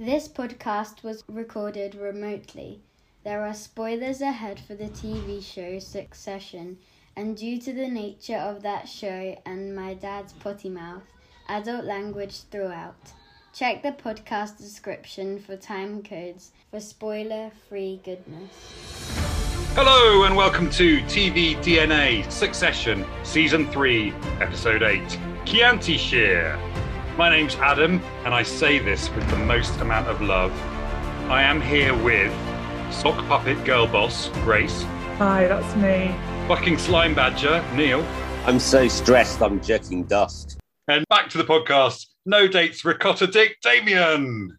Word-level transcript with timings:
This 0.00 0.28
podcast 0.28 1.02
was 1.02 1.24
recorded 1.28 1.94
remotely. 1.94 2.80
There 3.22 3.44
are 3.44 3.52
spoilers 3.52 4.22
ahead 4.22 4.58
for 4.58 4.74
the 4.74 4.88
TV 4.88 5.44
show 5.44 5.78
Succession, 5.78 6.78
and 7.16 7.36
due 7.36 7.60
to 7.60 7.70
the 7.74 7.86
nature 7.86 8.38
of 8.38 8.62
that 8.62 8.88
show 8.88 9.36
and 9.44 9.76
my 9.76 9.92
dad's 9.92 10.32
potty 10.32 10.70
mouth, 10.70 11.02
adult 11.50 11.84
language 11.84 12.44
throughout. 12.50 13.12
Check 13.52 13.82
the 13.82 13.92
podcast 13.92 14.56
description 14.56 15.38
for 15.38 15.54
time 15.58 16.02
codes 16.02 16.52
for 16.70 16.80
spoiler 16.80 17.50
free 17.68 18.00
goodness. 18.02 18.54
Hello 19.74 20.24
and 20.24 20.34
welcome 20.34 20.70
to 20.70 21.00
TV 21.02 21.56
DNA 21.56 22.32
Succession 22.32 23.04
Season 23.22 23.70
3, 23.70 24.14
Episode 24.40 24.82
8 24.82 25.02
Chiantishire. 25.44 26.69
My 27.20 27.28
name's 27.28 27.54
Adam, 27.56 28.02
and 28.24 28.32
I 28.32 28.42
say 28.42 28.78
this 28.78 29.14
with 29.14 29.28
the 29.28 29.36
most 29.36 29.78
amount 29.80 30.08
of 30.08 30.22
love. 30.22 30.50
I 31.28 31.42
am 31.42 31.60
here 31.60 31.94
with 31.94 32.32
Sock 32.90 33.14
Puppet 33.26 33.62
Girl 33.66 33.86
Boss, 33.86 34.28
Grace, 34.42 34.84
Hi, 35.18 35.46
that's 35.46 35.76
me. 35.76 36.14
Fucking 36.48 36.78
Slime 36.78 37.14
Badger, 37.14 37.62
Neil, 37.74 38.00
I'm 38.46 38.58
so 38.58 38.88
stressed, 38.88 39.42
I'm 39.42 39.60
jetting 39.60 40.04
dust. 40.04 40.56
and 40.88 41.04
back 41.10 41.28
to 41.28 41.36
the 41.36 41.44
podcast, 41.44 42.06
No 42.24 42.48
Dates 42.48 42.86
Ricotta 42.86 43.26
Dick, 43.26 43.58
Damien. 43.62 44.56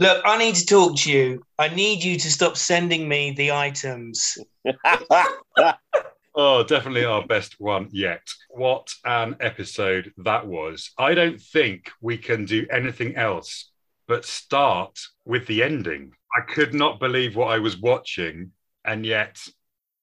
Look, 0.00 0.20
I 0.24 0.36
need 0.36 0.56
to 0.56 0.66
talk 0.66 0.96
to 0.96 1.12
you. 1.12 1.44
I 1.60 1.68
need 1.68 2.02
you 2.02 2.18
to 2.18 2.28
stop 2.28 2.56
sending 2.56 3.08
me 3.08 3.34
the 3.36 3.52
items. 3.52 4.36
Oh, 6.42 6.64
definitely 6.64 7.04
our 7.04 7.26
best 7.26 7.60
one 7.60 7.88
yet. 7.92 8.26
What 8.48 8.94
an 9.04 9.36
episode 9.40 10.10
that 10.16 10.46
was. 10.46 10.90
I 10.96 11.12
don't 11.14 11.38
think 11.38 11.90
we 12.00 12.16
can 12.16 12.46
do 12.46 12.66
anything 12.70 13.14
else 13.16 13.70
but 14.08 14.24
start 14.24 14.98
with 15.26 15.46
the 15.46 15.62
ending. 15.62 16.12
I 16.34 16.40
could 16.50 16.72
not 16.72 16.98
believe 16.98 17.36
what 17.36 17.48
I 17.52 17.58
was 17.58 17.76
watching, 17.76 18.52
and 18.86 19.04
yet 19.04 19.46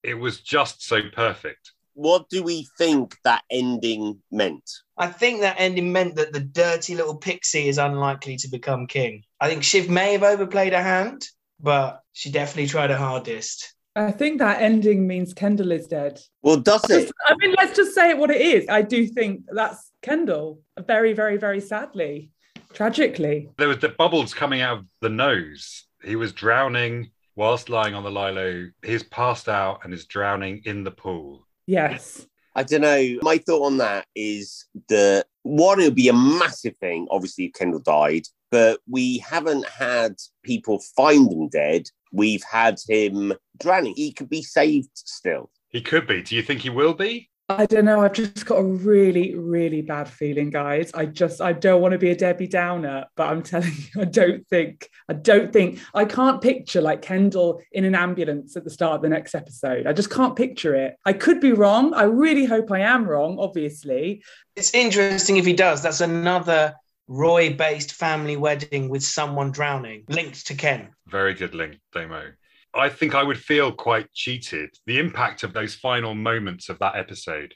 it 0.04 0.14
was 0.14 0.40
just 0.40 0.82
so 0.86 1.00
perfect. 1.12 1.72
what 1.94 2.28
do 2.28 2.44
we 2.44 2.68
think 2.78 3.16
that 3.24 3.42
ending 3.50 4.22
meant? 4.30 4.70
I 4.96 5.08
think 5.08 5.40
that 5.40 5.56
ending 5.58 5.92
meant 5.92 6.14
that 6.14 6.32
the 6.32 6.40
dirty 6.40 6.94
little 6.94 7.16
pixie 7.16 7.66
is 7.68 7.78
unlikely 7.78 8.36
to 8.36 8.48
become 8.48 8.86
king. 8.86 9.24
I 9.40 9.48
think 9.48 9.64
Shiv 9.64 9.90
may 9.90 10.12
have 10.12 10.22
overplayed 10.22 10.72
her 10.72 10.82
hand, 10.82 11.26
but 11.58 12.00
she 12.12 12.30
definitely 12.30 12.68
tried 12.68 12.90
her 12.90 12.96
hardest. 12.96 13.74
I 13.98 14.12
think 14.12 14.38
that 14.38 14.62
ending 14.62 15.08
means 15.08 15.34
Kendall 15.34 15.72
is 15.72 15.88
dead. 15.88 16.20
Well, 16.42 16.56
does 16.56 16.84
it? 16.84 17.00
Just- 17.00 17.12
I 17.26 17.34
mean, 17.38 17.54
let's 17.58 17.76
just 17.76 17.94
say 17.94 18.10
it 18.10 18.18
what 18.18 18.30
it 18.30 18.40
is. 18.40 18.66
I 18.68 18.82
do 18.82 19.06
think 19.06 19.42
that's 19.52 19.90
Kendall, 20.02 20.62
very, 20.86 21.12
very, 21.14 21.36
very 21.36 21.60
sadly, 21.60 22.30
tragically. 22.72 23.50
There 23.58 23.66
was 23.66 23.78
the 23.78 23.88
bubbles 23.88 24.32
coming 24.34 24.60
out 24.60 24.78
of 24.78 24.86
the 25.00 25.08
nose. 25.08 25.84
He 26.04 26.14
was 26.14 26.32
drowning 26.32 27.10
whilst 27.34 27.68
lying 27.68 27.94
on 27.94 28.04
the 28.04 28.10
lilo. 28.10 28.68
He's 28.84 29.02
passed 29.02 29.48
out 29.48 29.80
and 29.82 29.92
is 29.92 30.06
drowning 30.06 30.62
in 30.64 30.84
the 30.84 30.92
pool. 30.92 31.44
Yes. 31.66 32.24
I 32.54 32.62
don't 32.62 32.82
know. 32.82 33.18
My 33.22 33.38
thought 33.38 33.66
on 33.66 33.78
that 33.78 34.06
is 34.14 34.64
that 34.88 35.26
one, 35.42 35.80
it 35.80 35.84
would 35.84 35.94
be 35.96 36.08
a 36.08 36.12
massive 36.12 36.76
thing, 36.80 37.08
obviously, 37.10 37.46
if 37.46 37.52
Kendall 37.52 37.80
died, 37.80 38.26
but 38.50 38.80
we 38.88 39.18
haven't 39.18 39.66
had 39.66 40.14
people 40.44 40.80
find 40.96 41.32
him 41.32 41.48
dead. 41.48 41.88
We've 42.12 42.42
had 42.42 42.78
him 42.88 43.34
drowning. 43.58 43.94
He 43.96 44.12
could 44.12 44.28
be 44.28 44.42
saved 44.42 44.90
still. 44.94 45.50
He 45.68 45.80
could 45.80 46.06
be. 46.06 46.22
Do 46.22 46.36
you 46.36 46.42
think 46.42 46.60
he 46.60 46.70
will 46.70 46.94
be? 46.94 47.28
I 47.50 47.64
don't 47.64 47.86
know. 47.86 48.02
I've 48.02 48.12
just 48.12 48.44
got 48.44 48.56
a 48.56 48.62
really, 48.62 49.34
really 49.34 49.80
bad 49.80 50.06
feeling, 50.06 50.50
guys. 50.50 50.90
I 50.92 51.06
just, 51.06 51.40
I 51.40 51.54
don't 51.54 51.80
want 51.80 51.92
to 51.92 51.98
be 51.98 52.10
a 52.10 52.16
Debbie 52.16 52.46
Downer, 52.46 53.06
but 53.16 53.30
I'm 53.30 53.42
telling 53.42 53.72
you, 53.72 54.02
I 54.02 54.04
don't 54.04 54.46
think, 54.48 54.90
I 55.08 55.14
don't 55.14 55.50
think, 55.50 55.80
I 55.94 56.04
can't 56.04 56.42
picture 56.42 56.82
like 56.82 57.00
Kendall 57.00 57.62
in 57.72 57.86
an 57.86 57.94
ambulance 57.94 58.54
at 58.54 58.64
the 58.64 58.70
start 58.70 58.96
of 58.96 59.02
the 59.02 59.08
next 59.08 59.34
episode. 59.34 59.86
I 59.86 59.94
just 59.94 60.10
can't 60.10 60.36
picture 60.36 60.74
it. 60.74 60.96
I 61.06 61.14
could 61.14 61.40
be 61.40 61.52
wrong. 61.52 61.94
I 61.94 62.02
really 62.02 62.44
hope 62.44 62.70
I 62.70 62.80
am 62.80 63.06
wrong, 63.06 63.38
obviously. 63.38 64.22
It's 64.54 64.74
interesting 64.74 65.38
if 65.38 65.46
he 65.46 65.54
does. 65.54 65.80
That's 65.80 66.02
another 66.02 66.74
Roy 67.06 67.54
based 67.54 67.92
family 67.92 68.36
wedding 68.36 68.90
with 68.90 69.02
someone 69.02 69.52
drowning 69.52 70.04
linked 70.10 70.48
to 70.48 70.54
Ken. 70.54 70.90
Very 71.06 71.32
good 71.32 71.54
link, 71.54 71.78
Damo. 71.94 72.32
I 72.78 72.88
think 72.88 73.14
I 73.14 73.22
would 73.22 73.38
feel 73.38 73.72
quite 73.72 74.12
cheated. 74.12 74.70
The 74.86 74.98
impact 74.98 75.42
of 75.42 75.52
those 75.52 75.74
final 75.74 76.14
moments 76.14 76.68
of 76.68 76.78
that 76.78 76.96
episode, 76.96 77.54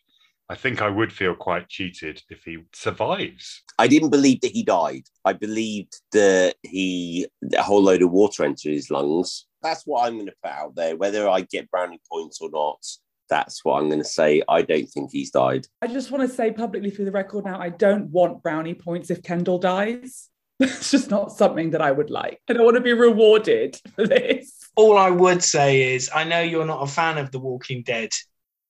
I 0.49 0.57
think 0.57 0.83
I 0.83 0.89
would 0.89 1.13
feel 1.13 1.35
quite 1.35 1.69
cheated 1.69 2.21
if 2.29 2.43
he 2.45 2.59
survives. 2.75 3.63
I 3.79 3.87
didn't 3.87 4.11
believe 4.11 4.41
that 4.41 4.51
he 4.51 4.63
died. 4.65 5.05
I 5.25 5.33
believed 5.33 6.01
that 6.13 6.57
he, 6.63 7.27
a 7.57 7.63
whole 7.63 7.83
load 7.83 8.03
of 8.03 8.11
water 8.11 8.45
entered 8.45 8.73
his 8.73 8.91
lungs. 8.91 9.47
That's 9.63 9.87
what 9.87 10.05
I'm 10.05 10.15
going 10.15 10.27
to 10.27 10.35
put 10.43 10.53
out 10.53 10.75
there. 10.75 10.97
Whether 10.97 11.29
I 11.29 11.43
get 11.43 11.71
brownie 11.71 12.01
points 12.11 12.41
or 12.41 12.51
not, 12.51 12.85
that's 13.31 13.65
what 13.65 13.81
I'm 13.81 13.89
going 13.89 14.03
to 14.03 14.05
say. 14.05 14.43
I 14.49 14.63
don't 14.63 14.87
think 14.87 15.11
he's 15.13 15.31
died. 15.31 15.67
I 15.81 15.87
just 15.87 16.11
want 16.11 16.29
to 16.29 16.35
say 16.35 16.51
publicly 16.51 16.91
for 16.91 17.05
the 17.05 17.13
record 17.13 17.45
now, 17.45 17.61
I 17.61 17.69
don't 17.69 18.11
want 18.11 18.43
brownie 18.43 18.75
points 18.75 19.09
if 19.09 19.23
Kendall 19.23 19.59
dies. 19.59 20.29
It's 20.67 20.91
just 20.91 21.11
not 21.11 21.33
something 21.33 21.71
that 21.71 21.83
I 21.83 21.91
would 21.91 22.11
like. 22.11 22.41
I 22.49 22.53
don't 22.55 22.65
want 22.65 22.77
to 22.77 22.81
be 22.83 22.93
rewarded 22.93 23.79
for 23.95 24.07
this. 24.07 24.59
All 24.77 24.97
I 24.97 25.11
would 25.11 25.43
say 25.43 25.95
is 25.95 26.11
I 26.15 26.25
know 26.25 26.41
you're 26.41 26.65
not 26.67 26.83
a 26.83 26.87
fan 26.91 27.19
of 27.19 27.31
The 27.31 27.39
Walking 27.39 27.83
Dead, 27.83 28.11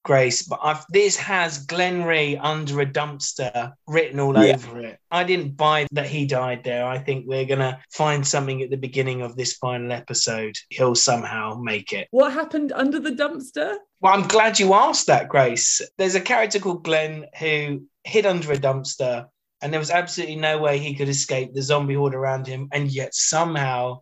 Grace, 0.05 0.43
but 0.43 0.59
I've, 0.63 0.85
this 0.91 1.17
has 1.17 1.65
Glenry 1.67 2.37
under 2.43 2.81
a 2.81 2.87
dumpster 2.87 3.73
written 3.87 4.19
all 4.19 4.37
Yeah. 4.37 4.55
over 4.57 4.81
it. 4.81 4.99
I 5.13 5.23
didn't 5.23 5.57
buy 5.57 5.87
that 5.93 6.07
he 6.07 6.27
died 6.27 6.65
there. 6.65 6.85
I 6.87 6.99
think 6.99 7.27
we're 7.29 7.45
going 7.45 7.61
to 7.61 7.79
find 7.93 8.27
something 8.27 8.63
at 8.63 8.71
the 8.71 8.77
beginning 8.77 9.23
of 9.23 9.37
this 9.37 9.53
final 9.55 9.93
episode. 9.93 10.57
He'll 10.71 10.97
somehow 10.97 11.61
make 11.63 11.93
it. 11.93 12.09
What 12.11 12.33
happened 12.33 12.73
under 12.73 12.99
the 12.99 13.13
dumpster? 13.13 13.77
Well, 14.01 14.13
I'm 14.15 14.27
glad 14.27 14.59
you 14.59 14.75
asked 14.75 15.07
that, 15.07 15.29
Grace. 15.29 15.81
There's 15.99 16.17
a 16.17 16.21
character 16.21 16.59
called 16.59 16.83
Glenn 16.83 17.27
who 17.39 17.85
hid 18.03 18.27
under 18.27 18.51
a 18.51 18.57
dumpster, 18.57 19.27
and 19.63 19.73
there 19.73 19.81
was 19.81 19.91
absolutely 19.91 20.37
no 20.37 20.59
way 20.59 20.79
he 20.79 20.95
could 20.95 21.09
escape 21.09 21.55
the 21.55 21.63
zombie 21.63 21.95
horde 21.95 22.15
around 22.15 22.47
him, 22.47 22.69
and 22.73 22.91
yet 22.91 23.15
somehow, 23.15 24.01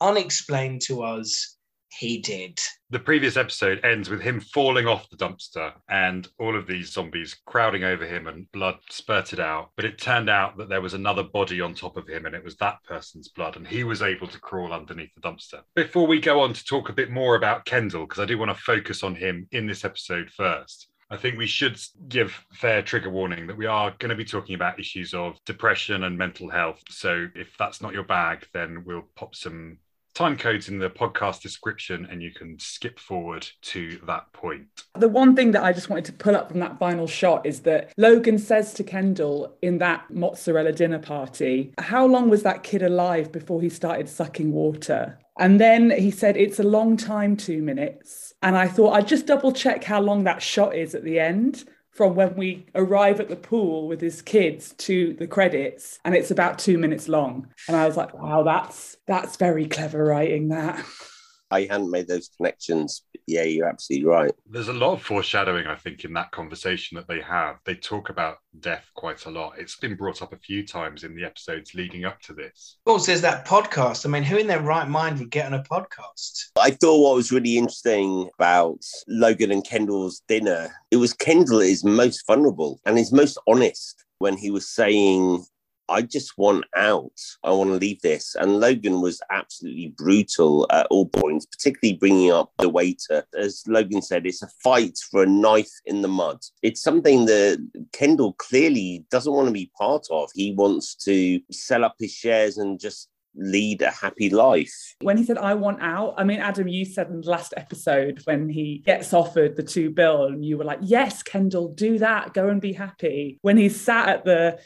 unexplained 0.00 0.80
to 0.82 1.02
us, 1.02 1.56
he 1.98 2.18
did. 2.18 2.58
The 2.90 2.98
previous 2.98 3.36
episode 3.36 3.84
ends 3.84 4.08
with 4.08 4.20
him 4.20 4.40
falling 4.40 4.86
off 4.86 5.08
the 5.10 5.16
dumpster 5.16 5.72
and 5.88 6.26
all 6.38 6.56
of 6.56 6.66
these 6.66 6.92
zombies 6.92 7.36
crowding 7.46 7.84
over 7.84 8.06
him 8.06 8.26
and 8.26 8.50
blood 8.52 8.78
spurted 8.90 9.40
out. 9.40 9.70
But 9.76 9.84
it 9.84 9.98
turned 9.98 10.30
out 10.30 10.56
that 10.56 10.68
there 10.68 10.80
was 10.80 10.94
another 10.94 11.22
body 11.22 11.60
on 11.60 11.74
top 11.74 11.96
of 11.96 12.08
him 12.08 12.26
and 12.26 12.34
it 12.34 12.44
was 12.44 12.56
that 12.56 12.82
person's 12.84 13.28
blood 13.28 13.56
and 13.56 13.66
he 13.66 13.84
was 13.84 14.02
able 14.02 14.26
to 14.28 14.40
crawl 14.40 14.72
underneath 14.72 15.14
the 15.14 15.20
dumpster. 15.20 15.60
Before 15.74 16.06
we 16.06 16.20
go 16.20 16.40
on 16.40 16.54
to 16.54 16.64
talk 16.64 16.88
a 16.88 16.94
bit 16.94 17.10
more 17.10 17.36
about 17.36 17.64
Kendall, 17.64 18.06
because 18.06 18.20
I 18.20 18.26
do 18.26 18.38
want 18.38 18.50
to 18.56 18.62
focus 18.62 19.02
on 19.02 19.14
him 19.14 19.46
in 19.52 19.66
this 19.66 19.84
episode 19.84 20.30
first. 20.30 20.88
I 21.12 21.18
think 21.18 21.36
we 21.36 21.46
should 21.46 21.78
give 22.08 22.42
fair 22.54 22.80
trigger 22.80 23.10
warning 23.10 23.46
that 23.46 23.56
we 23.58 23.66
are 23.66 23.94
going 23.98 24.08
to 24.08 24.16
be 24.16 24.24
talking 24.24 24.54
about 24.54 24.80
issues 24.80 25.12
of 25.12 25.38
depression 25.44 26.04
and 26.04 26.16
mental 26.16 26.48
health. 26.48 26.82
So 26.88 27.28
if 27.34 27.54
that's 27.58 27.82
not 27.82 27.92
your 27.92 28.04
bag, 28.04 28.46
then 28.54 28.82
we'll 28.86 29.04
pop 29.14 29.34
some 29.34 29.76
time 30.14 30.38
codes 30.38 30.70
in 30.70 30.78
the 30.78 30.88
podcast 30.88 31.42
description 31.42 32.08
and 32.10 32.22
you 32.22 32.30
can 32.32 32.58
skip 32.58 32.98
forward 32.98 33.46
to 33.60 34.00
that 34.06 34.32
point. 34.32 34.66
The 34.98 35.08
one 35.08 35.36
thing 35.36 35.50
that 35.52 35.62
I 35.62 35.74
just 35.74 35.90
wanted 35.90 36.06
to 36.06 36.12
pull 36.14 36.34
up 36.34 36.50
from 36.50 36.60
that 36.60 36.78
final 36.78 37.06
shot 37.06 37.44
is 37.44 37.60
that 37.60 37.92
Logan 37.98 38.38
says 38.38 38.72
to 38.74 38.82
Kendall 38.82 39.54
in 39.60 39.76
that 39.78 40.10
mozzarella 40.10 40.72
dinner 40.72 40.98
party, 40.98 41.74
How 41.76 42.06
long 42.06 42.30
was 42.30 42.42
that 42.42 42.62
kid 42.62 42.82
alive 42.82 43.30
before 43.30 43.60
he 43.60 43.68
started 43.68 44.08
sucking 44.08 44.52
water? 44.52 45.18
And 45.38 45.60
then 45.60 45.90
he 45.90 46.10
said, 46.10 46.36
It's 46.36 46.58
a 46.58 46.64
long 46.64 46.96
time, 46.96 47.36
two 47.36 47.62
minutes. 47.62 48.34
And 48.42 48.56
I 48.56 48.68
thought 48.68 48.94
I'd 48.94 49.08
just 49.08 49.26
double 49.26 49.52
check 49.52 49.84
how 49.84 50.00
long 50.00 50.24
that 50.24 50.42
shot 50.42 50.74
is 50.74 50.94
at 50.94 51.04
the 51.04 51.20
end 51.20 51.64
from 51.92 52.14
when 52.14 52.34
we 52.36 52.66
arrive 52.74 53.20
at 53.20 53.28
the 53.28 53.36
pool 53.36 53.86
with 53.86 54.00
his 54.00 54.22
kids 54.22 54.72
to 54.78 55.14
the 55.18 55.26
credits 55.26 55.98
and 56.04 56.14
it's 56.14 56.30
about 56.30 56.58
2 56.58 56.78
minutes 56.78 57.06
long 57.06 57.46
and 57.68 57.76
I 57.76 57.86
was 57.86 57.96
like 57.96 58.14
wow 58.14 58.42
that's 58.42 58.96
that's 59.06 59.36
very 59.36 59.66
clever 59.66 60.02
writing 60.02 60.48
that 60.48 60.82
I 61.52 61.66
hadn't 61.70 61.90
made 61.90 62.08
those 62.08 62.30
connections. 62.36 63.02
Yeah, 63.26 63.42
you're 63.42 63.68
absolutely 63.68 64.08
right. 64.08 64.32
There's 64.48 64.68
a 64.68 64.72
lot 64.72 64.94
of 64.94 65.02
foreshadowing, 65.02 65.66
I 65.66 65.76
think, 65.76 66.04
in 66.04 66.12
that 66.14 66.30
conversation 66.32 66.96
that 66.96 67.06
they 67.06 67.20
have. 67.20 67.56
They 67.64 67.74
talk 67.74 68.08
about 68.08 68.38
death 68.60 68.90
quite 68.94 69.26
a 69.26 69.30
lot. 69.30 69.58
It's 69.58 69.76
been 69.76 69.94
brought 69.94 70.22
up 70.22 70.32
a 70.32 70.38
few 70.38 70.66
times 70.66 71.04
in 71.04 71.14
the 71.14 71.24
episodes 71.24 71.74
leading 71.74 72.04
up 72.04 72.20
to 72.22 72.32
this. 72.32 72.78
Also, 72.86 73.06
there's 73.06 73.20
that 73.20 73.46
podcast. 73.46 74.06
I 74.06 74.08
mean, 74.08 74.22
who 74.22 74.38
in 74.38 74.46
their 74.46 74.62
right 74.62 74.88
mind 74.88 75.18
would 75.18 75.30
get 75.30 75.46
on 75.46 75.54
a 75.54 75.62
podcast? 75.62 76.48
I 76.58 76.70
thought 76.70 77.02
what 77.02 77.16
was 77.16 77.30
really 77.30 77.58
interesting 77.58 78.30
about 78.38 78.82
Logan 79.06 79.52
and 79.52 79.64
Kendall's 79.64 80.22
dinner, 80.26 80.70
it 80.90 80.96
was 80.96 81.12
Kendall 81.12 81.60
is 81.60 81.84
most 81.84 82.26
vulnerable 82.26 82.80
and 82.86 82.98
is 82.98 83.12
most 83.12 83.38
honest 83.46 84.04
when 84.18 84.36
he 84.36 84.50
was 84.50 84.68
saying, 84.68 85.44
I 85.92 86.02
just 86.02 86.38
want 86.38 86.64
out. 86.74 87.12
I 87.44 87.50
want 87.50 87.70
to 87.70 87.76
leave 87.76 88.00
this. 88.00 88.34
And 88.34 88.60
Logan 88.60 89.02
was 89.02 89.20
absolutely 89.30 89.94
brutal 89.96 90.66
at 90.70 90.86
all 90.90 91.06
points, 91.06 91.44
particularly 91.44 91.98
bringing 91.98 92.32
up 92.32 92.50
the 92.58 92.70
waiter. 92.70 93.24
As 93.38 93.62
Logan 93.66 94.00
said, 94.00 94.26
it's 94.26 94.42
a 94.42 94.48
fight 94.64 94.98
for 95.10 95.22
a 95.22 95.26
knife 95.26 95.72
in 95.84 96.00
the 96.00 96.08
mud. 96.08 96.38
It's 96.62 96.80
something 96.80 97.26
that 97.26 97.58
Kendall 97.92 98.32
clearly 98.34 99.04
doesn't 99.10 99.32
want 99.32 99.48
to 99.48 99.52
be 99.52 99.70
part 99.78 100.06
of. 100.10 100.30
He 100.34 100.52
wants 100.52 100.94
to 101.04 101.40
sell 101.50 101.84
up 101.84 101.96
his 101.98 102.12
shares 102.12 102.56
and 102.56 102.80
just 102.80 103.10
lead 103.34 103.82
a 103.82 103.90
happy 103.90 104.30
life. 104.30 104.94
When 105.00 105.16
he 105.16 105.24
said, 105.24 105.38
I 105.38 105.54
want 105.54 105.82
out, 105.82 106.14
I 106.16 106.24
mean, 106.24 106.40
Adam, 106.40 106.68
you 106.68 106.84
said 106.84 107.08
in 107.08 107.20
the 107.20 107.30
last 107.30 107.54
episode 107.56 108.20
when 108.24 108.48
he 108.48 108.82
gets 108.84 109.12
offered 109.12 109.56
the 109.56 109.62
two 109.62 109.90
bill, 109.90 110.24
and 110.24 110.44
you 110.44 110.58
were 110.58 110.64
like, 110.64 110.80
Yes, 110.82 111.22
Kendall, 111.22 111.68
do 111.68 111.98
that, 111.98 112.34
go 112.34 112.48
and 112.48 112.60
be 112.60 112.72
happy. 112.72 113.38
When 113.42 113.56
he 113.56 113.68
sat 113.68 114.08
at 114.08 114.24
the 114.24 114.58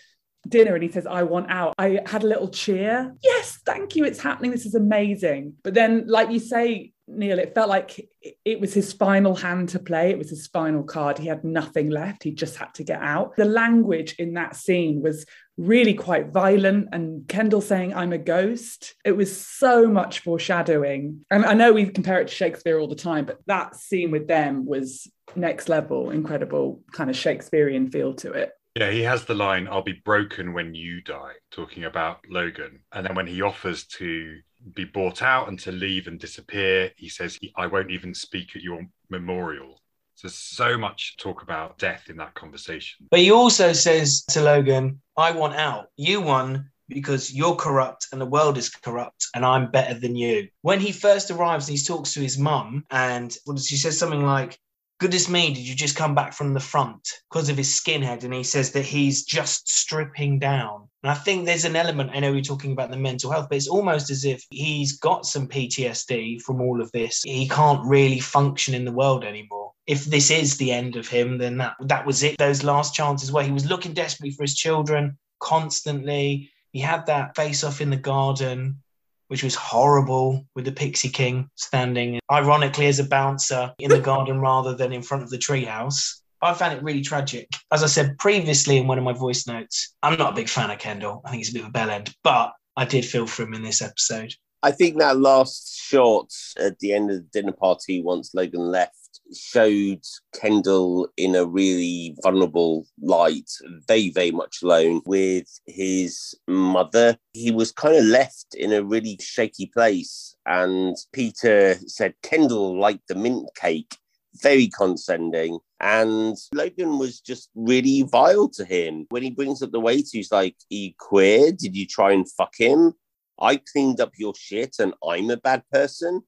dinner 0.48 0.74
and 0.74 0.82
he 0.82 0.90
says, 0.90 1.06
I 1.06 1.22
want 1.22 1.50
out. 1.50 1.74
I 1.78 2.00
had 2.06 2.24
a 2.24 2.26
little 2.26 2.48
cheer. 2.48 3.14
Yes, 3.22 3.58
thank 3.64 3.96
you. 3.96 4.04
It's 4.04 4.20
happening. 4.20 4.50
This 4.50 4.66
is 4.66 4.74
amazing. 4.74 5.54
But 5.62 5.74
then, 5.74 6.06
like 6.06 6.30
you 6.30 6.38
say, 6.38 6.92
Neil, 7.08 7.38
it 7.38 7.54
felt 7.54 7.68
like 7.68 8.08
it 8.44 8.60
was 8.60 8.74
his 8.74 8.92
final 8.92 9.36
hand 9.36 9.68
to 9.70 9.78
play. 9.78 10.10
It 10.10 10.18
was 10.18 10.30
his 10.30 10.48
final 10.48 10.82
card. 10.82 11.18
He 11.18 11.28
had 11.28 11.44
nothing 11.44 11.88
left. 11.88 12.24
He 12.24 12.32
just 12.32 12.56
had 12.56 12.74
to 12.74 12.84
get 12.84 13.00
out. 13.00 13.36
The 13.36 13.44
language 13.44 14.16
in 14.18 14.34
that 14.34 14.56
scene 14.56 15.02
was 15.02 15.24
really 15.56 15.94
quite 15.94 16.32
violent. 16.32 16.88
And 16.92 17.28
Kendall 17.28 17.60
saying, 17.60 17.94
I'm 17.94 18.12
a 18.12 18.18
ghost. 18.18 18.96
It 19.04 19.12
was 19.12 19.40
so 19.40 19.86
much 19.86 20.20
foreshadowing. 20.20 21.24
And 21.30 21.44
I 21.44 21.54
know 21.54 21.72
we 21.72 21.86
compare 21.86 22.20
it 22.20 22.28
to 22.28 22.34
Shakespeare 22.34 22.80
all 22.80 22.88
the 22.88 22.96
time, 22.96 23.24
but 23.24 23.40
that 23.46 23.76
scene 23.76 24.10
with 24.10 24.26
them 24.26 24.66
was 24.66 25.08
next 25.36 25.68
level, 25.68 26.10
incredible 26.10 26.82
kind 26.92 27.08
of 27.08 27.16
Shakespearean 27.16 27.88
feel 27.88 28.14
to 28.14 28.32
it. 28.32 28.50
Yeah, 28.76 28.90
he 28.90 29.00
has 29.04 29.24
the 29.24 29.34
line, 29.34 29.68
I'll 29.68 29.80
be 29.80 30.02
broken 30.04 30.52
when 30.52 30.74
you 30.74 31.00
die, 31.00 31.32
talking 31.50 31.84
about 31.84 32.18
Logan. 32.28 32.80
And 32.92 33.06
then 33.06 33.14
when 33.14 33.26
he 33.26 33.40
offers 33.40 33.86
to 33.86 34.38
be 34.74 34.84
bought 34.84 35.22
out 35.22 35.48
and 35.48 35.58
to 35.60 35.72
leave 35.72 36.08
and 36.08 36.20
disappear, 36.20 36.92
he 36.98 37.08
says, 37.08 37.38
I 37.56 37.68
won't 37.68 37.90
even 37.90 38.12
speak 38.12 38.54
at 38.54 38.60
your 38.60 38.86
memorial. 39.08 39.80
So 40.14 40.28
so 40.28 40.76
much 40.76 41.16
talk 41.16 41.42
about 41.42 41.78
death 41.78 42.10
in 42.10 42.18
that 42.18 42.34
conversation. 42.34 43.06
But 43.10 43.20
he 43.20 43.30
also 43.30 43.72
says 43.72 44.22
to 44.28 44.42
Logan, 44.42 45.00
I 45.16 45.30
want 45.30 45.54
out. 45.54 45.86
You 45.96 46.20
won 46.20 46.70
because 46.90 47.32
you're 47.32 47.56
corrupt 47.56 48.08
and 48.12 48.20
the 48.20 48.26
world 48.26 48.58
is 48.58 48.68
corrupt 48.68 49.28
and 49.34 49.42
I'm 49.42 49.70
better 49.70 49.98
than 49.98 50.16
you. 50.16 50.48
When 50.60 50.80
he 50.80 50.92
first 50.92 51.30
arrives 51.30 51.66
and 51.66 51.78
he 51.78 51.82
talks 51.82 52.12
to 52.12 52.20
his 52.20 52.36
mum 52.36 52.84
and 52.90 53.34
she 53.58 53.76
says 53.76 53.98
something 53.98 54.22
like, 54.22 54.58
goodness 54.98 55.28
me, 55.28 55.52
did 55.52 55.66
you 55.66 55.74
just 55.74 55.96
come 55.96 56.14
back 56.14 56.32
from 56.32 56.54
the 56.54 56.60
front 56.60 57.08
because 57.30 57.48
of 57.48 57.56
his 57.56 57.68
skinhead? 57.68 58.24
And 58.24 58.32
he 58.32 58.42
says 58.42 58.72
that 58.72 58.84
he's 58.84 59.24
just 59.24 59.68
stripping 59.68 60.38
down. 60.38 60.88
And 61.02 61.10
I 61.10 61.14
think 61.14 61.44
there's 61.44 61.64
an 61.64 61.76
element, 61.76 62.10
I 62.12 62.20
know 62.20 62.32
we're 62.32 62.40
talking 62.40 62.72
about 62.72 62.90
the 62.90 62.96
mental 62.96 63.30
health, 63.30 63.48
but 63.48 63.56
it's 63.56 63.68
almost 63.68 64.10
as 64.10 64.24
if 64.24 64.44
he's 64.50 64.98
got 64.98 65.26
some 65.26 65.48
PTSD 65.48 66.40
from 66.42 66.60
all 66.60 66.80
of 66.80 66.90
this. 66.92 67.22
He 67.24 67.48
can't 67.48 67.86
really 67.86 68.20
function 68.20 68.74
in 68.74 68.84
the 68.84 68.92
world 68.92 69.24
anymore. 69.24 69.72
If 69.86 70.06
this 70.06 70.30
is 70.30 70.56
the 70.56 70.72
end 70.72 70.96
of 70.96 71.06
him, 71.06 71.38
then 71.38 71.58
that, 71.58 71.74
that 71.80 72.06
was 72.06 72.22
it. 72.22 72.38
Those 72.38 72.64
last 72.64 72.94
chances 72.94 73.30
where 73.30 73.44
he 73.44 73.52
was 73.52 73.66
looking 73.66 73.92
desperately 73.92 74.32
for 74.32 74.42
his 74.42 74.56
children 74.56 75.18
constantly. 75.38 76.50
He 76.72 76.80
had 76.80 77.06
that 77.06 77.36
face 77.36 77.62
off 77.62 77.80
in 77.80 77.90
the 77.90 77.96
garden 77.96 78.82
which 79.28 79.42
was 79.42 79.54
horrible 79.54 80.46
with 80.54 80.64
the 80.64 80.72
Pixie 80.72 81.08
King 81.08 81.48
standing 81.56 82.20
ironically 82.30 82.86
as 82.86 82.98
a 82.98 83.04
bouncer 83.04 83.72
in 83.78 83.90
the 83.90 84.00
garden 84.00 84.40
rather 84.50 84.74
than 84.74 84.92
in 84.92 85.02
front 85.02 85.22
of 85.22 85.30
the 85.30 85.38
treehouse. 85.38 86.20
I 86.42 86.54
found 86.54 86.74
it 86.74 86.82
really 86.82 87.00
tragic. 87.00 87.48
As 87.72 87.82
I 87.82 87.86
said 87.86 88.18
previously 88.18 88.76
in 88.76 88.86
one 88.86 88.98
of 88.98 89.04
my 89.04 89.12
voice 89.12 89.46
notes, 89.46 89.94
I'm 90.02 90.18
not 90.18 90.32
a 90.32 90.36
big 90.36 90.48
fan 90.48 90.70
of 90.70 90.78
Kendall. 90.78 91.22
I 91.24 91.30
think 91.30 91.40
he's 91.40 91.50
a 91.50 91.54
bit 91.54 91.62
of 91.62 91.68
a 91.68 91.72
bell 91.72 91.90
end, 91.90 92.14
but 92.22 92.52
I 92.76 92.84
did 92.84 93.04
feel 93.04 93.26
for 93.26 93.42
him 93.42 93.54
in 93.54 93.62
this 93.62 93.80
episode. 93.80 94.34
I 94.62 94.70
think 94.70 94.98
that 94.98 95.18
last 95.18 95.78
shot 95.78 96.30
at 96.58 96.78
the 96.78 96.92
end 96.92 97.10
of 97.10 97.16
the 97.16 97.28
dinner 97.32 97.52
party, 97.52 98.02
once 98.02 98.34
Logan 98.34 98.60
left, 98.60 98.96
showed 99.34 100.02
Kendall 100.34 101.08
in 101.16 101.34
a 101.34 101.44
really 101.44 102.16
vulnerable 102.22 102.86
light, 103.00 103.50
very, 103.86 104.10
very 104.10 104.30
much 104.30 104.62
alone 104.62 105.02
with 105.06 105.46
his 105.66 106.34
mother. 106.46 107.16
He 107.32 107.50
was 107.50 107.72
kind 107.72 107.96
of 107.96 108.04
left 108.04 108.54
in 108.54 108.72
a 108.72 108.84
really 108.84 109.18
shaky 109.20 109.66
place. 109.66 110.34
And 110.46 110.96
Peter 111.12 111.76
said, 111.86 112.14
Kendall 112.22 112.78
liked 112.78 113.08
the 113.08 113.14
mint 113.14 113.48
cake, 113.54 113.96
very 114.34 114.68
condescending. 114.68 115.58
And 115.80 116.36
Logan 116.54 116.98
was 116.98 117.20
just 117.20 117.50
really 117.54 118.02
vile 118.02 118.48
to 118.50 118.64
him. 118.64 119.06
When 119.10 119.22
he 119.22 119.30
brings 119.30 119.62
up 119.62 119.72
the 119.72 119.80
waiter, 119.80 120.08
he's 120.12 120.32
like, 120.32 120.56
Are 120.72 120.74
you 120.74 120.92
queer? 120.98 121.52
Did 121.52 121.76
you 121.76 121.86
try 121.86 122.12
and 122.12 122.30
fuck 122.30 122.54
him? 122.56 122.94
I 123.38 123.60
cleaned 123.72 124.00
up 124.00 124.12
your 124.16 124.34
shit 124.34 124.76
and 124.78 124.94
I'm 125.06 125.30
a 125.30 125.36
bad 125.36 125.62
person 125.70 126.22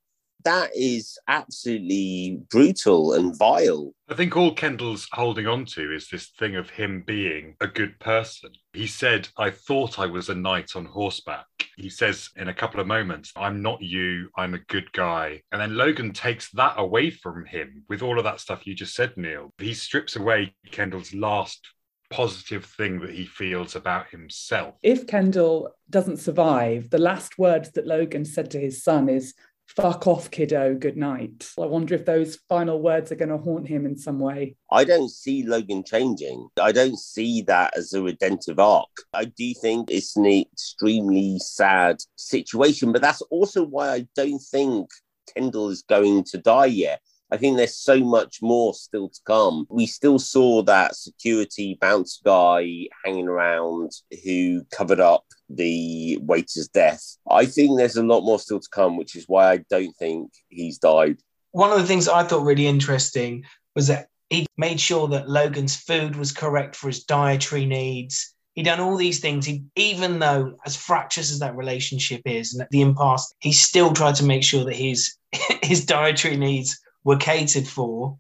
that 0.45 0.71
is 0.75 1.19
absolutely 1.29 2.41
brutal 2.51 3.13
and 3.13 3.37
vile. 3.37 3.93
I 4.09 4.15
think 4.15 4.37
all 4.37 4.55
Kendall's 4.55 5.09
holding 5.13 5.47
on 5.47 5.65
to 5.67 5.93
is 5.93 6.09
this 6.09 6.29
thing 6.39 6.57
of 6.57 6.71
him 6.71 7.03
being 7.07 7.57
a 7.61 7.67
good 7.67 7.99
person. 7.99 8.51
He 8.73 8.87
said, 8.87 9.29
I 9.37 9.51
thought 9.51 9.99
I 9.99 10.07
was 10.07 10.29
a 10.29 10.35
knight 10.35 10.77
on 10.77 10.87
horseback. 10.87 11.47
He 11.77 11.91
says 11.91 12.31
in 12.37 12.49
a 12.49 12.55
couple 12.55 12.81
of 12.81 12.87
moments, 12.87 13.33
I'm 13.37 13.63
not 13.63 13.83
you, 13.83 14.31
I'm 14.37 14.55
a 14.55 14.59
good 14.59 14.91
guy. 14.93 15.43
And 15.53 15.61
then 15.61 15.77
Logan 15.77 16.13
takes 16.13 16.51
that 16.53 16.75
away 16.79 17.11
from 17.11 17.45
him 17.45 17.85
with 17.89 18.03
all 18.03 18.19
of 18.19 18.25
that 18.25 18.41
stuff 18.41 18.67
you 18.67 18.75
just 18.75 18.95
said, 18.95 19.17
Neil. 19.17 19.53
He 19.59 19.75
strips 19.75 20.17
away 20.17 20.55
Kendall's 20.71 21.15
last 21.15 21.69
positive 22.11 22.65
thing 22.65 23.01
that 23.01 23.11
he 23.11 23.27
feels 23.27 23.77
about 23.77 24.09
himself. 24.09 24.75
If 24.83 25.07
Kendall 25.07 25.71
doesn't 25.91 26.19
survive, 26.19 26.91
the 26.91 26.99
last 26.99 27.39
words 27.39 27.73
that 27.73 27.87
Logan 27.87 28.25
said 28.25 28.51
to 28.53 28.61
his 28.61 28.83
son 28.83 29.09
is, 29.09 29.35
fuck 29.69 30.07
off, 30.07 30.31
kiddo, 30.31 30.75
good 30.75 30.97
night. 30.97 31.49
I 31.59 31.67
wonder 31.67 31.95
if 31.95 32.05
those 32.05 32.37
final 32.49 32.81
words 32.81 33.13
are 33.13 33.17
going 33.17 33.29
to 33.29 33.39
haunt 33.39 33.69
him 33.69 33.87
in 33.87 33.97
some 33.97 34.19
way. 34.19 34.57
I 34.71 34.85
don't 34.85 35.11
see 35.11 35.45
Logan 35.45 35.85
changing. 35.85 36.49
I 36.61 36.73
don't 36.73 36.99
see 36.99 37.43
that 37.43 37.77
as 37.77 37.93
a 37.93 38.03
redemptive 38.03 38.59
arc. 38.59 38.89
I 39.13 39.27
do 39.27 39.55
think 39.55 39.91
it's 39.91 40.17
an 40.17 40.27
extremely 40.27 41.39
sad 41.39 41.99
situation, 42.17 42.93
but 42.93 43.03
that's 43.03 43.23
also 43.31 43.65
why 43.65 43.91
I 43.91 44.07
don't 44.17 44.41
think 44.41 44.91
Kendall 45.35 45.71
is 45.71 45.83
going 45.83 46.25
to 46.25 46.39
die 46.39 46.67
yet. 46.67 47.01
I 47.31 47.37
think 47.37 47.57
there's 47.57 47.77
so 47.77 48.01
much 48.01 48.41
more 48.41 48.73
still 48.73 49.09
to 49.09 49.21
come. 49.27 49.67
We 49.69 49.87
still 49.87 50.19
saw 50.19 50.63
that 50.63 50.97
security 50.97 51.77
bounce 51.81 52.21
guy 52.25 52.89
hanging 53.05 53.29
around 53.29 53.93
who 54.25 54.65
covered 54.71 55.01
up 55.01 55.25
the 55.51 56.19
waiter's 56.23 56.69
death. 56.69 57.17
I 57.31 57.47
think 57.47 57.77
there's 57.77 57.97
a 57.97 58.03
lot 58.03 58.23
more 58.23 58.39
still 58.39 58.61
to 58.61 58.69
come, 58.73 58.97
which 58.97 59.15
is 59.15 59.27
why 59.29 59.53
I 59.53 59.65
don't 59.69 59.95
think 59.97 60.33
he's 60.49 60.79
died. 60.79 61.19
One 61.53 61.71
of 61.71 61.79
the 61.79 61.87
things 61.87 62.09
I 62.09 62.25
thought 62.25 62.45
really 62.45 62.67
interesting 62.67 63.45
was 63.75 63.89
that 63.89 64.09
he 64.31 64.47
made 64.57 64.81
sure 64.81 65.09
that 65.09 65.29
Logan's 65.29 65.77
food 65.77 66.17
was 66.17 66.33
correct 66.33 66.77
for 66.77 66.89
his 66.89 67.05
dietary 67.05 67.67
needs. 67.67 68.35
He 68.55 68.63
done 68.63 68.81
all 68.81 68.97
these 68.97 69.21
things. 69.21 69.47
He, 69.47 69.65
even 69.77 70.19
though 70.19 70.57
as 70.67 70.77
fractious 70.77 71.31
as 71.31 71.39
that 71.41 71.57
relationship 71.57 72.23
is 72.25 72.55
and 72.55 72.67
the 72.71 72.81
impasse, 72.81 73.33
he 73.41 73.53
still 73.53 73.93
tried 73.93 74.17
to 74.17 74.25
make 74.25 74.43
sure 74.43 74.65
that 74.65 74.75
his 74.75 75.15
his 75.63 75.85
dietary 75.85 76.37
needs 76.37 76.79
were 77.09 77.17
catered 77.17 77.67
for. 77.67 78.19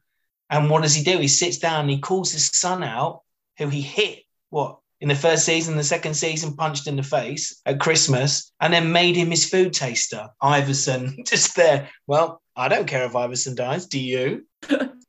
And 0.48 0.70
what 0.70 0.82
does 0.82 0.94
he 0.94 1.04
do? 1.04 1.18
He 1.18 1.28
sits 1.28 1.58
down 1.58 1.82
and 1.82 1.90
he 1.90 1.98
calls 1.98 2.32
his 2.32 2.46
son 2.46 2.82
out, 2.82 3.20
who 3.58 3.68
he 3.68 3.82
hit, 3.82 4.20
what, 4.48 4.78
in 5.02 5.10
the 5.10 5.14
first 5.14 5.44
season, 5.44 5.76
the 5.76 5.84
second 5.84 6.14
season, 6.14 6.56
punched 6.56 6.86
in 6.86 6.96
the 6.96 7.02
face 7.02 7.60
at 7.66 7.80
Christmas, 7.80 8.50
and 8.62 8.72
then 8.72 8.90
made 8.90 9.14
him 9.14 9.30
his 9.30 9.44
food 9.44 9.74
taster. 9.74 10.30
Iverson, 10.40 11.18
just 11.26 11.54
there. 11.54 11.90
Well, 12.06 12.40
I 12.56 12.68
don't 12.68 12.86
care 12.86 13.04
if 13.04 13.14
Iverson 13.14 13.54
dies. 13.54 13.84
Do 13.84 14.00
you? 14.00 14.46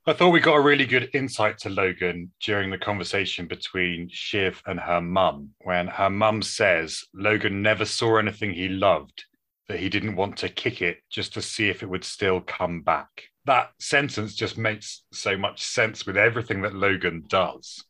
I 0.05 0.11
thought 0.11 0.31
we 0.31 0.41
got 0.41 0.57
a 0.57 0.61
really 0.61 0.85
good 0.85 1.09
insight 1.13 1.59
to 1.59 1.69
Logan 1.69 2.33
during 2.41 2.71
the 2.71 2.77
conversation 2.77 3.47
between 3.47 4.09
Shiv 4.11 4.61
and 4.65 4.77
her 4.77 4.99
mum, 4.99 5.51
when 5.61 5.87
her 5.87 6.09
mum 6.09 6.41
says 6.41 7.05
Logan 7.13 7.61
never 7.61 7.85
saw 7.85 8.17
anything 8.17 8.51
he 8.51 8.67
loved, 8.67 9.23
that 9.69 9.79
he 9.79 9.87
didn't 9.87 10.17
want 10.17 10.35
to 10.39 10.49
kick 10.49 10.81
it 10.81 10.97
just 11.09 11.33
to 11.35 11.41
see 11.41 11.69
if 11.69 11.81
it 11.81 11.89
would 11.89 12.03
still 12.03 12.41
come 12.41 12.81
back 12.81 13.28
that 13.45 13.71
sentence 13.79 14.35
just 14.35 14.57
makes 14.57 15.03
so 15.11 15.37
much 15.37 15.63
sense 15.63 16.05
with 16.05 16.17
everything 16.17 16.61
that 16.61 16.75
Logan 16.75 17.23
does. 17.27 17.83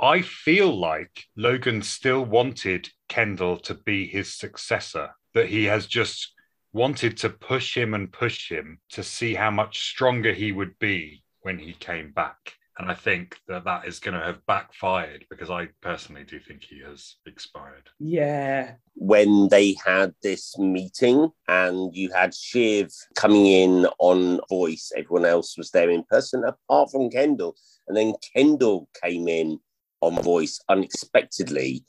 I 0.00 0.20
feel 0.20 0.78
like 0.78 1.24
Logan 1.36 1.80
still 1.82 2.24
wanted 2.24 2.90
Kendall 3.08 3.56
to 3.60 3.74
be 3.74 4.06
his 4.06 4.34
successor, 4.34 5.10
that 5.32 5.48
he 5.48 5.64
has 5.64 5.86
just 5.86 6.32
wanted 6.72 7.16
to 7.18 7.30
push 7.30 7.74
him 7.74 7.94
and 7.94 8.12
push 8.12 8.50
him 8.50 8.78
to 8.90 9.02
see 9.02 9.34
how 9.34 9.50
much 9.50 9.88
stronger 9.88 10.34
he 10.34 10.52
would 10.52 10.78
be 10.78 11.22
when 11.40 11.58
he 11.58 11.72
came 11.72 12.12
back. 12.12 12.55
And 12.78 12.90
I 12.90 12.94
think 12.94 13.38
that 13.48 13.64
that 13.64 13.86
is 13.86 13.98
going 13.98 14.18
to 14.18 14.24
have 14.24 14.44
backfired 14.46 15.24
because 15.30 15.50
I 15.50 15.68
personally 15.80 16.24
do 16.24 16.38
think 16.38 16.62
he 16.62 16.80
has 16.80 17.16
expired. 17.24 17.88
Yeah. 17.98 18.74
When 18.94 19.48
they 19.48 19.76
had 19.84 20.14
this 20.22 20.58
meeting 20.58 21.30
and 21.48 21.94
you 21.96 22.12
had 22.12 22.34
Shiv 22.34 22.92
coming 23.14 23.46
in 23.46 23.86
on 23.98 24.40
voice, 24.50 24.92
everyone 24.94 25.24
else 25.24 25.56
was 25.56 25.70
there 25.70 25.88
in 25.88 26.04
person 26.10 26.44
apart 26.44 26.90
from 26.90 27.10
Kendall. 27.10 27.56
And 27.88 27.96
then 27.96 28.12
Kendall 28.34 28.88
came 29.02 29.26
in 29.26 29.58
on 30.02 30.20
voice 30.22 30.60
unexpectedly. 30.68 31.82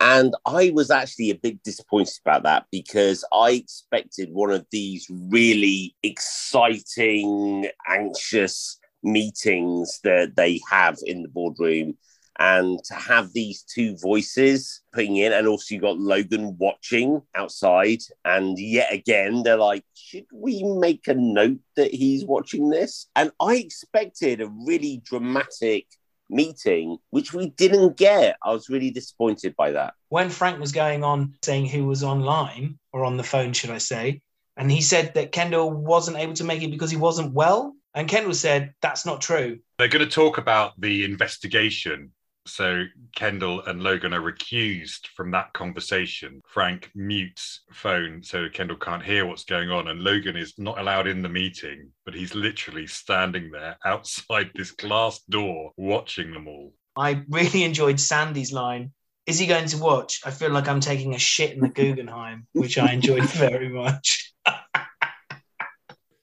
And 0.00 0.34
I 0.46 0.70
was 0.74 0.90
actually 0.90 1.30
a 1.30 1.34
bit 1.34 1.62
disappointed 1.62 2.18
about 2.24 2.42
that 2.44 2.66
because 2.72 3.24
I 3.32 3.50
expected 3.52 4.30
one 4.32 4.50
of 4.50 4.66
these 4.70 5.06
really 5.10 5.94
exciting, 6.02 7.68
anxious, 7.86 8.79
meetings 9.02 10.00
that 10.04 10.36
they 10.36 10.60
have 10.70 10.98
in 11.04 11.22
the 11.22 11.28
boardroom. 11.28 11.96
And 12.38 12.82
to 12.84 12.94
have 12.94 13.34
these 13.34 13.62
two 13.64 13.98
voices 13.98 14.80
putting 14.94 15.16
in, 15.16 15.34
and 15.34 15.46
also 15.46 15.74
you 15.74 15.80
got 15.80 15.98
Logan 15.98 16.56
watching 16.58 17.20
outside. 17.34 17.98
And 18.24 18.58
yet 18.58 18.90
again, 18.90 19.42
they're 19.42 19.58
like, 19.58 19.84
should 19.94 20.24
we 20.32 20.62
make 20.62 21.06
a 21.06 21.14
note 21.14 21.58
that 21.76 21.92
he's 21.92 22.24
watching 22.24 22.70
this? 22.70 23.08
And 23.14 23.30
I 23.40 23.56
expected 23.56 24.40
a 24.40 24.50
really 24.66 25.02
dramatic 25.04 25.86
meeting, 26.30 26.96
which 27.10 27.34
we 27.34 27.50
didn't 27.50 27.98
get. 27.98 28.36
I 28.42 28.52
was 28.52 28.70
really 28.70 28.90
disappointed 28.90 29.54
by 29.54 29.72
that. 29.72 29.92
When 30.08 30.30
Frank 30.30 30.60
was 30.60 30.72
going 30.72 31.04
on 31.04 31.34
saying 31.42 31.66
who 31.66 31.84
was 31.84 32.02
online, 32.02 32.78
or 32.92 33.04
on 33.04 33.18
the 33.18 33.22
phone, 33.22 33.52
should 33.52 33.70
I 33.70 33.78
say, 33.78 34.22
and 34.56 34.70
he 34.70 34.80
said 34.80 35.14
that 35.14 35.32
Kendall 35.32 35.70
wasn't 35.70 36.16
able 36.16 36.34
to 36.34 36.44
make 36.44 36.62
it 36.62 36.70
because 36.70 36.90
he 36.90 36.96
wasn't 36.96 37.34
well. 37.34 37.74
And 37.94 38.08
Kendall 38.08 38.34
said, 38.34 38.74
that's 38.80 39.04
not 39.04 39.20
true. 39.20 39.58
They're 39.78 39.88
going 39.88 40.04
to 40.04 40.10
talk 40.10 40.38
about 40.38 40.80
the 40.80 41.04
investigation. 41.04 42.12
So 42.46 42.84
Kendall 43.14 43.62
and 43.62 43.82
Logan 43.82 44.14
are 44.14 44.20
recused 44.20 45.08
from 45.14 45.30
that 45.32 45.52
conversation. 45.52 46.40
Frank 46.46 46.90
mutes 46.94 47.62
phone 47.72 48.22
so 48.22 48.48
Kendall 48.48 48.76
can't 48.76 49.02
hear 49.02 49.26
what's 49.26 49.44
going 49.44 49.70
on, 49.70 49.88
and 49.88 50.00
Logan 50.00 50.36
is 50.36 50.54
not 50.58 50.78
allowed 50.78 51.06
in 51.06 51.22
the 51.22 51.28
meeting, 51.28 51.90
but 52.04 52.14
he's 52.14 52.34
literally 52.34 52.86
standing 52.86 53.50
there 53.50 53.76
outside 53.84 54.50
this 54.54 54.70
glass 54.70 55.20
door 55.28 55.72
watching 55.76 56.32
them 56.32 56.48
all. 56.48 56.72
I 56.96 57.22
really 57.28 57.62
enjoyed 57.70 58.00
Sandy's 58.00 58.52
line. 58.52 58.92
Is 59.26 59.38
he 59.38 59.46
going 59.46 59.68
to 59.68 59.78
watch? 59.78 60.20
I 60.24 60.30
feel 60.30 60.50
like 60.50 60.66
I'm 60.66 60.80
taking 60.80 61.14
a 61.14 61.18
shit 61.18 61.52
in 61.52 61.60
the 61.60 61.68
Guggenheim, 61.74 62.46
which 62.52 62.78
I 62.78 62.92
enjoyed 62.92 63.24
very 63.24 63.68
much. 63.68 64.32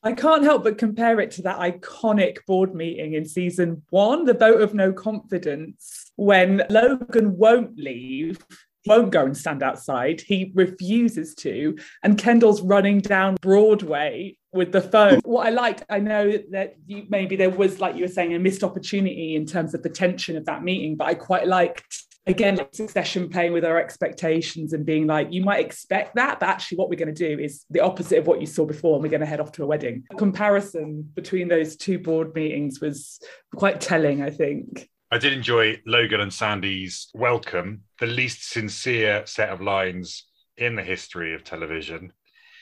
I 0.08 0.14
can't 0.14 0.46
help 0.46 0.64
but 0.64 0.78
compare 0.78 1.20
it 1.20 1.32
to 1.32 1.42
that 1.42 1.60
iconic 1.60 2.38
board 2.46 2.74
meeting 2.74 3.16
in 3.16 3.26
season 3.26 3.84
one, 3.90 4.24
the 4.24 4.34
vote 4.34 4.62
of 4.62 4.74
no 4.74 4.94
confidence, 4.94 6.14
when 6.16 6.64
Logan 6.70 7.38
won't 7.38 7.78
leave, 7.78 8.40
won't 8.86 9.12
go 9.12 9.26
and 9.26 9.36
stand 9.36 9.62
outside. 9.62 10.22
He 10.22 10.54
refuses 10.56 11.36
to. 11.36 11.78
And 12.04 12.18
Kendall's 12.18 12.62
running 12.62 13.02
down 13.02 13.36
Broadway 13.42 14.38
with 14.54 14.72
the 14.72 14.80
phone. 14.80 15.20
What 15.26 15.46
I 15.46 15.50
liked, 15.50 15.84
I 15.90 16.00
know 16.00 16.38
that 16.52 16.76
you, 16.86 17.06
maybe 17.10 17.36
there 17.36 17.50
was, 17.50 17.82
like 17.82 17.98
you 17.98 18.04
were 18.04 18.08
saying, 18.08 18.34
a 18.34 18.40
missed 18.40 18.64
opportunity 18.64 19.36
in 19.36 19.46
terms 19.46 19.74
of 19.74 19.84
the 19.84 19.90
tension 19.90 20.38
of 20.38 20.46
that 20.46 20.64
meeting, 20.64 20.96
but 20.96 21.08
I 21.08 21.16
quite 21.16 21.48
liked 21.48 22.07
again 22.28 22.60
succession 22.72 23.30
playing 23.30 23.54
with 23.54 23.66
our 23.66 23.80
expectations 23.80 24.74
and 24.74 24.86
being 24.86 25.08
like 25.08 25.32
you 25.32 25.44
might 25.44 25.66
expect 25.66 26.16
that 26.16 26.40
but 26.40 26.50
actually 26.50 26.78
what 26.78 26.90
we're 26.90 26.96
going 26.96 27.14
to 27.14 27.36
do 27.36 27.42
is 27.42 27.66
the 27.70 27.80
opposite 27.80 28.20
of 28.20 28.28
what 28.28 28.42
you 28.42 28.46
saw 28.46 28.66
before 28.66 28.96
and 28.96 29.04
we're 29.04 29.10
going 29.10 29.22
to 29.22 29.26
head 29.26 29.40
off 29.40 29.52
to 29.52 29.64
a 29.64 29.66
wedding 29.66 30.04
the 30.10 30.18
comparison 30.18 31.10
between 31.16 31.48
those 31.48 31.76
two 31.76 31.98
board 31.98 32.34
meetings 32.36 32.82
was 32.82 33.20
quite 33.56 33.80
telling 33.80 34.22
i 34.22 34.30
think 34.30 34.90
I 35.10 35.18
did 35.18 35.32
enjoy 35.32 35.82
Logan 35.86 36.20
and 36.20 36.34
Sandy's 36.34 37.08
welcome, 37.14 37.84
the 37.98 38.08
least 38.08 38.50
sincere 38.50 39.26
set 39.26 39.48
of 39.48 39.62
lines 39.62 40.26
in 40.58 40.76
the 40.76 40.84
history 40.84 41.34
of 41.34 41.46
television. 41.46 42.12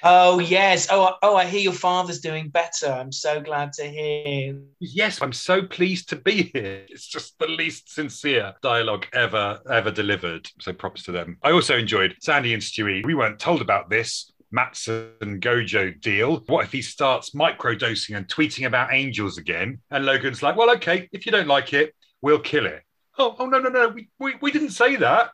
Oh 0.07 0.37
yes. 0.37 0.87
Oh, 0.91 1.15
oh, 1.23 1.35
I 1.35 1.45
hear 1.45 1.61
your 1.61 1.73
father's 1.73 2.19
doing 2.19 2.49
better. 2.49 2.85
I'm 2.85 3.11
so 3.11 3.41
glad 3.41 3.73
to 3.73 3.85
hear. 3.85 4.55
Yes, 4.79 5.19
I'm 5.19 5.33
so 5.33 5.63
pleased 5.63 6.09
to 6.09 6.15
be 6.15 6.51
here. 6.53 6.85
It's 6.89 7.07
just 7.07 7.39
the 7.39 7.47
least 7.47 7.91
sincere 7.91 8.53
dialogue 8.61 9.07
ever, 9.13 9.59
ever 9.67 9.89
delivered. 9.89 10.47
So 10.59 10.73
props 10.73 11.01
to 11.05 11.11
them. 11.11 11.39
I 11.41 11.49
also 11.53 11.75
enjoyed 11.75 12.15
Sandy 12.21 12.53
and 12.53 12.61
Stewie. 12.61 13.03
We 13.03 13.15
weren't 13.15 13.39
told 13.39 13.61
about 13.61 13.89
this. 13.89 14.31
Matsson 14.51 15.41
Gojo 15.41 15.99
deal. 15.99 16.43
What 16.45 16.65
if 16.65 16.71
he 16.71 16.83
starts 16.83 17.31
microdosing 17.31 18.15
and 18.15 18.27
tweeting 18.27 18.67
about 18.67 18.93
angels 18.93 19.39
again? 19.39 19.79
And 19.89 20.05
Logan's 20.05 20.43
like, 20.43 20.55
well, 20.55 20.69
okay, 20.75 21.09
if 21.13 21.25
you 21.25 21.31
don't 21.31 21.47
like 21.47 21.73
it, 21.73 21.95
we'll 22.21 22.39
kill 22.39 22.67
it. 22.67 22.83
Oh, 23.17 23.35
oh 23.39 23.47
no, 23.47 23.57
no, 23.57 23.69
no, 23.69 23.87
we, 23.89 24.07
we, 24.19 24.35
we 24.39 24.51
didn't 24.51 24.69
say 24.69 24.97
that. 24.97 25.31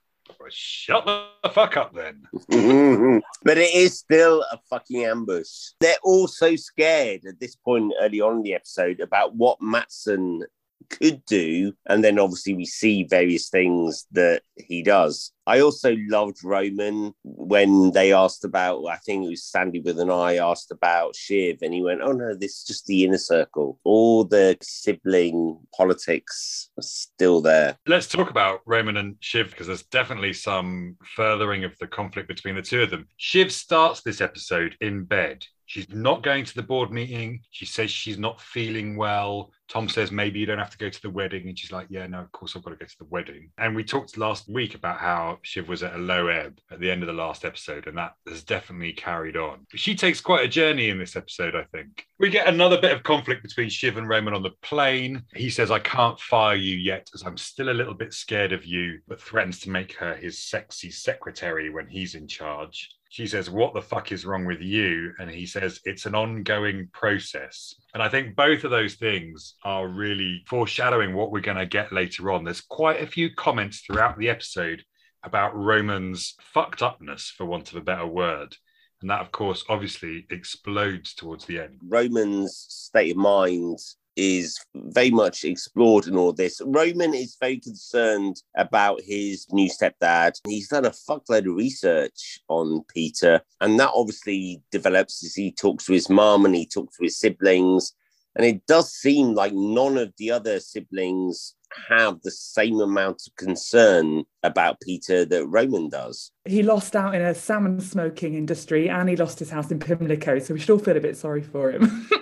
Shut 0.50 1.06
the 1.06 1.50
fuck 1.50 1.78
up 1.78 1.94
then. 1.94 2.24
but 3.44 3.58
it 3.58 3.74
is 3.74 3.98
still 3.98 4.44
a 4.52 4.60
fucking 4.70 5.06
ambush. 5.06 5.70
They're 5.80 5.96
all 6.04 6.28
so 6.28 6.56
scared 6.56 7.26
at 7.26 7.40
this 7.40 7.56
point 7.56 7.94
early 8.02 8.22
on 8.22 8.38
in 8.38 8.44
the 8.44 8.54
episode 8.54 9.00
about 9.00 9.36
what 9.36 9.62
Matsson 9.62 10.44
could 10.90 11.26
do. 11.26 11.74
And 11.88 12.04
then 12.04 12.20
obviously 12.20 12.54
we 12.54 12.66
see 12.66 13.04
various 13.04 13.50
things 13.50 14.06
that 14.12 14.44
he 14.56 14.84
does. 14.84 15.32
I 15.48 15.60
also 15.60 15.96
loved 16.08 16.44
Roman 16.44 17.14
when 17.24 17.92
they 17.92 18.14
asked 18.14 18.46
about, 18.46 18.86
I 18.86 18.98
think 18.98 19.26
it 19.26 19.30
was 19.30 19.44
Sandy 19.44 19.80
with 19.80 20.00
an 20.00 20.12
eye 20.12 20.38
asked 20.38 20.72
about 20.72 21.16
Shiv, 21.16 21.58
and 21.62 21.74
he 21.74 21.82
went, 21.82 22.02
Oh 22.02 22.12
no, 22.12 22.36
this 22.36 22.60
is 22.60 22.64
just 22.64 22.86
the 22.86 23.04
inner 23.04 23.18
circle. 23.18 23.80
All 23.84 24.24
the 24.24 24.58
sibling 24.62 25.60
politics 25.76 26.70
are 26.78 26.84
still 26.84 27.42
there. 27.42 27.78
Let's 27.88 28.08
talk 28.08 28.30
about 28.30 28.62
Roman 28.66 28.98
and 28.98 29.16
Shiv 29.20 29.50
because 29.50 29.68
there's 29.68 29.84
definitely 29.84 30.34
some 30.34 30.96
furthering 31.16 31.64
of 31.64 31.78
the 31.80 31.88
conflict 31.88 32.28
between 32.28 32.56
the 32.56 32.62
two 32.62 32.84
of 32.84 32.92
them. 32.92 33.08
Shiv 33.18 33.52
starts 33.52 34.02
this 34.02 34.22
episode 34.22 34.76
in 34.80 35.06
bed. 35.06 35.46
She's 35.72 35.88
not 35.88 36.22
going 36.22 36.44
to 36.44 36.54
the 36.54 36.64
board 36.64 36.92
meeting. 36.92 37.44
She 37.50 37.66
says 37.66 37.90
she's 37.90 38.18
not 38.18 38.42
feeling 38.42 38.98
well. 38.98 39.54
Tom 39.70 39.88
says 39.88 40.12
maybe 40.12 40.38
you 40.38 40.46
don't 40.46 40.58
have 40.58 40.72
to 40.72 40.78
go 40.78 40.90
to 40.90 41.02
the 41.02 41.10
wedding. 41.10 41.48
And 41.48 41.58
she's 41.58 41.72
like, 41.72 41.88
Yeah, 41.90 42.06
no, 42.08 42.20
of 42.20 42.32
course 42.34 42.58
I've 42.58 42.64
got 42.64 42.72
to 42.72 42.76
go 42.76 42.86
to 42.86 42.98
the 42.98 43.06
wedding. 43.06 43.52
And 43.58 43.74
we 43.74 43.86
talked 43.86 44.18
last 44.18 44.50
week 44.50 44.76
about 44.76 44.98
how 44.98 45.40
Shiv 45.44 45.70
was 45.70 45.82
at 45.82 45.96
a 45.96 45.98
low 45.98 46.28
ebb 46.28 46.60
at 46.72 46.82
the 46.82 46.92
end 46.92 47.04
of 47.04 47.08
the 47.08 47.14
last 47.14 47.46
episode, 47.46 47.88
and 47.88 47.98
that 47.98 48.16
has 48.28 48.44
definitely 48.44 48.92
carried 48.92 49.38
on. 49.38 49.66
She 49.74 49.96
takes 49.96 50.20
quite 50.20 50.44
a 50.44 50.50
journey 50.50 50.90
in 50.90 51.00
this 51.00 51.16
episode, 51.16 51.56
I 51.56 51.64
think. 51.72 52.06
We 52.20 52.30
get 52.30 52.50
another 52.50 52.82
bit 52.82 52.92
of 52.92 53.04
conflict 53.04 53.42
between 53.42 53.70
Shiv 53.70 53.96
and 53.96 54.10
Roman 54.10 54.34
on 54.34 54.44
the 54.44 54.52
plane. 54.62 55.24
He 55.34 55.50
says, 55.50 55.72
I 55.72 55.80
can't 55.80 56.20
fire 56.20 56.58
you 56.58 56.76
yet 56.76 57.08
as 57.16 57.24
I'm 57.24 57.38
still 57.38 57.70
a 57.70 57.72
little 57.72 57.94
bit 57.94 58.14
scared 58.14 58.52
of 58.52 58.66
you, 58.66 59.00
but 59.08 59.22
threatens 59.22 59.62
to 59.62 59.70
make 59.70 59.96
her 59.96 60.16
his 60.16 60.38
sexy 60.38 60.92
secretary 60.92 61.70
when 61.70 61.88
he's 61.88 62.16
in 62.16 62.28
charge 62.28 62.90
she 63.12 63.28
says, 63.28 63.50
What 63.50 63.74
the 63.74 63.82
fuck 63.82 64.14
is 64.14 64.26
wrong 64.26 64.46
with 64.46 64.62
you? 64.62 65.12
And 65.20 65.30
he 65.30 65.46
says, 65.46 65.82
It's 65.84 66.06
an 66.06 66.16
ongoing 66.16 66.88
process. 66.94 67.76
And 67.94 68.02
I 68.02 68.08
think 68.08 68.38
both 68.38 68.64
of 68.64 68.72
those 68.72 68.96
things 68.96 69.56
are 69.66 69.86
really 69.86 70.44
foreshadowing 70.48 71.14
what 71.14 71.30
we're 71.30 71.42
going 71.42 71.58
to 71.58 71.66
get 71.66 71.92
later 71.92 72.32
on. 72.32 72.46
There's 72.46 72.62
quite 72.62 73.04
a 73.04 73.06
few 73.06 73.30
comments 73.36 73.82
throughout 73.82 74.18
the 74.18 74.30
episode 74.30 74.86
about 75.24 75.54
Roman's 75.54 76.36
fucked 76.54 76.82
upness, 76.82 77.30
for 77.30 77.46
want 77.46 77.70
of 77.72 77.78
a 77.78 77.82
better 77.82 78.08
word. 78.08 78.56
And 79.02 79.10
that, 79.10 79.20
of 79.20 79.34
course, 79.34 79.66
obviously 79.68 80.26
explodes 80.30 81.14
towards 81.14 81.44
the 81.46 81.60
end. 81.60 81.82
Roman's 81.86 82.56
state 82.70 83.12
of 83.12 83.18
mind 83.18 83.80
is 84.16 84.60
very 84.76 85.10
much 85.10 85.44
explored 85.44 86.08
in 86.08 86.18
all 86.18 86.34
this. 86.34 86.62
Roman 86.66 87.14
is 87.14 87.38
very 87.40 87.58
concerned 87.58 88.42
about 88.58 89.02
his 89.02 89.48
new 89.52 89.70
stepdad. 89.70 90.34
He's 90.48 90.68
done 90.68 90.86
a 90.86 90.92
fuckload 90.92 91.50
of 91.50 91.56
research 91.56 92.40
on 92.48 92.84
Peter, 92.94 93.42
and 93.62 93.80
that 93.80 93.92
obviously 93.94 94.62
develops 94.72 95.24
as 95.24 95.34
he 95.34 95.52
talks 95.52 95.86
to 95.86 95.94
his 95.94 96.10
mom 96.10 96.46
and 96.46 96.56
he 96.56 96.66
talks 96.66 96.98
to 96.98 97.04
his 97.04 97.18
siblings. 97.18 97.94
And 98.36 98.46
it 98.46 98.66
does 98.66 98.94
seem 98.94 99.34
like 99.34 99.54
none 99.54 99.98
of 99.98 100.14
the 100.18 100.32
other 100.32 100.60
siblings 100.60 101.56
have 101.90 102.22
the 102.22 102.32
same 102.32 102.80
amount 102.80 103.24
of 103.28 103.36
concern 103.36 104.24
about 104.44 104.82
Peter 104.82 105.26
that 105.26 105.46
Roman 105.48 105.90
does. 105.90 106.32
He 106.46 106.64
lost 106.64 106.96
out 106.96 107.16
in 107.16 107.22
a 107.22 107.36
salmon 107.36 107.80
smoking 107.80 108.36
industry 108.36 108.90
and 108.90 109.10
he 109.10 109.16
lost 109.16 109.40
his 109.40 109.50
house 109.50 109.72
in 109.72 109.80
Pimlico, 109.80 110.40
so 110.40 110.54
we 110.54 110.60
should 110.60 110.70
all 110.70 110.80
feel 110.80 110.98
a 110.98 111.02
bit 111.02 111.18
sorry 111.18 111.42
for 111.42 111.72
him. 111.72 112.08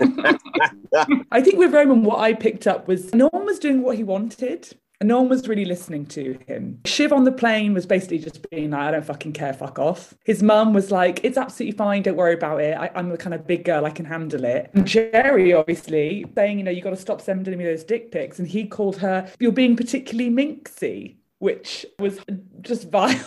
I 1.32 1.42
think 1.42 1.58
with 1.58 1.74
Roman, 1.74 2.04
what 2.04 2.20
I 2.20 2.34
picked 2.34 2.68
up 2.68 2.88
was 2.88 3.14
no 3.14 3.28
one 3.28 3.46
was 3.46 3.60
doing 3.60 3.82
what 3.82 3.98
he 3.98 4.04
wanted. 4.04 4.76
And 5.00 5.08
no 5.08 5.20
one 5.20 5.30
was 5.30 5.48
really 5.48 5.64
listening 5.64 6.06
to 6.08 6.38
him. 6.46 6.82
Shiv 6.86 7.14
on 7.14 7.24
the 7.24 7.32
plane 7.32 7.74
was 7.74 7.86
basically 7.86 8.20
just 8.20 8.50
being 8.50 8.72
like, 8.72 8.82
I 8.82 8.92
don't 8.92 9.06
fucking 9.06 9.32
care, 9.32 9.54
fuck 9.54 9.80
off. 9.80 10.14
His 10.26 10.44
mum 10.44 10.74
was 10.74 10.92
like, 10.92 11.22
it's 11.24 11.38
absolutely 11.38 11.78
fine, 11.78 12.04
don't 12.04 12.18
worry 12.18 12.34
about 12.34 12.60
it. 12.60 12.78
I, 12.78 12.92
am 12.96 13.08
the 13.08 13.18
kind 13.18 13.34
of 13.34 13.48
big 13.48 13.64
girl, 13.64 13.86
I 13.86 13.92
can 13.92 14.04
handle 14.04 14.44
it. 14.44 14.70
And 14.74 14.86
Gerri, 14.86 15.58
obviously, 15.58 16.26
saying, 16.36 16.58
you 16.58 16.66
know, 16.66 16.72
you 16.72 16.82
got 16.82 16.90
to 16.90 16.98
stop 16.98 17.22
sending 17.22 17.58
me 17.58 17.64
those 17.64 17.86
dick 17.86 18.12
pics. 18.12 18.40
And 18.40 18.48
he 18.48 18.66
called 18.66 18.98
her, 18.98 19.32
you're 19.40 19.54
being 19.54 19.78
particularly 19.78 20.30
minxy, 20.30 21.16
which 21.38 21.86
was 21.98 22.20
just 22.62 22.90
vile 22.92 23.18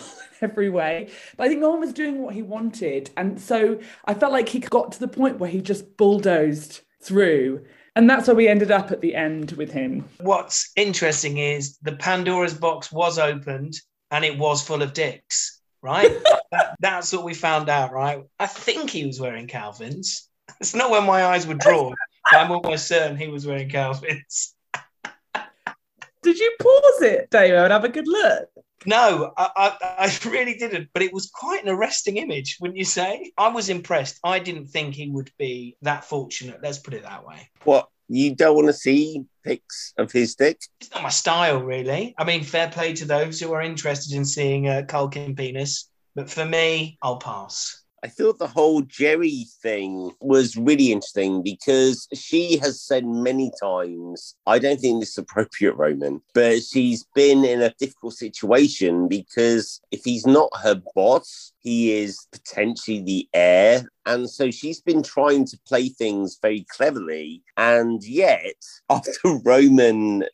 every 0.41 0.69
way. 0.69 1.09
But 1.37 1.45
I 1.45 1.47
think 1.49 1.61
no 1.61 1.71
one 1.71 1.79
was 1.79 1.93
doing 1.93 2.21
what 2.21 2.35
he 2.35 2.43
wanted. 2.43 3.09
And 3.17 3.41
so 3.41 3.79
I 4.05 4.13
felt 4.13 4.31
like 4.31 4.49
he 4.49 4.59
got 4.59 4.91
to 4.91 4.99
the 4.99 5.07
point 5.07 5.39
where 5.39 5.49
he 5.49 5.59
just 5.59 5.97
bulldozed 5.97 6.81
through 7.01 7.65
and 7.95 8.09
that's 8.09 8.27
where 8.27 8.35
we 8.35 8.47
ended 8.47 8.71
up 8.71 8.91
at 8.91 9.01
the 9.01 9.15
end 9.15 9.51
with 9.51 9.71
him. 9.71 10.07
What's 10.19 10.71
interesting 10.75 11.37
is 11.37 11.77
the 11.77 11.95
Pandora's 11.95 12.53
box 12.53 12.91
was 12.91 13.19
opened 13.19 13.75
and 14.09 14.25
it 14.25 14.37
was 14.37 14.65
full 14.65 14.81
of 14.81 14.93
dicks, 14.93 15.61
right? 15.81 16.11
that, 16.51 16.75
that's 16.79 17.13
what 17.13 17.23
we 17.23 17.33
found 17.33 17.69
out, 17.69 17.91
right? 17.91 18.23
I 18.39 18.47
think 18.47 18.89
he 18.89 19.05
was 19.05 19.19
wearing 19.19 19.47
Calvin's. 19.47 20.29
It's 20.59 20.75
not 20.75 20.91
where 20.91 21.01
my 21.01 21.25
eyes 21.25 21.47
were 21.47 21.55
drawn, 21.55 21.95
but 22.29 22.37
I'm 22.37 22.51
almost 22.51 22.87
certain 22.87 23.17
he 23.17 23.27
was 23.27 23.47
wearing 23.47 23.69
Calvin's. 23.69 24.53
Did 26.21 26.37
you 26.37 26.55
pause 26.59 27.01
it, 27.01 27.29
David, 27.31 27.59
and 27.59 27.73
have 27.73 27.85
a 27.85 27.89
good 27.89 28.07
look? 28.07 28.49
No, 28.85 29.33
I, 29.37 29.49
I, 29.55 29.77
I, 29.99 30.19
really 30.29 30.55
didn't. 30.55 30.89
But 30.93 31.03
it 31.03 31.13
was 31.13 31.31
quite 31.33 31.63
an 31.63 31.69
arresting 31.69 32.17
image, 32.17 32.57
wouldn't 32.59 32.77
you 32.77 32.85
say? 32.85 33.31
I 33.37 33.49
was 33.49 33.69
impressed. 33.69 34.19
I 34.23 34.39
didn't 34.39 34.67
think 34.67 34.95
he 34.95 35.09
would 35.09 35.31
be 35.37 35.77
that 35.81 36.05
fortunate. 36.05 36.59
Let's 36.61 36.79
put 36.79 36.93
it 36.93 37.03
that 37.03 37.25
way. 37.25 37.49
What 37.63 37.87
You 38.07 38.35
don't 38.35 38.55
want 38.55 38.67
to 38.67 38.73
see 38.73 39.23
pics 39.43 39.93
of 39.97 40.11
his 40.11 40.35
dick? 40.35 40.61
It's 40.79 40.91
not 40.91 41.03
my 41.03 41.09
style, 41.09 41.61
really. 41.61 42.15
I 42.17 42.23
mean, 42.23 42.43
fair 42.43 42.69
play 42.69 42.93
to 42.93 43.05
those 43.05 43.39
who 43.39 43.53
are 43.53 43.61
interested 43.61 44.15
in 44.15 44.25
seeing 44.25 44.67
a 44.67 44.83
Culkin 44.83 45.35
penis, 45.37 45.89
but 46.15 46.29
for 46.29 46.45
me, 46.45 46.97
I'll 47.01 47.17
pass. 47.17 47.82
I 48.03 48.09
thought 48.09 48.37
the 48.37 48.47
whole 48.47 48.81
Gerri 48.81 49.45
thing 49.61 50.11
was 50.19 50.57
really 50.57 50.91
interesting 50.91 51.41
because 51.41 52.05
she 52.13 52.57
has 52.57 52.81
said 52.81 53.05
many 53.05 53.49
times, 53.61 54.35
I 54.45 54.59
don't 54.59 54.77
think 54.77 54.99
this 54.99 55.11
is 55.11 55.19
appropriate, 55.19 55.75
Roman, 55.75 56.21
but 56.33 56.63
she's 56.63 57.05
been 57.15 57.45
in 57.45 57.61
a 57.61 57.73
difficult 57.79 58.15
situation 58.15 59.07
because 59.07 59.79
if 59.91 60.03
he's 60.03 60.27
not 60.27 60.49
her 60.61 60.81
boss, 60.93 61.53
he 61.59 61.93
is 61.93 62.27
potentially 62.33 63.01
the 63.01 63.29
heir. 63.33 63.89
And 64.05 64.29
so 64.29 64.51
she's 64.51 64.81
been 64.81 65.01
trying 65.01 65.45
to 65.45 65.59
play 65.65 65.87
things 65.87 66.37
very 66.41 66.65
cleverly. 66.69 67.41
And 67.55 68.03
yet, 68.03 68.55
after 68.89 69.39
Roman 69.45 70.25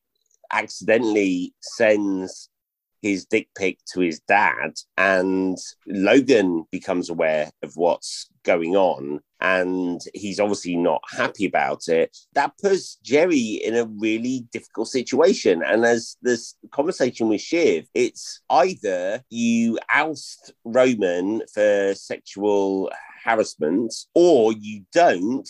accidentally 0.51 1.53
sends 1.61 2.48
his 3.01 3.25
dick 3.25 3.49
pic 3.57 3.79
to 3.93 4.01
his 4.01 4.19
dad, 4.21 4.73
and 4.97 5.57
Logan 5.87 6.65
becomes 6.71 7.09
aware 7.09 7.49
of 7.63 7.75
what's 7.75 8.29
going 8.43 8.75
on, 8.75 9.19
and 9.41 10.01
he's 10.13 10.39
obviously 10.39 10.75
not 10.75 11.01
happy 11.09 11.45
about 11.45 11.87
it. 11.87 12.15
That 12.33 12.57
puts 12.61 12.97
Gerri 13.03 13.61
in 13.61 13.75
a 13.75 13.85
really 13.85 14.45
difficult 14.51 14.87
situation. 14.87 15.63
And 15.63 15.85
as 15.85 16.17
this 16.21 16.55
conversation 16.71 17.29
with 17.29 17.41
Shiv, 17.41 17.87
it's 17.93 18.41
either 18.49 19.23
you 19.29 19.79
oust 19.93 20.53
Roman 20.65 21.41
for 21.53 21.93
sexual 21.95 22.91
harassment 23.23 23.93
or 24.13 24.53
you 24.53 24.83
don't 24.93 25.47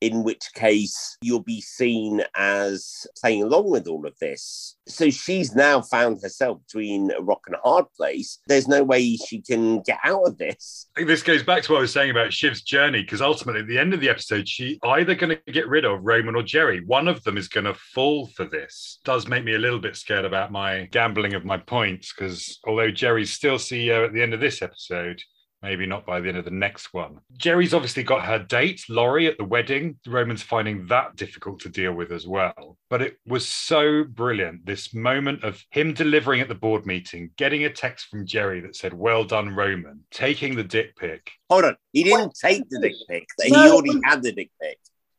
in 0.00 0.22
which 0.22 0.52
case 0.54 1.16
you'll 1.20 1.42
be 1.42 1.60
seen 1.60 2.22
as 2.36 3.06
playing 3.20 3.42
along 3.42 3.70
with 3.70 3.86
all 3.88 4.06
of 4.06 4.16
this. 4.20 4.76
So 4.86 5.10
she's 5.10 5.54
now 5.54 5.82
found 5.82 6.22
herself 6.22 6.58
between 6.66 7.10
a 7.10 7.20
rock 7.20 7.42
and 7.46 7.56
a 7.56 7.68
hard 7.68 7.86
place. 7.96 8.38
There's 8.46 8.68
no 8.68 8.82
way 8.82 9.16
she 9.16 9.40
can 9.40 9.80
get 9.82 9.98
out 10.04 10.26
of 10.26 10.38
this. 10.38 10.88
This 10.96 11.22
goes 11.22 11.42
back 11.42 11.62
to 11.64 11.72
what 11.72 11.78
I 11.78 11.82
was 11.82 11.92
saying 11.92 12.10
about 12.10 12.32
Shiv's 12.32 12.62
journey, 12.62 13.02
because 13.02 13.20
ultimately 13.20 13.62
at 13.62 13.68
the 13.68 13.78
end 13.78 13.94
of 13.94 14.00
the 14.00 14.08
episode, 14.08 14.48
she 14.48 14.78
either 14.84 15.14
going 15.14 15.36
to 15.44 15.52
get 15.52 15.68
rid 15.68 15.84
of 15.84 16.04
Roman 16.04 16.36
or 16.36 16.42
Gerri. 16.42 16.84
One 16.86 17.08
of 17.08 17.22
them 17.24 17.36
is 17.36 17.48
going 17.48 17.66
to 17.66 17.74
fall 17.74 18.28
for 18.28 18.44
this. 18.44 19.00
Does 19.04 19.26
make 19.26 19.44
me 19.44 19.54
a 19.54 19.58
little 19.58 19.80
bit 19.80 19.96
scared 19.96 20.24
about 20.24 20.52
my 20.52 20.86
gambling 20.92 21.34
of 21.34 21.44
my 21.44 21.58
points, 21.58 22.12
because 22.12 22.58
although 22.64 22.90
Gerri's 22.90 23.32
still 23.32 23.56
CEO 23.56 24.04
at 24.04 24.12
the 24.12 24.22
end 24.22 24.34
of 24.34 24.40
this 24.40 24.62
episode, 24.62 25.20
maybe 25.62 25.86
not 25.86 26.06
by 26.06 26.20
the 26.20 26.28
end 26.28 26.38
of 26.38 26.44
the 26.44 26.50
next 26.50 26.92
one. 26.92 27.18
Gerri's 27.36 27.74
obviously 27.74 28.02
got 28.02 28.24
her 28.24 28.38
date, 28.38 28.84
Laurie, 28.88 29.26
at 29.26 29.38
the 29.38 29.44
wedding. 29.44 29.98
Roman's 30.06 30.42
finding 30.42 30.86
that 30.86 31.16
difficult 31.16 31.60
to 31.60 31.68
deal 31.68 31.92
with 31.92 32.12
as 32.12 32.26
well. 32.26 32.76
But 32.90 33.02
it 33.02 33.18
was 33.26 33.48
so 33.48 34.04
brilliant 34.04 34.66
this 34.66 34.94
moment 34.94 35.44
of 35.44 35.64
him 35.70 35.94
delivering 35.94 36.40
at 36.40 36.48
the 36.48 36.54
board 36.54 36.86
meeting, 36.86 37.30
getting 37.36 37.64
a 37.64 37.70
text 37.70 38.06
from 38.08 38.26
Gerri 38.26 38.62
that 38.62 38.76
said, 38.76 38.94
Well 38.94 39.24
done, 39.24 39.54
Roman, 39.54 40.04
taking 40.10 40.56
the 40.56 40.64
dick 40.64 40.96
pic. 40.96 41.30
Hold 41.50 41.64
on. 41.64 41.76
He 41.92 42.04
didn't 42.04 42.34
take 42.40 42.68
the 42.68 42.80
dick 42.80 42.94
pic, 43.08 43.26
he 43.42 43.54
already 43.54 44.00
had 44.04 44.22
the 44.22 44.32
dick 44.32 44.50
pic. 44.60 44.78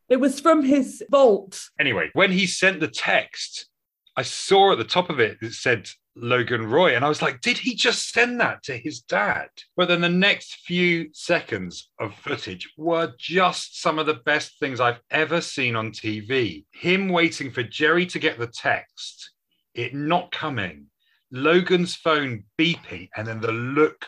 It 0.10 0.19
was 0.19 0.39
from 0.39 0.63
his 0.63 1.03
vault. 1.12 1.69
Anyway, 1.79 2.10
when 2.13 2.31
he 2.31 2.48
sent 2.48 2.79
the 2.79 2.88
text, 2.88 3.67
I 4.15 4.24
saw 4.24 4.72
at 4.72 4.79
the 4.79 4.84
top 4.84 5.10
of 5.12 5.19
it, 5.19 5.38
it 5.41 5.53
said 5.53 5.88
Logan 6.21 6.65
Roy. 6.67 6.95
And 6.95 7.05
I 7.05 7.09
was 7.09 7.21
like, 7.21 7.41
did 7.41 7.57
he 7.57 7.75
just 7.75 8.11
send 8.11 8.39
that 8.39 8.63
to 8.63 8.77
his 8.77 9.01
dad? 9.01 9.49
But 9.75 9.88
then 9.88 10.01
the 10.01 10.09
next 10.09 10.59
few 10.65 11.09
seconds 11.13 11.89
of 11.99 12.15
footage 12.15 12.69
were 12.77 13.13
just 13.17 13.81
some 13.81 13.99
of 13.99 14.05
the 14.05 14.21
best 14.25 14.59
things 14.59 14.79
I've 14.79 15.01
ever 15.11 15.41
seen 15.41 15.75
on 15.75 15.91
TV. 15.91 16.65
Him 16.71 17.09
waiting 17.09 17.51
for 17.51 17.63
Gerri 17.63 18.09
to 18.09 18.19
get 18.19 18.38
the 18.38 18.47
text, 18.47 19.31
it 19.73 19.93
not 19.93 20.31
coming, 20.31 20.88
Logan's 21.31 21.95
phone 21.95 22.43
beeping, 22.57 23.09
and 23.15 23.27
then 23.27 23.41
the 23.41 23.51
look 23.51 24.07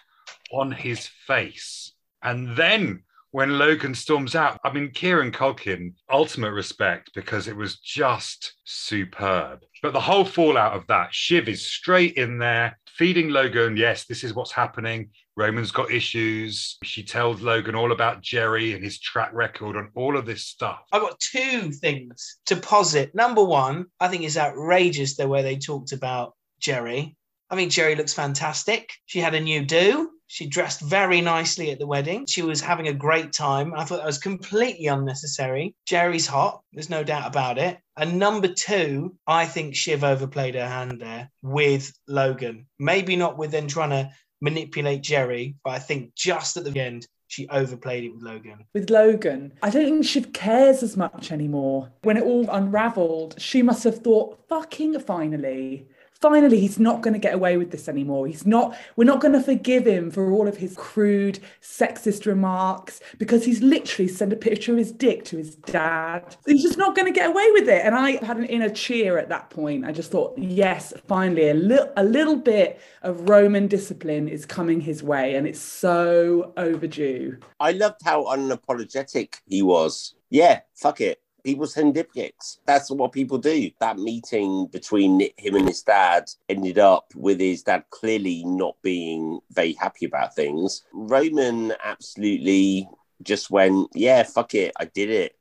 on 0.51 0.71
his 0.71 1.07
face. 1.27 1.93
And 2.23 2.55
then 2.55 3.03
when 3.31 3.57
Logan 3.57 3.95
storms 3.95 4.35
out, 4.35 4.59
I 4.63 4.71
mean, 4.71 4.91
Kieran 4.91 5.31
Culkin, 5.31 5.93
ultimate 6.11 6.51
respect 6.51 7.11
because 7.15 7.47
it 7.47 7.55
was 7.55 7.79
just 7.79 8.55
superb. 8.65 9.63
But 9.81 9.93
the 9.93 10.01
whole 10.01 10.25
fallout 10.25 10.73
of 10.73 10.85
that, 10.87 11.13
Shiv 11.13 11.47
is 11.47 11.65
straight 11.65 12.15
in 12.15 12.37
there, 12.37 12.77
feeding 12.87 13.29
Logan, 13.29 13.77
yes, 13.77 14.05
this 14.05 14.23
is 14.23 14.33
what's 14.33 14.51
happening. 14.51 15.09
Roman's 15.37 15.71
got 15.71 15.91
issues. 15.91 16.77
She 16.83 17.03
tells 17.03 17.41
Logan 17.41 17.73
all 17.73 17.93
about 17.93 18.21
Gerri 18.21 18.75
and 18.75 18.83
his 18.83 18.99
track 18.99 19.31
record 19.33 19.77
and 19.77 19.89
all 19.95 20.17
of 20.17 20.25
this 20.25 20.45
stuff. 20.45 20.81
I've 20.91 21.01
got 21.01 21.19
two 21.19 21.71
things 21.71 22.37
to 22.47 22.57
posit. 22.57 23.15
Number 23.15 23.43
one, 23.43 23.85
I 23.99 24.09
think 24.09 24.23
it's 24.23 24.37
outrageous 24.37 25.15
the 25.15 25.27
way 25.27 25.41
they 25.41 25.57
talked 25.57 25.93
about 25.93 26.35
Gerri. 26.61 27.15
I 27.51 27.55
mean, 27.55 27.69
Gerri 27.69 27.97
looks 27.97 28.13
fantastic. 28.13 28.93
She 29.07 29.19
had 29.19 29.35
a 29.35 29.39
new 29.39 29.65
do. 29.65 30.09
She 30.27 30.47
dressed 30.47 30.79
very 30.79 31.19
nicely 31.19 31.71
at 31.71 31.79
the 31.79 31.85
wedding. 31.85 32.25
She 32.25 32.41
was 32.41 32.61
having 32.61 32.87
a 32.87 32.93
great 32.93 33.33
time. 33.33 33.73
I 33.75 33.83
thought 33.83 33.97
that 33.97 34.05
was 34.05 34.17
completely 34.17 34.87
unnecessary. 34.87 35.75
Gerri's 35.85 36.25
hot. 36.25 36.61
There's 36.71 36.89
no 36.89 37.03
doubt 37.03 37.27
about 37.27 37.57
it. 37.57 37.77
And 37.97 38.17
number 38.17 38.47
two, 38.47 39.17
I 39.27 39.45
think 39.45 39.75
Shiv 39.75 40.05
overplayed 40.05 40.55
her 40.55 40.65
hand 40.65 41.01
there 41.01 41.29
with 41.41 41.91
Logan. 42.07 42.67
Maybe 42.79 43.17
not 43.17 43.37
with 43.37 43.51
then 43.51 43.67
trying 43.67 43.89
to 43.89 44.11
manipulate 44.39 45.03
Gerri, 45.03 45.55
but 45.65 45.71
I 45.71 45.79
think 45.79 46.15
just 46.15 46.55
at 46.55 46.63
the 46.63 46.79
end, 46.79 47.05
she 47.27 47.47
overplayed 47.49 48.05
it 48.05 48.13
with 48.13 48.23
Logan. 48.23 48.65
With 48.73 48.89
Logan, 48.89 49.53
I 49.61 49.69
don't 49.69 49.85
think 49.85 50.05
Shiv 50.05 50.33
cares 50.33 50.83
as 50.83 50.97
much 50.97 51.31
anymore. 51.31 51.89
When 52.03 52.17
it 52.17 52.23
all 52.23 52.49
unraveled, 52.49 53.35
she 53.37 53.61
must 53.61 53.83
have 53.83 53.99
thought, 53.99 54.39
fucking 54.49 54.99
finally, 55.01 55.87
finally 56.21 56.59
he's 56.59 56.79
not 56.79 57.01
going 57.01 57.13
to 57.13 57.19
get 57.19 57.33
away 57.33 57.57
with 57.57 57.71
this 57.71 57.89
anymore. 57.89 58.27
He's 58.27 58.45
not 58.45 58.77
we're 58.95 59.05
not 59.05 59.19
going 59.19 59.33
to 59.33 59.41
forgive 59.41 59.85
him 59.85 60.11
for 60.11 60.31
all 60.31 60.47
of 60.47 60.57
his 60.57 60.75
crude 60.77 61.39
sexist 61.61 62.25
remarks 62.25 63.01
because 63.17 63.43
he's 63.43 63.61
literally 63.61 64.07
sent 64.07 64.31
a 64.31 64.35
picture 64.35 64.71
of 64.71 64.77
his 64.77 64.91
dick 64.91 65.25
to 65.25 65.37
his 65.37 65.55
dad. 65.55 66.35
He's 66.45 66.63
just 66.63 66.77
not 66.77 66.95
going 66.95 67.11
to 67.11 67.17
get 67.17 67.29
away 67.29 67.51
with 67.51 67.67
it. 67.67 67.83
And 67.83 67.95
i 67.95 68.23
had 68.23 68.37
an 68.37 68.45
inner 68.45 68.69
cheer 68.69 69.17
at 69.17 69.29
that 69.29 69.49
point. 69.49 69.85
I 69.85 69.91
just 69.91 70.11
thought 70.11 70.37
yes 70.37 70.93
finally 71.07 71.49
a 71.49 71.53
little 71.53 71.91
a 71.97 72.03
little 72.03 72.37
bit 72.37 72.79
of 73.01 73.27
roman 73.29 73.67
discipline 73.67 74.27
is 74.27 74.45
coming 74.45 74.79
his 74.79 75.03
way 75.03 75.35
and 75.35 75.47
it's 75.47 75.59
so 75.59 76.53
overdue. 76.57 77.37
I 77.59 77.71
loved 77.71 78.01
how 78.03 78.25
unapologetic 78.25 79.35
he 79.47 79.61
was. 79.61 80.15
Yeah 80.29 80.61
fuck 80.75 81.01
it 81.01 81.21
people 81.43 81.67
send 81.67 81.95
dipkicks. 81.95 82.57
That's 82.65 82.89
what 82.91 83.11
people 83.11 83.37
do. 83.37 83.71
That 83.79 83.97
meeting 83.97 84.67
between 84.67 85.21
him 85.37 85.55
and 85.55 85.67
his 85.67 85.81
dad 85.83 86.29
ended 86.49 86.79
up 86.79 87.05
with 87.15 87.39
his 87.39 87.63
dad 87.63 87.83
clearly 87.89 88.43
not 88.45 88.75
being 88.81 89.39
very 89.51 89.73
happy 89.73 90.05
about 90.05 90.35
things. 90.35 90.83
Roman 90.93 91.73
absolutely 91.83 92.87
just 93.23 93.51
went, 93.51 93.89
yeah, 93.93 94.23
fuck 94.23 94.55
it, 94.55 94.71
I 94.79 94.85
did 94.85 95.09
it. 95.09 95.35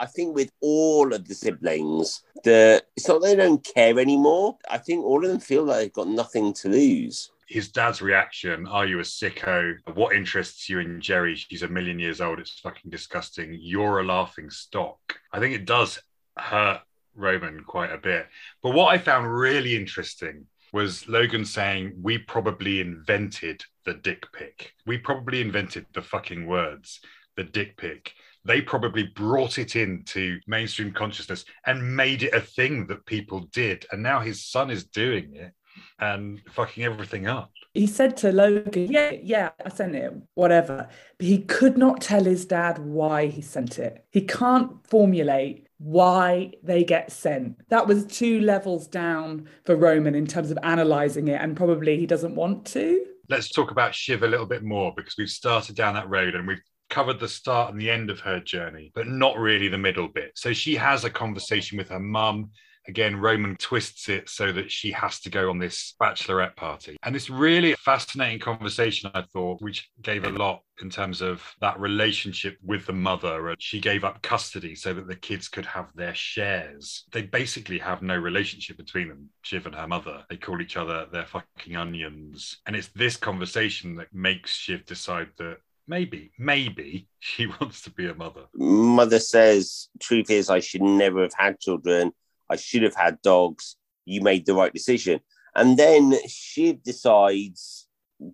I 0.00 0.06
think 0.06 0.34
with 0.34 0.50
all 0.60 1.12
of 1.12 1.28
the 1.28 1.34
siblings, 1.34 2.22
the 2.42 2.82
it's 2.96 3.06
not 3.06 3.22
they 3.22 3.36
don't 3.36 3.62
care 3.62 3.98
anymore. 3.98 4.56
I 4.68 4.78
think 4.78 5.04
all 5.04 5.22
of 5.22 5.30
them 5.30 5.40
feel 5.40 5.64
like 5.64 5.78
they've 5.78 5.92
got 5.92 6.08
nothing 6.08 6.52
to 6.54 6.68
lose 6.68 7.30
his 7.48 7.70
dad's 7.70 8.00
reaction 8.02 8.66
are 8.66 8.86
you 8.86 8.98
a 9.00 9.02
sicko? 9.02 9.74
What 9.94 10.14
interests 10.14 10.68
you 10.68 10.78
in 10.78 11.00
Gerri? 11.00 11.36
She's 11.36 11.62
a 11.62 11.68
million 11.68 11.98
years 11.98 12.20
old. 12.20 12.38
It's 12.38 12.58
fucking 12.60 12.90
disgusting. 12.90 13.56
You're 13.60 14.00
a 14.00 14.04
laughing 14.04 14.50
stock. 14.50 14.98
I 15.32 15.40
think 15.40 15.54
it 15.54 15.64
does 15.64 16.00
hurt 16.36 16.80
roman 17.14 17.62
quite 17.64 17.92
a 17.92 17.98
bit. 17.98 18.26
But 18.62 18.70
what 18.70 18.92
i 18.92 18.98
found 18.98 19.32
really 19.32 19.76
interesting 19.76 20.46
was 20.72 21.08
logan 21.08 21.44
saying 21.44 21.92
we 22.02 22.18
probably 22.18 22.80
invented 22.80 23.62
the 23.84 23.94
dick 23.94 24.26
pic. 24.32 24.72
We 24.86 24.98
probably 24.98 25.40
invented 25.40 25.86
the 25.94 26.02
fucking 26.02 26.46
words 26.46 27.00
the 27.36 27.44
dick 27.44 27.76
pic. 27.76 28.12
They 28.44 28.60
probably 28.60 29.04
brought 29.04 29.58
it 29.58 29.74
into 29.74 30.38
mainstream 30.46 30.92
consciousness 30.92 31.44
and 31.66 31.96
made 31.96 32.22
it 32.22 32.34
a 32.34 32.40
thing 32.40 32.86
that 32.88 33.06
people 33.06 33.48
did. 33.52 33.86
And 33.90 34.02
now 34.02 34.20
his 34.20 34.44
son 34.44 34.70
is 34.70 34.84
doing 34.84 35.34
it 35.34 35.52
and 35.98 36.40
fucking 36.52 36.84
everything 36.84 37.26
up. 37.26 37.50
He 37.72 37.86
said 37.86 38.16
to 38.18 38.32
Logan, 38.32 38.90
Yeah, 38.90 39.10
yeah, 39.10 39.50
I 39.64 39.68
sent 39.68 39.96
it, 39.96 40.12
whatever. 40.34 40.88
But 41.18 41.26
he 41.26 41.38
could 41.38 41.76
not 41.76 42.00
tell 42.00 42.24
his 42.24 42.44
dad 42.44 42.78
why 42.78 43.26
he 43.26 43.42
sent 43.42 43.78
it. 43.78 44.04
He 44.10 44.20
can't 44.20 44.86
formulate 44.86 45.68
why 45.78 46.52
they 46.62 46.84
get 46.84 47.10
sent. 47.10 47.68
That 47.68 47.86
was 47.86 48.06
two 48.06 48.40
levels 48.40 48.86
down 48.86 49.48
for 49.64 49.74
Roman 49.74 50.14
in 50.14 50.26
terms 50.26 50.50
of 50.50 50.58
analyzing 50.62 51.28
it, 51.28 51.40
and 51.40 51.56
probably 51.56 51.98
he 51.98 52.06
doesn't 52.06 52.36
want 52.36 52.64
to. 52.66 53.04
Let's 53.28 53.50
talk 53.50 53.70
about 53.70 53.94
Shiv 53.94 54.22
a 54.22 54.28
little 54.28 54.46
bit 54.46 54.62
more 54.62 54.92
because 54.96 55.14
we've 55.18 55.28
started 55.28 55.74
down 55.74 55.94
that 55.94 56.08
road 56.08 56.34
and 56.34 56.46
we've 56.46 56.62
covered 56.90 57.18
the 57.18 57.28
start 57.28 57.72
and 57.72 57.80
the 57.80 57.90
end 57.90 58.08
of 58.08 58.20
her 58.20 58.38
journey, 58.38 58.92
but 58.94 59.08
not 59.08 59.38
really 59.38 59.68
the 59.68 59.78
middle 59.78 60.08
bit. 60.08 60.32
So 60.36 60.52
she 60.52 60.76
has 60.76 61.04
a 61.04 61.10
conversation 61.10 61.76
with 61.76 61.88
her 61.88 61.98
mum 61.98 62.50
again, 62.86 63.16
Roman 63.16 63.56
twists 63.56 64.08
it 64.08 64.28
so 64.28 64.52
that 64.52 64.70
she 64.70 64.92
has 64.92 65.20
to 65.20 65.30
go 65.30 65.50
on 65.50 65.58
this 65.58 65.94
bachelorette 66.00 66.56
party. 66.56 66.96
And 67.02 67.16
it's 67.16 67.30
really 67.30 67.74
fascinating 67.74 68.40
conversation, 68.40 69.10
I 69.14 69.22
thought, 69.22 69.62
which 69.62 69.90
gave 70.02 70.24
a 70.24 70.30
lot 70.30 70.62
in 70.82 70.90
terms 70.90 71.22
of 71.22 71.42
that 71.60 71.78
relationship 71.78 72.58
with 72.62 72.86
the 72.86 72.92
mother. 72.92 73.48
And 73.48 73.60
she 73.60 73.80
gave 73.80 74.04
up 74.04 74.22
custody 74.22 74.74
so 74.74 74.92
that 74.94 75.06
the 75.06 75.16
kids 75.16 75.48
could 75.48 75.66
have 75.66 75.86
their 75.94 76.14
shares. 76.14 77.04
They 77.12 77.22
basically 77.22 77.78
have 77.78 78.02
no 78.02 78.16
relationship 78.16 78.76
between 78.76 79.08
them, 79.08 79.30
Shiv 79.42 79.66
and 79.66 79.74
her 79.74 79.86
mother. 79.86 80.24
They 80.28 80.36
call 80.36 80.60
each 80.60 80.76
other 80.76 81.06
their 81.12 81.26
fucking 81.26 81.76
onions. 81.76 82.58
And 82.66 82.76
it's 82.76 82.88
this 82.88 83.16
conversation 83.16 83.96
that 83.96 84.12
makes 84.12 84.54
Shiv 84.54 84.84
decide 84.84 85.28
that 85.38 85.58
maybe, 85.86 86.32
maybe 86.38 87.08
she 87.20 87.46
wants 87.46 87.82
to 87.82 87.90
be 87.90 88.08
a 88.08 88.14
mother. 88.14 88.44
Mother 88.54 89.20
says, 89.20 89.88
truth 90.00 90.30
is, 90.30 90.50
I 90.50 90.60
should 90.60 90.82
never 90.82 91.22
have 91.22 91.34
had 91.36 91.60
children. 91.60 92.12
I 92.50 92.56
should 92.56 92.82
have 92.82 92.94
had 92.94 93.22
dogs. 93.22 93.76
You 94.04 94.20
made 94.20 94.46
the 94.46 94.54
right 94.54 94.72
decision. 94.72 95.20
And 95.54 95.78
then 95.78 96.14
Shiv 96.26 96.82
decides 96.82 97.86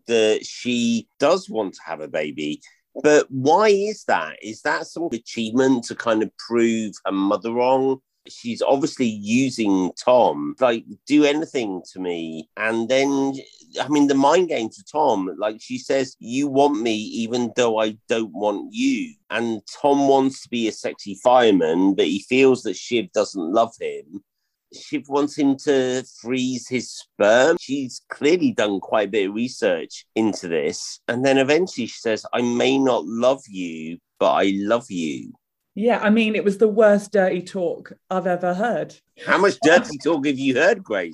that 0.07 0.45
she 0.45 1.09
does 1.19 1.49
want 1.49 1.75
to 1.75 1.81
have 1.85 2.01
a 2.01 2.09
baby. 2.09 2.61
But 3.03 3.27
why 3.31 3.69
is 3.69 4.05
that? 4.05 4.37
Is 4.43 4.63
that 4.63 4.87
some 4.87 5.09
achievement 5.13 5.85
to 5.85 5.95
kind 5.95 6.23
of 6.23 6.37
prove 6.37 6.95
her 7.05 7.13
mother 7.13 7.53
wrong? 7.53 8.01
She's 8.29 8.63
obviously 8.63 9.07
using 9.07 9.93
Tom, 10.03 10.55
like, 10.61 10.85
do 11.07 11.25
anything 11.25 11.83
to 11.93 12.01
me. 12.01 12.49
And 12.57 12.89
then, 12.89 13.35
I 13.81 13.89
mean, 13.89 14.07
the 14.07 14.15
mind 14.15 14.49
game 14.49 14.69
to 14.71 14.85
Tom, 14.85 15.35
like 15.39 15.57
she 15.61 15.79
says, 15.79 16.17
you 16.19 16.49
want 16.49 16.81
me 16.81 16.95
even 16.95 17.53
though 17.57 17.79
I 17.79 17.97
don't 18.09 18.33
want 18.33 18.73
you. 18.73 19.15
And 19.29 19.61
Tom 19.81 20.09
wants 20.09 20.43
to 20.43 20.49
be 20.49 20.69
a 20.69 20.73
sexy 20.73 21.15
fireman, 21.23 21.95
but 21.95 22.07
he 22.07 22.21
feels 22.21 22.63
that 22.63 22.77
Shiv 22.77 23.13
doesn't 23.13 23.53
love 23.53 23.75
him. 23.81 24.25
Shiv 24.73 25.09
wants 25.09 25.37
him 25.37 25.57
to 25.59 26.05
freeze 26.21 26.69
his 26.69 26.91
sperm. 26.91 27.57
She's 27.61 28.03
clearly 28.09 28.53
done 28.53 28.81
quite 28.81 29.09
a 29.09 29.11
bit 29.11 29.29
of 29.29 29.35
research 29.35 30.07
into 30.15 30.49
this. 30.49 31.01
And 31.09 31.25
then 31.25 31.39
eventually 31.39 31.87
she 31.87 31.99
says, 31.99 32.25
I 32.33 32.43
may 32.43 32.79
not 32.79 33.05
love 33.05 33.43
you, 33.49 33.99
but 34.19 34.33
I 34.33 34.53
love 34.55 34.91
you. 34.91 35.33
Yeah, 35.75 36.01
I 36.01 36.11
mean, 36.11 36.35
it 36.35 36.45
was 36.45 36.59
the 36.59 36.69
worst 36.69 37.13
dirty 37.13 37.43
talk 37.43 37.93
I've 38.11 38.27
ever 38.27 38.55
heard. 38.55 38.95
How 39.25 39.39
much 39.39 39.57
dirty 39.63 39.99
talk 39.99 40.27
have 40.27 40.39
you 40.39 40.55
heard, 40.55 40.83
Grace? 40.83 41.13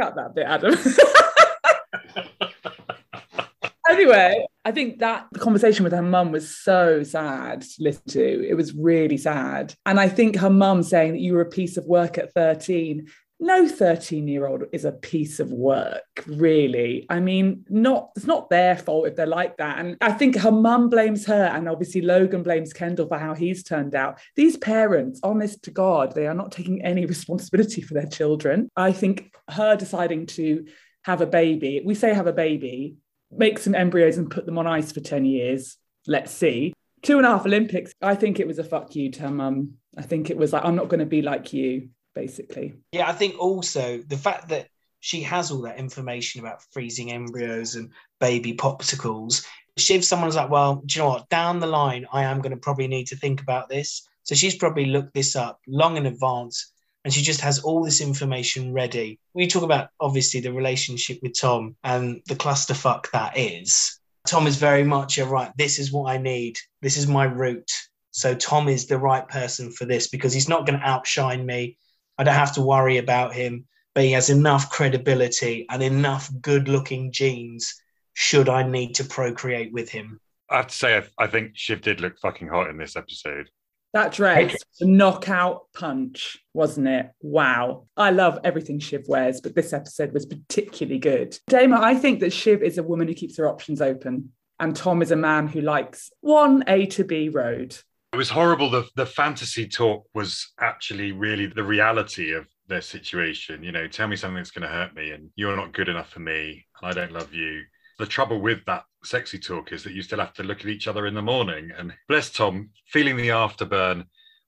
Cut 0.00 0.16
that 0.16 0.34
bit, 0.34 0.46
Adam. 0.46 0.74
anyway, 3.90 4.46
I 4.64 4.72
think 4.72 5.00
that 5.00 5.26
the 5.32 5.38
conversation 5.38 5.84
with 5.84 5.92
her 5.92 6.00
mum 6.00 6.32
was 6.32 6.56
so 6.56 7.02
sad 7.02 7.60
to 7.60 7.82
listen 7.82 8.04
to. 8.08 8.48
It 8.48 8.54
was 8.54 8.74
really 8.74 9.18
sad. 9.18 9.74
And 9.84 10.00
I 10.00 10.08
think 10.08 10.36
her 10.36 10.48
mum 10.48 10.82
saying 10.82 11.12
that 11.12 11.20
you 11.20 11.34
were 11.34 11.42
a 11.42 11.50
piece 11.50 11.76
of 11.76 11.84
work 11.84 12.16
at 12.16 12.32
13 12.32 13.08
no 13.40 13.66
13 13.66 14.28
year 14.28 14.46
old 14.46 14.64
is 14.72 14.84
a 14.84 14.92
piece 14.92 15.40
of 15.40 15.50
work 15.50 16.02
really. 16.26 17.06
I 17.08 17.20
mean 17.20 17.64
not 17.68 18.10
it's 18.14 18.26
not 18.26 18.50
their 18.50 18.76
fault 18.76 19.08
if 19.08 19.16
they're 19.16 19.26
like 19.26 19.56
that. 19.56 19.78
And 19.78 19.96
i 20.00 20.12
think 20.12 20.36
her 20.36 20.52
mum 20.52 20.90
blames 20.90 21.26
her 21.26 21.44
and 21.44 21.68
obviously 21.68 22.02
logan 22.02 22.42
blames 22.42 22.72
kendall 22.72 23.08
for 23.08 23.18
how 23.18 23.34
he's 23.34 23.62
turned 23.64 23.94
out. 23.94 24.20
These 24.36 24.58
parents 24.58 25.20
honest 25.22 25.62
to 25.64 25.70
god 25.70 26.14
they 26.14 26.26
are 26.26 26.34
not 26.34 26.52
taking 26.52 26.82
any 26.82 27.06
responsibility 27.14 27.80
for 27.80 27.94
their 27.94 28.06
children. 28.06 28.68
I 28.76 28.92
think 28.92 29.34
her 29.48 29.74
deciding 29.74 30.26
to 30.26 30.66
have 31.04 31.22
a 31.22 31.26
baby 31.26 31.82
we 31.84 31.94
say 31.94 32.12
have 32.12 32.26
a 32.26 32.32
baby 32.32 32.96
make 33.32 33.58
some 33.58 33.74
embryos 33.74 34.18
and 34.18 34.30
put 34.30 34.44
them 34.44 34.58
on 34.58 34.66
ice 34.66 34.92
for 34.92 35.00
10 35.00 35.24
years 35.24 35.76
let's 36.06 36.32
see. 36.32 36.72
Two 37.02 37.16
and 37.16 37.26
a 37.26 37.30
half 37.30 37.46
olympics 37.46 37.92
i 38.02 38.14
think 38.14 38.38
it 38.38 38.46
was 38.46 38.58
a 38.58 38.64
fuck 38.64 38.94
you 38.94 39.10
to 39.12 39.22
her 39.22 39.30
mum. 39.30 39.74
I 39.96 40.02
think 40.02 40.28
it 40.28 40.36
was 40.36 40.52
like 40.52 40.64
i'm 40.64 40.76
not 40.76 40.88
going 40.88 41.00
to 41.00 41.06
be 41.06 41.22
like 41.22 41.54
you 41.54 41.88
basically. 42.14 42.74
Yeah, 42.92 43.08
I 43.08 43.12
think 43.12 43.38
also 43.38 43.98
the 43.98 44.16
fact 44.16 44.48
that 44.48 44.68
she 45.00 45.22
has 45.22 45.50
all 45.50 45.62
that 45.62 45.78
information 45.78 46.40
about 46.40 46.62
freezing 46.72 47.12
embryos 47.12 47.74
and 47.74 47.90
baby 48.20 48.54
popsicles. 48.54 49.46
If 49.76 50.04
someone's 50.04 50.36
like, 50.36 50.50
well, 50.50 50.82
do 50.84 50.98
you 50.98 51.04
know 51.04 51.10
what? 51.10 51.28
Down 51.30 51.58
the 51.58 51.66
line, 51.66 52.06
I 52.12 52.24
am 52.24 52.40
going 52.40 52.52
to 52.52 52.58
probably 52.58 52.86
need 52.86 53.06
to 53.06 53.16
think 53.16 53.40
about 53.40 53.68
this. 53.68 54.06
So 54.24 54.34
she's 54.34 54.56
probably 54.56 54.86
looked 54.86 55.14
this 55.14 55.36
up 55.36 55.58
long 55.66 55.96
in 55.96 56.06
advance 56.06 56.72
and 57.04 57.14
she 57.14 57.22
just 57.22 57.40
has 57.40 57.60
all 57.60 57.82
this 57.82 58.02
information 58.02 58.74
ready. 58.74 59.18
We 59.32 59.46
talk 59.46 59.62
about 59.62 59.88
obviously 60.00 60.40
the 60.40 60.52
relationship 60.52 61.18
with 61.22 61.38
Tom 61.38 61.76
and 61.82 62.20
the 62.28 62.34
clusterfuck 62.34 63.10
that 63.12 63.38
is. 63.38 63.98
Tom 64.26 64.46
is 64.46 64.56
very 64.56 64.84
much 64.84 65.16
a 65.16 65.24
right, 65.24 65.50
this 65.56 65.78
is 65.78 65.92
what 65.92 66.10
I 66.10 66.18
need. 66.18 66.58
This 66.82 66.98
is 66.98 67.06
my 67.06 67.24
route. 67.24 67.72
So 68.10 68.34
Tom 68.34 68.68
is 68.68 68.86
the 68.86 68.98
right 68.98 69.26
person 69.26 69.72
for 69.72 69.86
this 69.86 70.08
because 70.08 70.34
he's 70.34 70.48
not 70.48 70.66
going 70.66 70.78
to 70.78 70.86
outshine 70.86 71.46
me. 71.46 71.78
I 72.20 72.22
don't 72.22 72.34
have 72.34 72.52
to 72.56 72.60
worry 72.60 72.98
about 72.98 73.32
him, 73.32 73.64
but 73.94 74.04
he 74.04 74.12
has 74.12 74.28
enough 74.28 74.68
credibility 74.68 75.64
and 75.70 75.82
enough 75.82 76.30
good 76.42 76.68
looking 76.68 77.12
genes 77.12 77.80
should 78.12 78.46
I 78.46 78.62
need 78.62 78.96
to 78.96 79.04
procreate 79.04 79.72
with 79.72 79.88
him. 79.88 80.20
I 80.50 80.58
have 80.58 80.66
to 80.66 80.76
say, 80.76 80.98
I, 80.98 81.24
I 81.24 81.28
think 81.28 81.52
Shiv 81.54 81.80
did 81.80 82.02
look 82.02 82.18
fucking 82.18 82.48
hot 82.48 82.68
in 82.68 82.76
this 82.76 82.94
episode. 82.94 83.48
That 83.94 84.12
dress, 84.12 84.54
the 84.78 84.86
knockout 84.86 85.62
punch, 85.74 86.36
wasn't 86.52 86.88
it? 86.88 87.10
Wow. 87.22 87.86
I 87.96 88.10
love 88.10 88.38
everything 88.44 88.80
Shiv 88.80 89.04
wears, 89.08 89.40
but 89.40 89.54
this 89.54 89.72
episode 89.72 90.12
was 90.12 90.26
particularly 90.26 90.98
good. 90.98 91.38
Dama, 91.48 91.80
I 91.80 91.94
think 91.94 92.20
that 92.20 92.34
Shiv 92.34 92.62
is 92.62 92.76
a 92.76 92.82
woman 92.82 93.08
who 93.08 93.14
keeps 93.14 93.38
her 93.38 93.48
options 93.48 93.80
open, 93.80 94.32
and 94.58 94.76
Tom 94.76 95.00
is 95.00 95.10
a 95.10 95.16
man 95.16 95.48
who 95.48 95.62
likes 95.62 96.12
one 96.20 96.64
A 96.66 96.84
to 96.84 97.02
B 97.02 97.30
road. 97.30 97.78
It 98.12 98.16
was 98.16 98.28
horrible. 98.28 98.70
The 98.70 98.88
the 98.96 99.06
fantasy 99.06 99.68
talk 99.68 100.04
was 100.14 100.52
actually 100.58 101.12
really 101.12 101.46
the 101.46 101.62
reality 101.62 102.32
of 102.32 102.46
their 102.66 102.80
situation. 102.80 103.62
You 103.62 103.70
know, 103.70 103.86
tell 103.86 104.08
me 104.08 104.16
something 104.16 104.36
that's 104.36 104.50
going 104.50 104.68
to 104.68 104.74
hurt 104.74 104.94
me, 104.96 105.12
and 105.12 105.30
you're 105.36 105.56
not 105.56 105.72
good 105.72 105.88
enough 105.88 106.10
for 106.10 106.20
me, 106.20 106.66
and 106.80 106.90
I 106.90 106.92
don't 106.92 107.12
love 107.12 107.32
you. 107.32 107.62
The 107.98 108.06
trouble 108.06 108.40
with 108.40 108.64
that 108.66 108.84
sexy 109.04 109.38
talk 109.38 109.72
is 109.72 109.84
that 109.84 109.92
you 109.92 110.02
still 110.02 110.18
have 110.18 110.34
to 110.34 110.42
look 110.42 110.60
at 110.60 110.68
each 110.68 110.88
other 110.88 111.06
in 111.06 111.14
the 111.14 111.22
morning. 111.22 111.70
And 111.76 111.92
bless 112.08 112.30
Tom, 112.30 112.70
feeling 112.86 113.16
the 113.16 113.28
afterburn, 113.28 114.06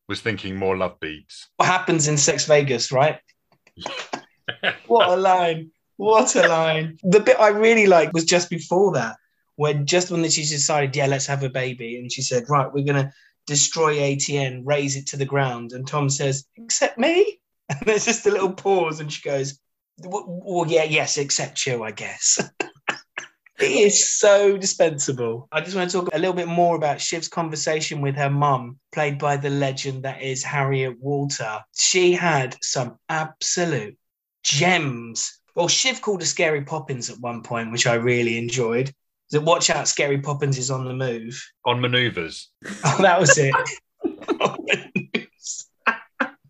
was 0.09 0.21
thinking 0.21 0.57
more 0.57 0.77
love 0.77 0.99
beats. 1.01 1.49
What 1.57 1.67
happens 1.67 2.09
in 2.09 2.17
Sex 2.17 2.47
Vegas, 2.47 2.91
right? 2.91 3.21
what 4.87 5.09
a 5.09 5.17
line! 5.17 5.71
What 5.99 6.35
a 6.35 6.49
line! 6.49 6.99
The 7.05 7.21
bit 7.21 7.39
I 7.39 7.49
really 7.49 7.87
liked 7.87 8.13
was 8.13 8.25
just 8.25 8.51
before 8.51 8.93
that, 8.95 9.17
when 9.55 9.87
just 9.87 10.11
when 10.11 10.29
she 10.29 10.43
decided, 10.43 10.97
yeah, 10.97 11.07
let's 11.07 11.27
have 11.27 11.45
a 11.45 11.49
baby, 11.49 11.99
and 11.99 12.11
she 12.11 12.23
said, 12.23 12.45
right, 12.49 12.73
we're 12.73 12.85
gonna 12.85 13.13
destroy 13.47 13.97
ATN, 13.97 14.63
raze 14.65 14.97
it 14.97 15.07
to 15.09 15.17
the 15.17 15.25
ground. 15.25 15.73
And 15.73 15.87
Tom 15.87 16.11
says, 16.11 16.45
except 16.57 16.99
me? 16.99 17.39
And 17.71 17.79
there's 17.87 18.05
just 18.05 18.27
a 18.27 18.31
little 18.31 18.53
pause, 18.53 19.01
and 19.01 19.11
she 19.11 19.27
goes, 19.27 19.59
well, 20.05 20.67
yeah, 20.69 20.83
yes, 20.83 21.17
except 21.17 21.65
you, 21.65 21.85
I 21.85 21.93
guess. 21.93 22.39
he 23.59 23.83
is 23.85 24.11
so 24.11 24.59
dispensable. 24.59 25.49
I 25.53 25.61
just 25.61 25.77
want 25.77 25.91
to 25.91 26.01
talk 26.01 26.11
a 26.13 26.19
little 26.19 26.35
bit 26.35 26.49
more 26.49 26.77
about 26.77 27.01
Shiv's 27.01 27.29
conversation 27.29 28.01
with 28.01 28.17
her 28.17 28.29
mum, 28.29 28.79
played 28.93 29.19
by 29.19 29.37
the 29.37 29.49
legend 29.49 30.03
that 30.03 30.21
is 30.21 30.43
Harriet 30.43 30.99
Walter. 31.01 31.61
She 31.75 32.13
had 32.13 32.57
some 32.63 32.99
absolute 33.09 33.97
gems. 34.43 35.41
Well, 35.55 35.69
Shiv 35.69 36.03
called 36.03 36.21
her 36.21 36.27
Scary 36.27 36.63
Poppins 36.63 37.11
at 37.11 37.21
one 37.21 37.43
point, 37.43 37.73
which 37.73 37.87
I 37.87 37.95
really 37.95 38.39
enjoyed 38.39 38.93
that 39.33 39.43
watch 39.43 39.71
out, 39.71 39.89
Scary 39.89 40.21
Poppins 40.21 40.59
is 40.59 40.71
on 40.71 40.85
the 40.85 40.95
move. 40.95 41.43
On 41.67 41.81
maneuvers. 41.81 42.49
Oh, 42.85 43.03
that 43.03 43.21
was 43.21 43.39
it. 43.39 43.55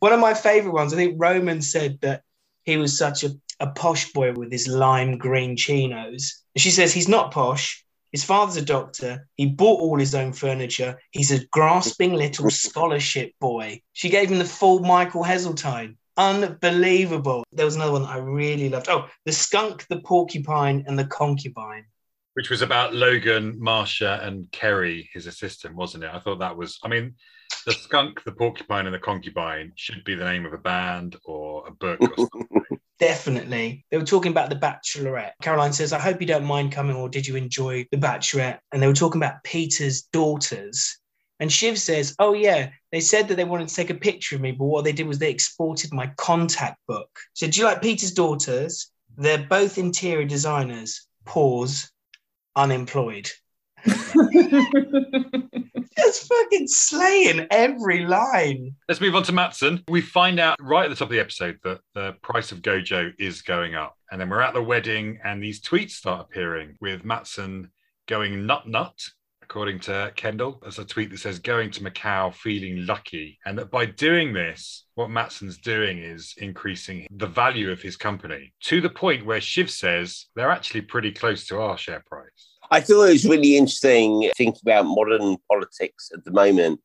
One 0.00 0.12
of 0.12 0.20
my 0.20 0.34
favorite 0.34 0.74
ones, 0.74 0.92
I 0.92 0.96
think 0.96 1.14
Roman 1.16 1.62
said 1.62 1.98
that 2.00 2.22
he 2.64 2.76
was 2.76 2.98
such 2.98 3.22
a, 3.24 3.30
a 3.60 3.68
posh 3.68 4.12
boy 4.12 4.32
with 4.32 4.50
his 4.50 4.66
lime 4.66 5.16
green 5.16 5.56
chinos. 5.56 6.42
And 6.54 6.62
she 6.62 6.70
says 6.70 6.92
he's 6.92 7.08
not 7.08 7.30
posh. 7.30 7.84
His 8.10 8.24
father's 8.24 8.56
a 8.56 8.64
doctor. 8.64 9.28
He 9.36 9.46
bought 9.46 9.80
all 9.80 9.98
his 9.98 10.14
own 10.14 10.32
furniture. 10.32 10.98
He's 11.12 11.30
a 11.30 11.46
grasping 11.46 12.14
little 12.14 12.50
scholarship 12.50 13.32
boy. 13.40 13.80
She 13.92 14.10
gave 14.10 14.30
him 14.30 14.38
the 14.38 14.44
full 14.44 14.80
Michael 14.80 15.22
Heseltine. 15.22 15.96
Unbelievable. 16.16 17.44
There 17.52 17.64
was 17.64 17.76
another 17.76 17.92
one 17.92 18.04
I 18.04 18.18
really 18.18 18.68
loved. 18.68 18.88
Oh, 18.88 19.08
the 19.24 19.32
skunk, 19.32 19.86
the 19.88 20.00
porcupine, 20.00 20.84
and 20.86 20.98
the 20.98 21.06
concubine 21.06 21.84
which 22.34 22.50
was 22.50 22.62
about 22.62 22.94
Logan, 22.94 23.56
Marcia, 23.58 24.20
and 24.22 24.50
Kerry, 24.52 25.10
his 25.12 25.26
assistant, 25.26 25.74
wasn't 25.74 26.04
it? 26.04 26.10
I 26.12 26.18
thought 26.18 26.38
that 26.38 26.56
was. 26.56 26.78
I 26.82 26.88
mean, 26.88 27.14
the 27.66 27.72
skunk, 27.72 28.24
the 28.24 28.32
porcupine, 28.32 28.86
and 28.86 28.94
the 28.94 28.98
concubine 28.98 29.72
should 29.76 30.02
be 30.04 30.14
the 30.14 30.24
name 30.24 30.46
of 30.46 30.52
a 30.52 30.58
band 30.58 31.16
or 31.24 31.66
a 31.66 31.70
book 31.70 32.00
or 32.00 32.16
something. 32.16 32.78
Definitely. 32.98 33.84
They 33.90 33.98
were 33.98 34.04
talking 34.04 34.30
about 34.30 34.48
The 34.48 34.56
Bachelorette. 34.56 35.32
Caroline 35.42 35.72
says, 35.72 35.92
I 35.92 35.98
hope 35.98 36.20
you 36.20 36.26
don't 36.26 36.44
mind 36.44 36.72
coming, 36.72 36.96
or 36.96 37.08
did 37.08 37.26
you 37.26 37.36
enjoy 37.36 37.86
The 37.90 37.98
Bachelorette? 37.98 38.60
And 38.72 38.82
they 38.82 38.86
were 38.86 38.92
talking 38.92 39.20
about 39.20 39.42
Peter's 39.42 40.02
daughters. 40.12 40.98
And 41.40 41.52
Shiv 41.52 41.78
says, 41.78 42.14
Oh, 42.20 42.32
yeah, 42.32 42.70
they 42.92 43.00
said 43.00 43.28
that 43.28 43.34
they 43.34 43.44
wanted 43.44 43.68
to 43.68 43.74
take 43.74 43.90
a 43.90 43.94
picture 43.94 44.36
of 44.36 44.40
me, 44.40 44.52
but 44.52 44.66
what 44.66 44.84
they 44.84 44.92
did 44.92 45.08
was 45.08 45.18
they 45.18 45.30
exported 45.30 45.92
my 45.92 46.12
contact 46.16 46.78
book. 46.86 47.10
So, 47.34 47.48
do 47.48 47.58
you 47.58 47.66
like 47.66 47.82
Peter's 47.82 48.12
daughters? 48.12 48.90
They're 49.18 49.46
both 49.48 49.78
interior 49.78 50.24
designers. 50.24 51.06
Pause 51.24 51.90
unemployed. 52.56 53.30
Just 53.84 54.14
just 55.96 56.28
fucking 56.28 56.68
slaying 56.68 57.46
every 57.50 58.04
line. 58.06 58.74
Let's 58.88 59.00
move 59.00 59.14
on 59.14 59.22
to 59.24 59.32
Matsson. 59.32 59.82
We 59.88 60.00
find 60.00 60.38
out 60.38 60.56
right 60.60 60.84
at 60.84 60.90
the 60.90 60.96
top 60.96 61.06
of 61.06 61.12
the 61.12 61.20
episode 61.20 61.58
that 61.64 61.80
the 61.94 62.16
price 62.22 62.52
of 62.52 62.62
Gojo 62.62 63.12
is 63.18 63.42
going 63.42 63.74
up. 63.74 63.96
And 64.10 64.20
then 64.20 64.28
we're 64.28 64.40
at 64.40 64.54
the 64.54 64.62
wedding, 64.62 65.18
and 65.24 65.42
these 65.42 65.60
tweets 65.60 65.92
start 65.92 66.26
appearing 66.28 66.76
with 66.80 67.04
Matsson 67.04 67.70
going 68.06 68.46
nut 68.46 68.66
nut, 68.66 68.98
according 69.52 69.78
to 69.78 70.10
Kendall. 70.16 70.58
There's 70.62 70.78
a 70.78 70.84
tweet 70.84 71.10
that 71.10 71.18
says, 71.18 71.38
going 71.38 71.70
to 71.72 71.84
Macau 71.84 72.34
feeling 72.34 72.86
lucky. 72.86 73.38
And 73.44 73.58
that 73.58 73.70
by 73.70 73.84
doing 73.84 74.32
this, 74.32 74.86
what 74.94 75.10
Matsson's 75.10 75.58
doing 75.58 75.98
is 75.98 76.32
increasing 76.38 77.06
the 77.10 77.26
value 77.26 77.70
of 77.70 77.82
his 77.82 77.94
company 77.94 78.54
to 78.62 78.80
the 78.80 78.88
point 78.88 79.26
where 79.26 79.42
Shiv 79.42 79.70
says 79.70 80.24
they're 80.34 80.50
actually 80.50 80.80
pretty 80.80 81.12
close 81.12 81.46
to 81.48 81.60
our 81.60 81.76
share 81.76 82.02
price. 82.06 82.56
I 82.70 82.80
thought 82.80 83.10
it 83.10 83.12
was 83.12 83.26
really 83.26 83.58
interesting 83.58 84.30
thinking 84.38 84.58
about 84.62 84.86
modern 84.86 85.36
politics 85.50 86.10
at 86.14 86.24
the 86.24 86.30
moment. 86.30 86.80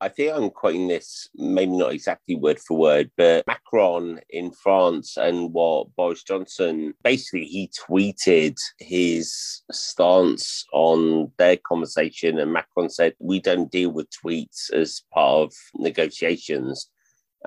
I 0.00 0.08
think 0.08 0.34
I'm 0.34 0.50
quoting 0.50 0.88
this, 0.88 1.28
maybe 1.34 1.72
not 1.72 1.92
exactly 1.92 2.36
word 2.36 2.60
for 2.60 2.76
word, 2.76 3.10
but 3.16 3.46
Macron 3.46 4.20
in 4.28 4.52
France 4.52 5.16
and 5.16 5.52
what 5.54 5.94
Boris 5.96 6.22
Johnson 6.22 6.92
basically 7.02 7.44
he 7.46 7.68
tweeted 7.68 8.58
his 8.78 9.62
stance 9.72 10.66
on 10.74 11.32
their 11.38 11.56
conversation, 11.56 12.38
and 12.38 12.52
Macron 12.52 12.90
said, 12.90 13.14
We 13.18 13.40
don't 13.40 13.70
deal 13.70 13.90
with 13.90 14.10
tweets 14.10 14.70
as 14.72 15.02
part 15.12 15.46
of 15.46 15.54
negotiations 15.74 16.90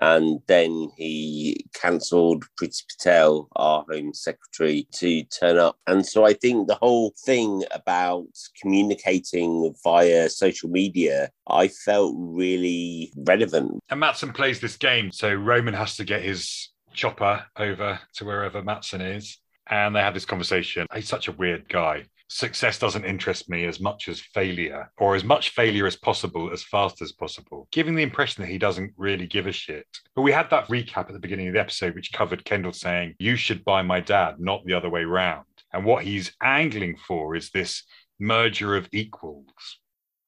and 0.01 0.39
then 0.47 0.89
he 0.97 1.65
cancelled 1.73 2.45
Priti 2.59 2.83
Patel, 2.87 3.47
our 3.55 3.85
Home 3.89 4.13
Secretary, 4.13 4.87
to 4.93 5.23
turn 5.25 5.57
up. 5.57 5.77
And 5.87 6.05
so 6.05 6.25
I 6.25 6.33
think 6.33 6.67
the 6.67 6.75
whole 6.75 7.13
thing 7.25 7.63
about 7.71 8.27
communicating 8.59 9.73
via 9.83 10.29
social 10.29 10.69
media, 10.69 11.29
I 11.47 11.67
felt 11.67 12.15
really 12.17 13.11
relevant. 13.17 13.79
And 13.89 13.99
Matsson 13.99 14.33
plays 14.33 14.59
this 14.59 14.77
game, 14.77 15.11
so 15.11 15.33
Roman 15.33 15.73
has 15.73 15.95
to 15.97 16.05
get 16.05 16.21
his 16.21 16.69
chopper 16.93 17.45
over 17.57 17.99
to 18.15 18.25
wherever 18.25 18.61
Matsson 18.61 19.01
is. 19.01 19.37
And 19.71 19.95
they 19.95 19.99
have 19.99 20.15
this 20.15 20.25
conversation. 20.25 20.87
He's 20.93 21.07
such 21.07 21.27
a 21.27 21.31
weird 21.31 21.69
guy 21.69 22.05
success 22.29 22.79
doesn't 22.79 23.05
interest 23.05 23.49
me 23.49 23.65
as 23.65 23.79
much 23.79 24.07
as 24.07 24.19
failure, 24.19 24.91
or 24.97 25.15
as 25.15 25.23
much 25.23 25.49
failure 25.49 25.87
as 25.87 25.95
possible, 25.95 26.51
as 26.53 26.63
fast 26.63 27.01
as 27.01 27.11
possible, 27.11 27.67
giving 27.71 27.95
the 27.95 28.03
impression 28.03 28.43
that 28.43 28.51
he 28.51 28.57
doesn't 28.57 28.93
really 28.95 29.27
give 29.27 29.47
a 29.47 29.51
shit. 29.51 29.87
But 30.15 30.21
we 30.21 30.31
had 30.31 30.49
that 30.51 30.67
recap 30.67 31.07
at 31.07 31.13
the 31.13 31.19
beginning 31.19 31.47
of 31.47 31.55
the 31.55 31.59
episode, 31.59 31.95
which 31.95 32.13
covered 32.13 32.45
Kendall 32.45 32.73
saying, 32.73 33.15
You 33.19 33.35
should 33.35 33.65
buy 33.65 33.81
my 33.81 33.99
dad, 33.99 34.39
not 34.39 34.63
the 34.65 34.73
other 34.73 34.89
way 34.89 35.03
round. 35.03 35.45
And 35.73 35.83
what 35.83 36.03
he's 36.03 36.31
angling 36.41 36.97
for 37.07 37.35
is 37.35 37.49
this 37.49 37.83
merger 38.19 38.75
of 38.75 38.87
equals. 38.91 39.79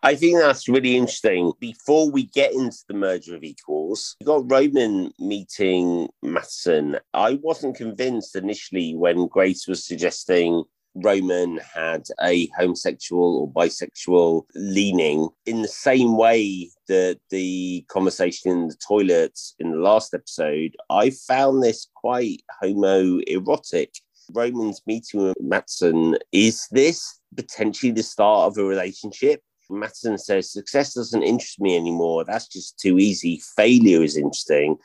I 0.03 0.15
think 0.15 0.39
that's 0.39 0.67
really 0.67 0.97
interesting. 0.97 1.53
Before 1.59 2.09
we 2.09 2.25
get 2.25 2.53
into 2.53 2.79
the 2.87 2.95
merger 2.95 3.35
of 3.35 3.43
equals, 3.43 4.15
you 4.19 4.25
got 4.25 4.49
Roman 4.49 5.11
meeting 5.19 6.09
Matsson. 6.23 6.97
I 7.13 7.35
wasn't 7.35 7.75
convinced 7.75 8.35
initially 8.35 8.95
when 8.95 9.27
Grace 9.27 9.67
was 9.67 9.85
suggesting 9.85 10.63
Roman 10.95 11.59
had 11.73 12.05
a 12.21 12.47
homosexual 12.57 13.39
or 13.39 13.51
bisexual 13.51 14.43
leaning 14.55 15.29
in 15.45 15.61
the 15.61 15.67
same 15.67 16.17
way 16.17 16.69
that 16.87 17.19
the 17.29 17.85
conversation 17.87 18.51
in 18.51 18.67
the 18.67 18.75
toilets 18.85 19.55
in 19.59 19.71
the 19.71 19.77
last 19.77 20.13
episode, 20.13 20.75
I 20.89 21.11
found 21.11 21.63
this 21.63 21.87
quite 21.95 22.41
homoerotic. 22.61 23.89
Roman's 24.33 24.81
meeting 24.85 25.23
with 25.23 25.35
Matsson, 25.39 26.17
is 26.31 26.67
this 26.71 27.19
potentially 27.35 27.91
the 27.91 28.03
start 28.03 28.51
of 28.51 28.57
a 28.57 28.63
relationship? 28.63 29.41
Matsson 29.69 30.17
says, 30.17 30.51
Success 30.51 30.93
doesn't 30.93 31.23
interest 31.23 31.59
me 31.61 31.75
anymore. 31.75 32.25
That's 32.25 32.47
just 32.47 32.77
too 32.77 32.99
easy. 32.99 33.41
Failure 33.55 34.03
is 34.03 34.17
interesting. 34.17 34.77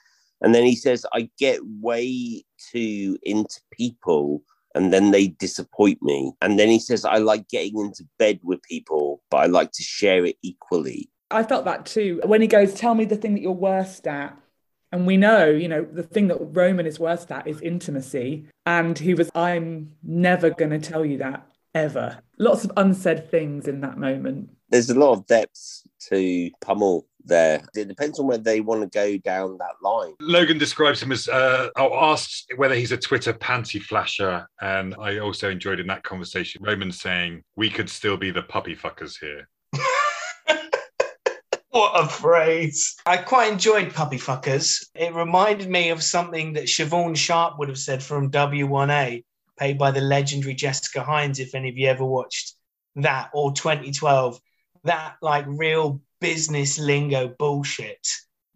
And 0.42 0.54
then 0.54 0.64
he 0.64 0.76
says, 0.76 1.04
I 1.12 1.30
get 1.38 1.60
way 1.80 2.44
too 2.70 3.18
into 3.22 3.60
people 3.72 4.42
and 4.76 4.92
then 4.92 5.10
they 5.10 5.28
disappoint 5.28 6.02
me. 6.02 6.32
And 6.42 6.58
then 6.58 6.68
he 6.68 6.78
says, 6.78 7.04
I 7.04 7.16
like 7.16 7.48
getting 7.48 7.78
into 7.78 8.04
bed 8.18 8.40
with 8.42 8.62
people, 8.62 9.22
but 9.30 9.38
I 9.38 9.46
like 9.46 9.72
to 9.72 9.82
share 9.82 10.24
it 10.24 10.36
equally. 10.42 11.10
I 11.30 11.42
felt 11.42 11.64
that 11.64 11.86
too. 11.86 12.20
When 12.24 12.40
he 12.40 12.46
goes, 12.46 12.74
Tell 12.74 12.94
me 12.94 13.04
the 13.04 13.16
thing 13.16 13.34
that 13.34 13.40
you're 13.40 13.52
worst 13.52 14.06
at. 14.06 14.36
And 14.92 15.06
we 15.06 15.16
know, 15.16 15.46
you 15.46 15.66
know, 15.66 15.84
the 15.84 16.04
thing 16.04 16.28
that 16.28 16.38
Roman 16.40 16.86
is 16.86 17.00
worst 17.00 17.32
at 17.32 17.48
is 17.48 17.60
intimacy. 17.60 18.46
And 18.64 18.96
he 18.96 19.14
was, 19.14 19.30
I'm 19.34 19.92
never 20.02 20.50
going 20.50 20.70
to 20.70 20.78
tell 20.78 21.04
you 21.04 21.18
that 21.18 21.46
ever. 21.74 22.18
Lots 22.38 22.64
of 22.64 22.72
unsaid 22.76 23.30
things 23.30 23.66
in 23.66 23.80
that 23.80 23.98
moment. 23.98 24.50
There's 24.68 24.90
a 24.90 24.98
lot 24.98 25.12
of 25.12 25.26
depths 25.26 25.84
to 26.08 26.50
pummel 26.60 27.06
there. 27.24 27.62
It 27.74 27.88
depends 27.88 28.18
on 28.18 28.26
whether 28.26 28.42
they 28.42 28.60
want 28.60 28.82
to 28.82 28.88
go 28.88 29.16
down 29.18 29.58
that 29.58 29.74
line. 29.82 30.14
Logan 30.20 30.58
describes 30.58 31.00
him 31.02 31.12
as, 31.12 31.28
uh, 31.28 31.68
I'll 31.76 31.94
ask 31.94 32.44
whether 32.56 32.74
he's 32.74 32.90
a 32.92 32.96
Twitter 32.96 33.32
panty 33.32 33.80
flasher. 33.80 34.46
And 34.60 34.96
I 35.00 35.18
also 35.18 35.50
enjoyed 35.50 35.78
in 35.78 35.86
that 35.86 36.02
conversation 36.02 36.62
Roman 36.64 36.90
saying, 36.90 37.42
we 37.54 37.70
could 37.70 37.88
still 37.88 38.16
be 38.16 38.32
the 38.32 38.42
puppy 38.42 38.74
fuckers 38.74 39.16
here. 39.20 39.48
what 41.70 42.00
a 42.00 42.08
phrase. 42.08 42.96
I 43.06 43.18
quite 43.18 43.52
enjoyed 43.52 43.94
puppy 43.94 44.18
fuckers. 44.18 44.84
It 44.94 45.14
reminded 45.14 45.68
me 45.68 45.90
of 45.90 46.02
something 46.02 46.54
that 46.54 46.64
Siobhan 46.64 47.16
Sharp 47.16 47.58
would 47.58 47.68
have 47.68 47.78
said 47.78 48.02
from 48.02 48.32
W1A, 48.32 49.24
paid 49.58 49.78
by 49.78 49.92
the 49.92 50.00
legendary 50.00 50.54
Jessica 50.54 51.04
Hynes, 51.04 51.38
if 51.38 51.54
any 51.54 51.68
of 51.68 51.78
you 51.78 51.86
ever 51.88 52.04
watched 52.04 52.54
that, 52.96 53.30
or 53.32 53.52
2012. 53.52 54.40
That 54.86 55.16
like 55.20 55.44
real 55.48 56.00
business 56.20 56.78
lingo 56.78 57.28
bullshit 57.38 58.06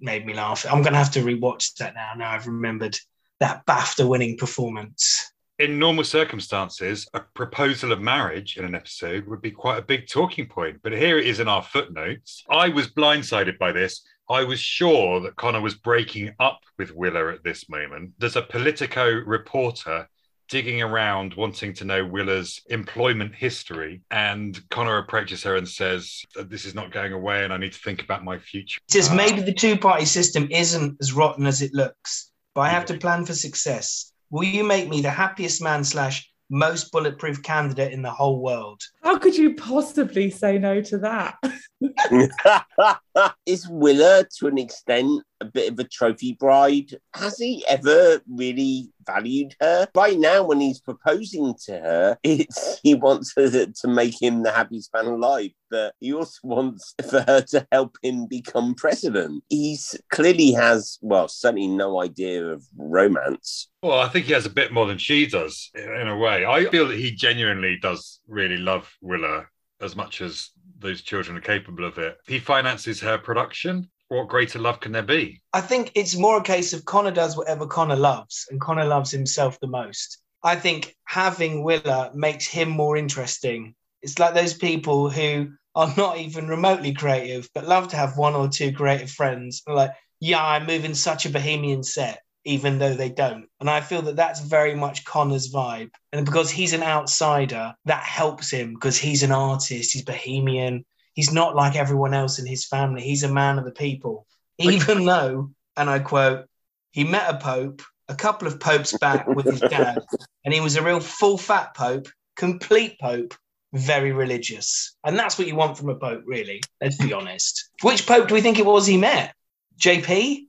made 0.01 0.25
me 0.25 0.35
laugh. 0.35 0.65
I'm 0.69 0.83
to 0.83 0.95
have 0.95 1.13
to 1.13 1.21
rewatch 1.21 1.75
that 1.79 1.95
now. 1.95 2.13
Now 2.17 2.31
I've 2.31 2.47
remembered 2.47 2.97
that 3.41 3.67
BAFTA 3.67 4.09
winning 4.09 4.37
performance. 4.37 5.33
In 5.59 5.79
normal 5.79 6.05
circumstances, 6.05 7.07
a 7.13 7.21
proposal 7.35 7.93
of 7.93 8.01
marriage 8.01 8.57
in 8.57 8.65
an 8.65 8.75
episode 8.75 9.27
would 9.27 9.43
be 9.43 9.51
quite 9.51 9.79
a 9.79 9.83
big 9.83 10.07
talking 10.09 10.47
point. 10.47 10.79
But 10.83 10.93
here 10.93 11.19
it 11.19 11.27
is 11.27 11.41
in 11.41 11.49
our 11.49 11.63
footnotes. 11.63 12.45
I 12.49 12.69
was 12.69 12.89
blindsided 12.89 13.59
by 13.59 13.73
this. 13.73 14.03
I 14.31 14.45
was 14.45 14.61
sure 14.61 15.21
that 15.21 15.37
Connor 15.37 15.61
was 15.61 15.75
breaking 15.75 16.33
up 16.39 16.61
with 16.79 16.95
Willa 16.95 17.33
at 17.33 17.45
this 17.45 17.69
moment. 17.69 18.13
There's 18.19 18.37
a 18.37 18.43
Politico 18.43 19.11
reporter 19.11 20.09
digging 20.51 20.83
around 20.83 21.33
wanting 21.35 21.73
to 21.73 21.85
know 21.85 22.05
Willa's 22.05 22.61
employment 22.69 23.35
history. 23.35 24.03
And 24.11 24.61
Connor 24.69 24.99
approaches 24.99 25.43
her 25.45 25.57
and 25.57 25.67
says, 25.67 26.23
uh, 26.39 26.43
This 26.43 26.67
is 26.67 26.75
not 26.75 26.93
going 26.93 27.13
away 27.13 27.45
and 27.45 27.53
I 27.53 27.57
need 27.57 27.73
to 27.73 27.79
think 27.79 28.03
about 28.03 28.25
my 28.25 28.39
future. 28.39 28.81
He 28.89 29.01
says, 29.01 29.11
uh, 29.11 29.15
Maybe 29.15 29.41
the 29.41 29.55
two 29.55 29.79
party 29.79 30.05
system 30.05 30.49
isn't 30.51 30.99
as 31.01 31.13
rotten 31.13 31.47
as 31.47 31.63
it 31.63 31.73
looks, 31.73 32.31
but 32.55 32.63
I 32.63 32.69
have 32.69 32.85
to 32.87 32.99
plan 32.99 33.25
for 33.25 33.33
success. 33.33 34.13
Will 34.31 34.45
you 34.45 34.65
make 34.65 34.89
me 34.89 35.01
the 35.01 35.11
happiest 35.11 35.63
man 35.63 35.85
slash 35.85 36.29
most 36.51 36.91
bulletproof 36.91 37.43
candidate 37.43 37.93
in 37.93 38.03
the 38.03 38.11
whole 38.11 38.43
world? 38.43 38.83
How 39.03 39.19
could 39.19 39.37
you 39.37 39.55
possibly 39.55 40.31
say 40.31 40.59
no 40.59 40.81
to 40.83 40.99
that? 40.99 41.37
is 43.47 43.69
Willa 43.69 44.27
to 44.39 44.49
an 44.49 44.59
extent 44.59 45.23
a 45.41 45.45
bit 45.45 45.73
of 45.73 45.79
a 45.79 45.85
trophy 45.85 46.35
bride? 46.35 46.99
Has 47.15 47.39
he 47.39 47.65
ever 47.69 48.21
really 48.29 48.91
valued 49.07 49.55
her? 49.61 49.89
Right 49.95 50.19
now, 50.19 50.43
when 50.43 50.61
he's 50.61 50.81
proposing 50.81 51.55
to 51.67 51.73
her, 51.73 52.19
it's 52.25 52.81
he 52.83 52.95
wants 52.95 53.33
her 53.37 53.51
to, 53.51 53.89
make 53.89 54.21
him 54.21 54.43
the 54.43 54.53
happiest 54.53 54.93
man 54.95 55.07
alive, 55.07 55.51
but 55.71 55.95
he 56.01 56.13
also 56.13 56.39
wants 56.45 56.95
for 57.11 57.23
her 57.23 57.41
to 57.41 57.67
help 57.73 57.97
him 58.03 58.27
become 58.27 58.75
president. 58.75 59.43
He's 59.49 59.97
clearly 60.11 60.53
has, 60.53 60.99
well, 61.01 61.29
certainly 61.29 61.67
no 61.67 62.01
idea 62.01 62.47
of 62.47 62.65
romance. 62.77 63.69
Well, 63.83 63.99
I 63.99 64.09
think 64.09 64.27
he 64.27 64.33
has 64.33 64.47
a 64.47 64.51
bit 64.51 64.73
more 64.73 64.87
than 64.87 64.99
she 64.99 65.27
does 65.27 65.71
in 65.75 66.09
a 66.09 66.17
way. 66.17 66.47
I 66.47 66.67
feel 66.67 66.87
that 66.89 66.99
he 66.99 67.11
genuinely 67.11 67.79
does 67.81 68.21
really 68.29 68.59
love 68.59 68.93
Willa 69.01 69.47
as 69.81 69.97
much 69.97 70.21
as 70.21 70.51
those 70.79 71.03
children 71.03 71.37
are 71.37 71.43
capable 71.43 71.85
of 71.85 71.99
it. 71.99 72.19
He 72.27 72.39
finances 72.39 73.01
her 73.01 73.19
production. 73.19 73.91
What 74.11 74.29
greater 74.29 74.59
love 74.59 74.81
can 74.81 74.91
there 74.91 75.03
be? 75.03 75.41
I 75.53 75.61
think 75.61 75.93
it's 75.95 76.17
more 76.17 76.39
a 76.39 76.43
case 76.43 76.73
of 76.73 76.85
Connor 76.85 77.13
does 77.13 77.37
whatever 77.37 77.65
Connor 77.65 77.95
loves, 77.95 78.45
and 78.51 78.61
Connor 78.61 78.85
loves 78.85 79.13
himself 79.13 79.57
the 79.61 79.69
most. 79.69 80.19
I 80.43 80.57
think 80.57 80.97
having 81.05 81.63
Willa 81.63 82.11
makes 82.13 82.47
him 82.47 82.71
more 82.71 82.97
interesting. 82.97 83.75
It's 84.03 84.19
like 84.19 84.35
those 84.35 84.55
people 84.55 85.11
who 85.11 85.53
are 85.77 85.95
not 85.97 86.19
even 86.19 86.49
remotely 86.49 86.93
creative, 86.93 87.49
but 87.55 87.69
love 87.69 87.87
to 87.89 87.97
have 87.97 88.19
one 88.19 88.35
or 88.35 88.49
two 88.49 88.73
creative 88.73 89.13
friends. 89.13 89.63
Like, 89.69 89.93
yeah, 90.19 90.45
I'm 90.45 90.67
moving 90.67 90.95
such 90.95 91.25
a 91.25 91.31
bohemian 91.31 91.85
set 91.85 92.21
even 92.45 92.79
though 92.79 92.95
they 92.95 93.11
don't. 93.11 93.47
And 93.61 93.69
I 93.69 93.81
feel 93.81 94.03
that 94.03 94.17
that's 94.17 94.41
very 94.41 94.75
much 94.75 95.05
Connor's 95.05 95.53
vibe. 95.53 95.91
And 96.13 96.25
because 96.25 96.51
he's 96.51 96.73
an 96.73 96.83
outsider, 96.83 97.75
that 97.85 98.03
helps 98.03 98.51
him 98.51 98.75
because 98.75 98.97
he's 98.97 99.23
an 99.23 99.33
artist, 99.33 99.93
he's 99.93 100.05
bohemian. 100.05 100.85
He's 101.15 101.33
not 101.33 101.57
like 101.57 101.77
everyone 101.77 102.15
else 102.15 102.39
in 102.39 102.47
his 102.47 102.65
family. 102.65 103.03
He's 103.03 103.23
a 103.23 103.33
man 103.33 103.59
of 103.59 103.65
the 103.65 103.73
people. 103.73 104.27
Even 104.59 105.05
though, 105.05 105.51
and 105.77 105.91
I 105.91 105.99
quote, 105.99 106.47
he 106.93 107.05
met 107.05 107.33
a 107.33 107.39
pope 107.39 107.83
a 108.11 108.15
couple 108.15 108.49
of 108.49 108.59
popes 108.59 108.97
back 108.99 109.27
with 109.29 109.47
his 109.47 109.61
dad, 109.71 110.05
and 110.45 110.53
he 110.53 110.61
was 110.61 110.77
a 110.77 110.83
real 110.83 111.01
full 111.01 111.39
fat 111.39 111.75
pope, 111.75 112.09
complete 112.37 112.99
pope, 112.99 113.35
very 113.73 114.11
religious. 114.11 114.97
And 115.05 115.17
that's 115.17 115.39
what 115.39 115.47
you 115.47 115.55
want 115.55 115.79
from 115.79 115.89
a 115.89 115.95
pope, 115.95 116.25
really. 116.27 116.61
Let's 116.81 116.99
be 116.99 117.13
honest. 117.13 117.71
Which 117.83 118.07
pope 118.07 118.29
do 118.29 118.35
we 118.35 118.41
think 118.41 118.59
it 118.59 118.67
was 118.67 118.87
he 118.87 118.97
met? 118.97 119.33
JP? 119.81 120.47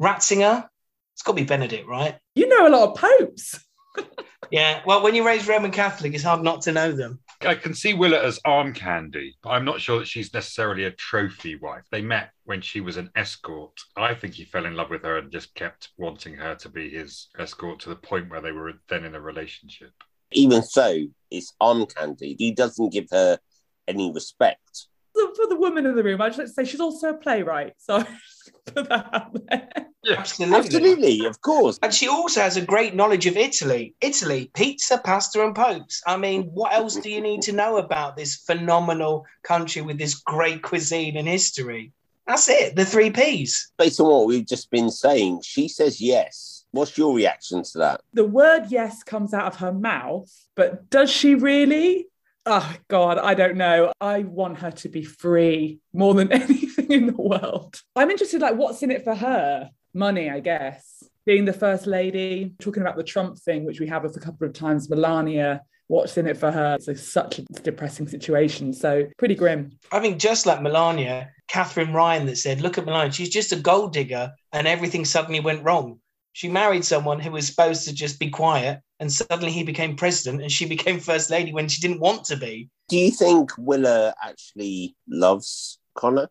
Ratzinger? 0.00 0.68
It's 1.14 1.22
got 1.22 1.32
to 1.32 1.42
be 1.42 1.44
Benedict, 1.44 1.86
right? 1.88 2.18
You 2.36 2.48
know 2.48 2.68
a 2.68 2.70
lot 2.70 2.90
of 2.90 2.96
popes. 2.96 3.58
Yeah. 4.50 4.82
Well, 4.84 5.02
when 5.02 5.14
you 5.14 5.24
raise 5.24 5.48
Roman 5.48 5.70
Catholic, 5.70 6.12
it's 6.12 6.22
hard 6.22 6.42
not 6.42 6.62
to 6.62 6.72
know 6.72 6.92
them. 6.92 7.20
I 7.44 7.54
can 7.54 7.74
see 7.74 7.94
Willa 7.94 8.22
as 8.22 8.40
arm 8.44 8.72
candy, 8.72 9.36
but 9.42 9.50
I'm 9.50 9.64
not 9.64 9.80
sure 9.80 9.98
that 9.98 10.08
she's 10.08 10.32
necessarily 10.32 10.84
a 10.84 10.90
trophy 10.90 11.56
wife. 11.56 11.84
They 11.90 12.02
met 12.02 12.30
when 12.44 12.60
she 12.60 12.80
was 12.80 12.96
an 12.96 13.10
escort. 13.16 13.78
I 13.96 14.14
think 14.14 14.34
he 14.34 14.44
fell 14.44 14.66
in 14.66 14.76
love 14.76 14.90
with 14.90 15.02
her 15.02 15.18
and 15.18 15.30
just 15.30 15.54
kept 15.54 15.90
wanting 15.98 16.34
her 16.34 16.54
to 16.56 16.68
be 16.68 16.90
his 16.90 17.28
escort 17.38 17.80
to 17.80 17.88
the 17.88 17.96
point 17.96 18.30
where 18.30 18.40
they 18.40 18.52
were 18.52 18.72
then 18.88 19.04
in 19.04 19.14
a 19.14 19.20
relationship. 19.20 19.92
Even 20.32 20.62
so, 20.62 21.06
it's 21.30 21.54
arm 21.60 21.86
candy. 21.86 22.36
He 22.38 22.52
doesn't 22.52 22.92
give 22.92 23.06
her 23.10 23.38
any 23.86 24.12
respect. 24.12 24.86
So 25.14 25.34
For 25.34 25.46
the 25.46 25.56
woman 25.56 25.86
in 25.86 25.94
the 25.94 26.02
room, 26.02 26.20
I 26.20 26.28
just 26.28 26.38
like 26.38 26.46
to 26.48 26.52
say 26.52 26.64
she's 26.64 26.80
also 26.80 27.10
a 27.10 27.14
playwright. 27.14 27.74
So 27.78 28.04
put 28.66 28.88
that 28.88 29.08
out 29.12 29.36
there. 29.48 29.68
Absolutely. 30.04 30.56
Absolutely, 30.56 31.26
of 31.26 31.40
course. 31.42 31.78
And 31.82 31.94
she 31.94 32.08
also 32.08 32.40
has 32.40 32.56
a 32.56 32.64
great 32.64 32.94
knowledge 32.94 33.26
of 33.26 33.36
Italy. 33.36 33.94
Italy, 34.00 34.50
pizza, 34.54 34.98
pasta, 34.98 35.44
and 35.44 35.54
popes. 35.54 36.02
I 36.06 36.16
mean, 36.16 36.44
what 36.44 36.72
else 36.72 36.96
do 36.96 37.08
you 37.10 37.20
need 37.20 37.42
to 37.42 37.52
know 37.52 37.76
about 37.76 38.16
this 38.16 38.36
phenomenal 38.36 39.26
country 39.44 39.82
with 39.82 39.98
this 39.98 40.14
great 40.14 40.62
cuisine 40.62 41.16
and 41.16 41.28
history? 41.28 41.92
That's 42.26 42.48
it, 42.48 42.76
the 42.76 42.84
three 42.84 43.10
P's. 43.10 43.72
Based 43.78 44.00
on 44.00 44.06
what 44.06 44.26
we've 44.26 44.46
just 44.46 44.70
been 44.70 44.90
saying, 44.90 45.42
she 45.42 45.68
says 45.68 46.00
yes. 46.00 46.64
What's 46.70 46.96
your 46.96 47.14
reaction 47.14 47.62
to 47.62 47.78
that? 47.78 48.00
The 48.14 48.24
word 48.24 48.66
yes 48.70 49.02
comes 49.02 49.34
out 49.34 49.46
of 49.46 49.56
her 49.56 49.72
mouth, 49.72 50.30
but 50.54 50.88
does 50.88 51.10
she 51.10 51.34
really? 51.34 52.06
Oh 52.44 52.74
God, 52.88 53.18
I 53.18 53.34
don't 53.34 53.56
know. 53.56 53.92
I 54.00 54.20
want 54.20 54.58
her 54.58 54.72
to 54.72 54.88
be 54.88 55.04
free 55.04 55.78
more 55.92 56.14
than 56.14 56.32
anything 56.32 56.90
in 56.90 57.06
the 57.06 57.12
world. 57.12 57.80
I'm 57.94 58.10
interested, 58.10 58.40
like, 58.40 58.56
what's 58.56 58.82
in 58.82 58.90
it 58.90 59.04
for 59.04 59.14
her? 59.14 59.70
Money, 59.94 60.28
I 60.28 60.40
guess. 60.40 61.04
Being 61.24 61.44
the 61.44 61.52
first 61.52 61.86
lady, 61.86 62.54
talking 62.58 62.82
about 62.82 62.96
the 62.96 63.04
Trump 63.04 63.38
thing, 63.38 63.64
which 63.64 63.78
we 63.78 63.86
have 63.86 64.04
a 64.04 64.10
couple 64.10 64.46
of 64.46 64.54
times, 64.54 64.90
Melania, 64.90 65.62
what's 65.86 66.16
in 66.16 66.26
it 66.26 66.36
for 66.36 66.50
her? 66.50 66.78
A, 66.88 66.96
such 66.96 67.38
a 67.38 67.42
depressing 67.62 68.08
situation. 68.08 68.72
So 68.72 69.06
pretty 69.18 69.36
grim. 69.36 69.78
I 69.92 70.00
think 70.00 70.18
just 70.18 70.44
like 70.44 70.62
Melania, 70.62 71.30
Katherine 71.46 71.92
Ryan 71.92 72.26
that 72.26 72.38
said, 72.38 72.60
look 72.60 72.76
at 72.76 72.86
Melania, 72.86 73.12
she's 73.12 73.28
just 73.28 73.52
a 73.52 73.56
gold 73.56 73.92
digger 73.92 74.32
and 74.52 74.66
everything 74.66 75.04
suddenly 75.04 75.38
went 75.38 75.62
wrong. 75.62 76.00
She 76.32 76.48
married 76.48 76.84
someone 76.84 77.20
who 77.20 77.30
was 77.30 77.46
supposed 77.46 77.86
to 77.86 77.94
just 77.94 78.18
be 78.18 78.30
quiet 78.30 78.80
and 78.98 79.12
suddenly 79.12 79.50
he 79.50 79.64
became 79.64 79.96
president 79.96 80.42
and 80.42 80.50
she 80.50 80.66
became 80.76 81.00
first 81.00 81.30
lady 81.30 81.52
when 81.52 81.68
she 81.68 81.80
didn't 81.80 82.00
want 82.00 82.24
to 82.26 82.36
be. 82.36 82.70
Do 82.88 82.98
you 82.98 83.10
think 83.10 83.50
Willa 83.58 84.14
actually 84.22 84.96
loves 85.08 85.78
Connor? 85.94 86.28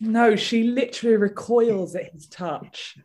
No, 0.00 0.36
she 0.36 0.64
literally 0.64 1.16
recoils 1.16 1.94
at 1.96 2.12
his 2.12 2.26
touch. 2.26 2.96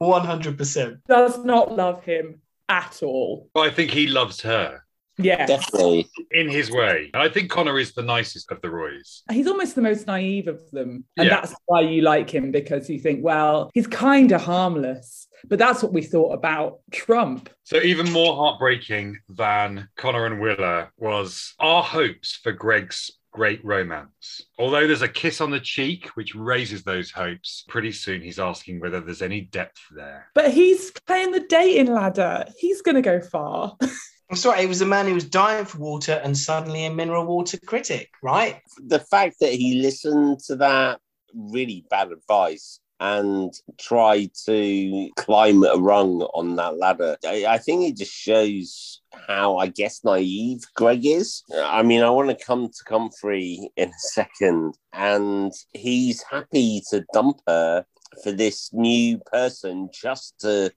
100%. 0.00 1.00
Does 1.06 1.44
not 1.44 1.76
love 1.76 2.02
him 2.04 2.40
at 2.68 3.02
all. 3.02 3.50
But 3.52 3.60
I 3.60 3.70
think 3.70 3.90
he 3.90 4.06
loves 4.06 4.40
her 4.42 4.82
Yeah. 5.18 5.46
Definitely. 5.46 6.08
in 6.30 6.48
his 6.48 6.70
way. 6.70 7.10
I 7.14 7.28
think 7.28 7.50
Connor 7.50 7.78
is 7.78 7.92
the 7.92 8.02
nicest 8.02 8.50
of 8.52 8.60
the 8.60 8.70
Roys. 8.70 9.22
He's 9.30 9.46
almost 9.46 9.74
the 9.74 9.82
most 9.82 10.06
naive 10.06 10.46
of 10.48 10.60
them. 10.70 11.04
And 11.16 11.26
Yeah. 11.26 11.40
that's 11.40 11.54
why 11.66 11.80
you 11.82 12.02
like 12.02 12.30
him 12.30 12.50
because 12.52 12.88
you 12.88 12.98
think, 12.98 13.24
well, 13.24 13.70
he's 13.74 13.86
kind 13.86 14.30
of 14.32 14.42
harmless. 14.42 15.26
But 15.46 15.58
that's 15.60 15.82
what 15.82 15.92
we 15.92 16.02
thought 16.02 16.32
about 16.34 16.80
Trump. 16.92 17.48
So 17.64 17.80
even 17.80 18.10
more 18.12 18.34
heartbreaking 18.34 19.18
than 19.28 19.88
Connor 19.96 20.26
and 20.26 20.40
Willa 20.40 20.90
was 20.96 21.54
our 21.60 21.82
hopes 21.82 22.36
for 22.42 22.50
Greg's 22.52 23.12
great 23.32 23.64
romance. 23.64 24.42
Although 24.58 24.86
there's 24.88 25.02
a 25.02 25.08
kiss 25.08 25.40
on 25.40 25.50
the 25.52 25.60
cheek, 25.60 26.08
which 26.16 26.34
raises 26.34 26.82
those 26.82 27.12
hopes, 27.12 27.64
pretty 27.68 27.92
soon 27.92 28.20
he's 28.20 28.40
asking 28.40 28.80
whether 28.80 29.00
there's 29.00 29.22
any 29.22 29.42
depth 29.42 29.80
there. 29.94 30.26
But 30.34 30.50
he's 30.52 30.90
playing 31.06 31.30
the 31.30 31.40
dating 31.48 31.92
ladder. 31.94 32.44
He's 32.58 32.82
going 32.82 32.96
to 32.96 33.02
go 33.02 33.20
far. 33.20 33.76
I'm 34.30 34.36
sorry, 34.36 34.60
he 34.60 34.66
was 34.66 34.82
a 34.82 34.86
man 34.86 35.06
who 35.06 35.14
was 35.14 35.24
dying 35.24 35.64
for 35.64 35.78
water 35.78 36.20
and 36.22 36.36
suddenly 36.36 36.84
a 36.84 36.90
mineral 36.90 37.24
water 37.24 37.58
critic, 37.64 38.10
right? 38.22 38.60
The 38.86 39.00
fact 39.00 39.36
that 39.40 39.52
he 39.52 39.80
listened 39.80 40.40
to 40.46 40.56
that 40.56 41.00
really 41.34 41.86
bad 41.88 42.12
advice 42.12 42.80
and 43.00 43.52
tried 43.78 44.30
to 44.44 45.10
climb 45.16 45.62
a 45.64 45.76
rung 45.76 46.20
on 46.34 46.56
that 46.56 46.76
ladder, 46.76 47.16
I, 47.24 47.46
I 47.48 47.58
think 47.58 47.84
it 47.84 47.96
just 47.96 48.12
shows 48.12 49.00
how, 49.26 49.56
I 49.56 49.68
guess, 49.68 50.04
naive 50.04 50.60
Greg 50.74 51.06
is. 51.06 51.42
I 51.54 51.82
mean, 51.82 52.02
I 52.02 52.10
want 52.10 52.28
to 52.28 52.44
come 52.44 52.68
to 52.68 52.84
Comfrey 52.84 53.70
in 53.76 53.88
a 53.88 53.98
second, 53.98 54.74
and 54.92 55.52
he's 55.72 56.22
happy 56.22 56.82
to 56.90 57.04
dump 57.14 57.40
her 57.46 57.86
for 58.22 58.32
this 58.32 58.70
new 58.74 59.18
person 59.32 59.88
just 59.92 60.40
to 60.40 60.70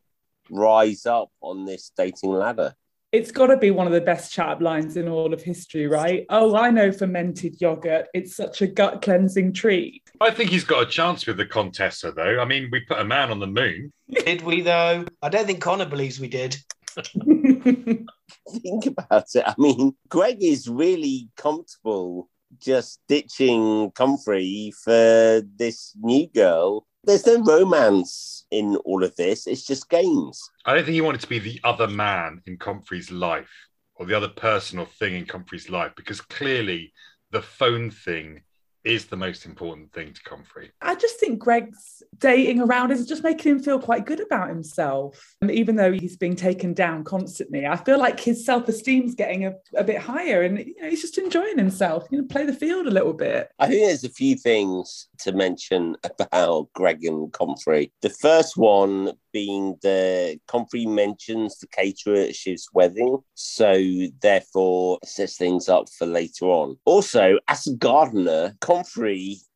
rise 0.50 1.06
up 1.06 1.32
on 1.42 1.66
this 1.66 1.92
dating 1.98 2.32
ladder. 2.32 2.76
It's 3.12 3.32
got 3.32 3.47
to 3.47 3.58
be 3.58 3.71
one 3.71 3.88
of 3.88 3.93
the 3.93 4.00
best 4.00 4.32
chat 4.32 4.62
lines 4.62 4.95
in 4.95 5.10
all 5.10 5.34
of 5.34 5.41
history, 5.41 5.86
right? 5.86 6.26
Oh, 6.30 6.56
I 6.56 6.69
know 6.71 6.93
fermented 6.93 7.60
yogurt. 7.60 8.08
It's 8.13 8.36
such 8.36 8.62
a 8.62 8.67
gut 8.67 9.02
cleansing 9.02 9.52
treat. 9.52 10.02
I 10.21 10.32
think 10.32 10.50
he's 10.50 10.63
got 10.63 10.84
a 10.84 10.86
chance 10.86 11.28
with 11.28 11.36
the 11.36 11.45
Contessa, 11.45 12.13
though. 12.13 12.39
I 12.39 12.45
mean, 12.45 12.69
we 12.71 12.80
put 12.82 13.00
a 13.00 13.04
man 13.04 13.30
on 13.30 13.39
the 13.39 13.47
moon. 13.47 13.91
Did 14.10 14.43
we, 14.43 14.62
though? 14.62 15.06
I 15.21 15.30
don't 15.30 15.45
think 15.45 15.62
Connor 15.62 15.88
believes 15.88 16.21
we 16.21 16.30
did. 16.30 16.56
think 16.95 18.86
about 18.86 19.28
it. 19.36 19.43
I 19.45 19.56
mean, 19.58 19.93
Greg 20.08 20.41
is 20.41 20.69
really 20.69 21.30
comfortable 21.36 22.30
just 22.60 23.00
ditching 23.08 23.91
Comfrey 23.91 24.71
for 24.84 25.41
this 25.58 25.93
new 26.02 26.28
girl. 26.28 26.86
There's 27.04 27.26
no 27.26 27.44
romance 27.44 28.46
in 28.52 28.76
all 28.78 29.04
of 29.04 29.16
this. 29.16 29.48
It's 29.48 29.66
just 29.66 29.90
games. 29.90 30.50
I 30.66 30.76
don't 30.76 30.84
think 30.84 30.94
he 30.94 31.02
wanted 31.02 31.22
to 31.22 31.28
be 31.28 31.40
the 31.40 31.60
other 31.64 31.88
man 31.88 32.42
in 32.46 32.58
Comfrey's 32.58 33.12
life 33.12 33.50
or 33.96 34.06
the 34.06 34.16
other 34.16 34.30
person 34.30 34.78
or 34.78 34.86
thing 34.86 35.16
in 35.16 35.26
Comfrey's 35.26 35.70
life 35.70 35.94
because 35.96 36.22
clearly 36.22 36.94
the 37.32 37.42
phone 37.42 37.90
thing 37.90 38.42
is 38.84 39.06
the 39.06 39.17
most 39.17 39.46
important 39.46 39.91
thing 39.94 40.13
to 40.13 40.24
Comfrey. 40.24 40.72
I 40.82 40.96
just 40.96 41.20
think 41.20 41.39
Greg's 41.39 42.02
dating 42.17 42.62
around 42.62 42.91
is 42.91 43.06
just 43.06 43.24
making 43.24 43.52
him 43.54 43.60
feel 43.60 43.80
quite 43.80 44.06
good 44.06 44.20
about 44.20 44.50
himself. 44.50 45.36
And 45.41 45.52
even 45.52 45.76
though 45.76 45.91
he's 45.91 46.17
being 46.17 46.36
taken 46.36 46.74
down 46.74 47.04
constantly, 47.04 47.65
I 47.65 47.76
feel 47.76 48.00
like 48.00 48.20
his 48.20 48.46
self 48.46 48.67
esteem's 48.67 49.15
getting 49.15 49.46
a, 49.46 49.54
a 49.76 49.84
bit 49.84 50.00
higher 50.00 50.41
and 50.41 50.58
you 50.58 50.76
know, 50.82 50.89
he's 50.89 51.02
just 51.02 51.17
enjoying 51.17 51.58
himself, 51.58 52.06
you 52.12 52.20
know, 52.20 52.28
play 52.28 52.46
the 52.46 52.54
field 52.54 52.88
a 52.88 52.91
little 52.91 53.13
bit. 53.13 53.52
I 53.60 53.67
think 53.67 53.86
there's 53.86 54.04
a 54.04 54.10
few 54.10 54.36
things 54.36 55.08
to 55.20 55.32
mention 55.32 55.96
about 56.04 56.70
Greg 56.74 57.04
and 57.04 57.32
Comfrey. 57.32 57.91
The 58.02 58.10
first 58.10 58.58
one 58.58 59.13
being 59.32 59.78
the 59.82 60.39
Comfrey 60.48 60.86
mentions 60.86 61.58
the 61.58 61.67
caterer 61.67 62.15
at 62.15 62.36
Shiv's 62.36 62.70
wedding, 62.74 63.20
so 63.34 63.82
therefore 64.22 65.00
sets 65.06 65.38
things 65.38 65.70
up 65.70 65.89
for 65.89 66.06
later 66.06 66.46
on. 66.46 66.78
Also, 66.86 67.38
as 67.48 67.67
a 67.67 67.76
gardener, 67.76 68.56
Comfrey 68.60 68.70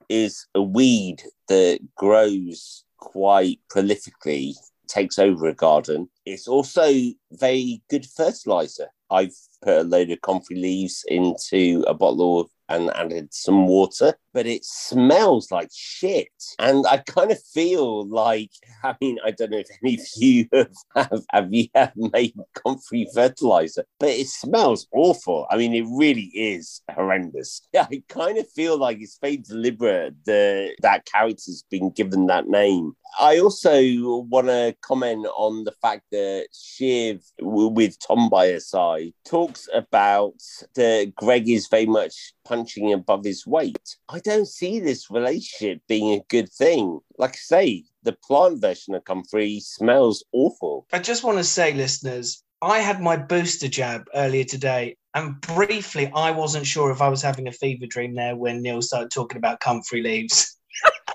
is 0.10 0.46
a 0.56 0.62
weed 0.62 1.24
that 1.48 1.80
grows 1.96 2.84
quite 2.98 3.60
prolifically, 3.74 4.54
takes 4.88 5.18
over 5.20 5.48
a 5.48 5.54
garden. 5.54 6.10
It's 6.26 6.48
also 6.48 6.92
very 7.32 7.82
good 7.90 8.06
fertilizer. 8.06 8.88
I've 9.10 9.36
put 9.64 9.78
a 9.78 9.84
load 9.84 10.12
of 10.12 10.22
comfrey 10.22 10.58
leaves 10.58 11.04
into 11.08 11.84
a 11.88 11.94
bottle 11.94 12.42
of 12.42 12.50
and 12.68 12.90
added 12.96 13.34
some 13.34 13.68
water, 13.68 14.16
but 14.36 14.46
it 14.46 14.66
smells 14.66 15.50
like 15.50 15.70
shit. 15.74 16.28
And 16.60 16.86
I 16.86 16.98
kind 16.98 17.32
of 17.32 17.42
feel 17.42 18.06
like, 18.06 18.52
I 18.84 18.94
mean, 19.00 19.18
I 19.26 19.32
don't 19.32 19.50
know 19.50 19.60
if 19.60 19.70
any 19.82 19.96
of 19.96 20.02
you 20.18 20.48
have, 20.96 21.22
have, 21.32 21.54
you 21.54 21.70
have 21.74 21.94
made 21.96 22.34
comfrey 22.54 23.08
fertilizer, 23.14 23.86
but 23.98 24.10
it 24.10 24.28
smells 24.28 24.88
awful. 24.92 25.48
I 25.50 25.56
mean, 25.56 25.74
it 25.74 25.86
really 25.90 26.30
is 26.36 26.82
horrendous. 26.94 27.62
Yeah, 27.72 27.88
I 27.92 28.04
kind 28.10 28.38
of 28.38 28.50
feel 28.52 28.78
like 28.78 29.00
it's 29.00 29.18
very 29.22 29.38
deliberate 29.38 30.16
that 30.26 30.76
that 30.82 31.06
character's 31.06 31.64
been 31.72 31.92
given 31.92 32.28
that 32.28 32.48
name. 32.48 32.92
I 33.18 33.40
also 33.40 33.80
want 34.24 34.48
to 34.48 34.76
comment 34.82 35.26
on 35.38 35.64
the 35.64 35.72
fact 35.72 36.04
that 36.12 36.48
Shiv, 36.54 37.22
with 37.40 37.98
Tom 38.06 38.30
by 38.30 38.50
her 38.50 38.60
side, 38.60 39.14
talks 39.24 39.70
about 39.74 40.34
that 40.76 41.14
Greg 41.16 41.48
is 41.50 41.68
very 41.70 41.86
much 41.86 42.34
punching 42.44 42.92
above 42.92 43.24
his 43.24 43.48
weight. 43.48 43.98
I 44.10 44.20
don't 44.26 44.48
see 44.48 44.80
this 44.80 45.10
relationship 45.10 45.82
being 45.88 46.14
a 46.14 46.24
good 46.30 46.52
thing. 46.52 47.00
Like 47.18 47.34
I 47.34 47.38
say, 47.38 47.84
the 48.04 48.18
plant 48.28 48.60
version 48.60 48.96
of 48.96 49.06
Comfrey 49.06 49.60
smells 49.62 50.26
awful. 50.34 50.88
I 50.92 51.00
just 51.00 51.24
want 51.24 51.38
to 51.38 51.44
say, 51.44 51.74
listeners, 51.74 52.44
I 52.62 52.80
had 52.80 53.02
my 53.02 53.16
booster 53.16 53.68
jab 53.68 54.08
earlier 54.16 54.44
today, 54.44 54.98
and 55.14 55.40
briefly, 55.40 56.12
I 56.14 56.32
wasn't 56.32 56.66
sure 56.66 56.92
if 56.92 57.02
I 57.02 57.08
was 57.08 57.22
having 57.22 57.48
a 57.48 57.52
fever 57.52 57.86
dream 57.86 58.16
there 58.16 58.36
when 58.36 58.62
Neil 58.62 58.82
started 58.82 59.12
talking 59.12 59.38
about 59.38 59.60
comfrey 59.60 60.02
leaves. 60.02 60.58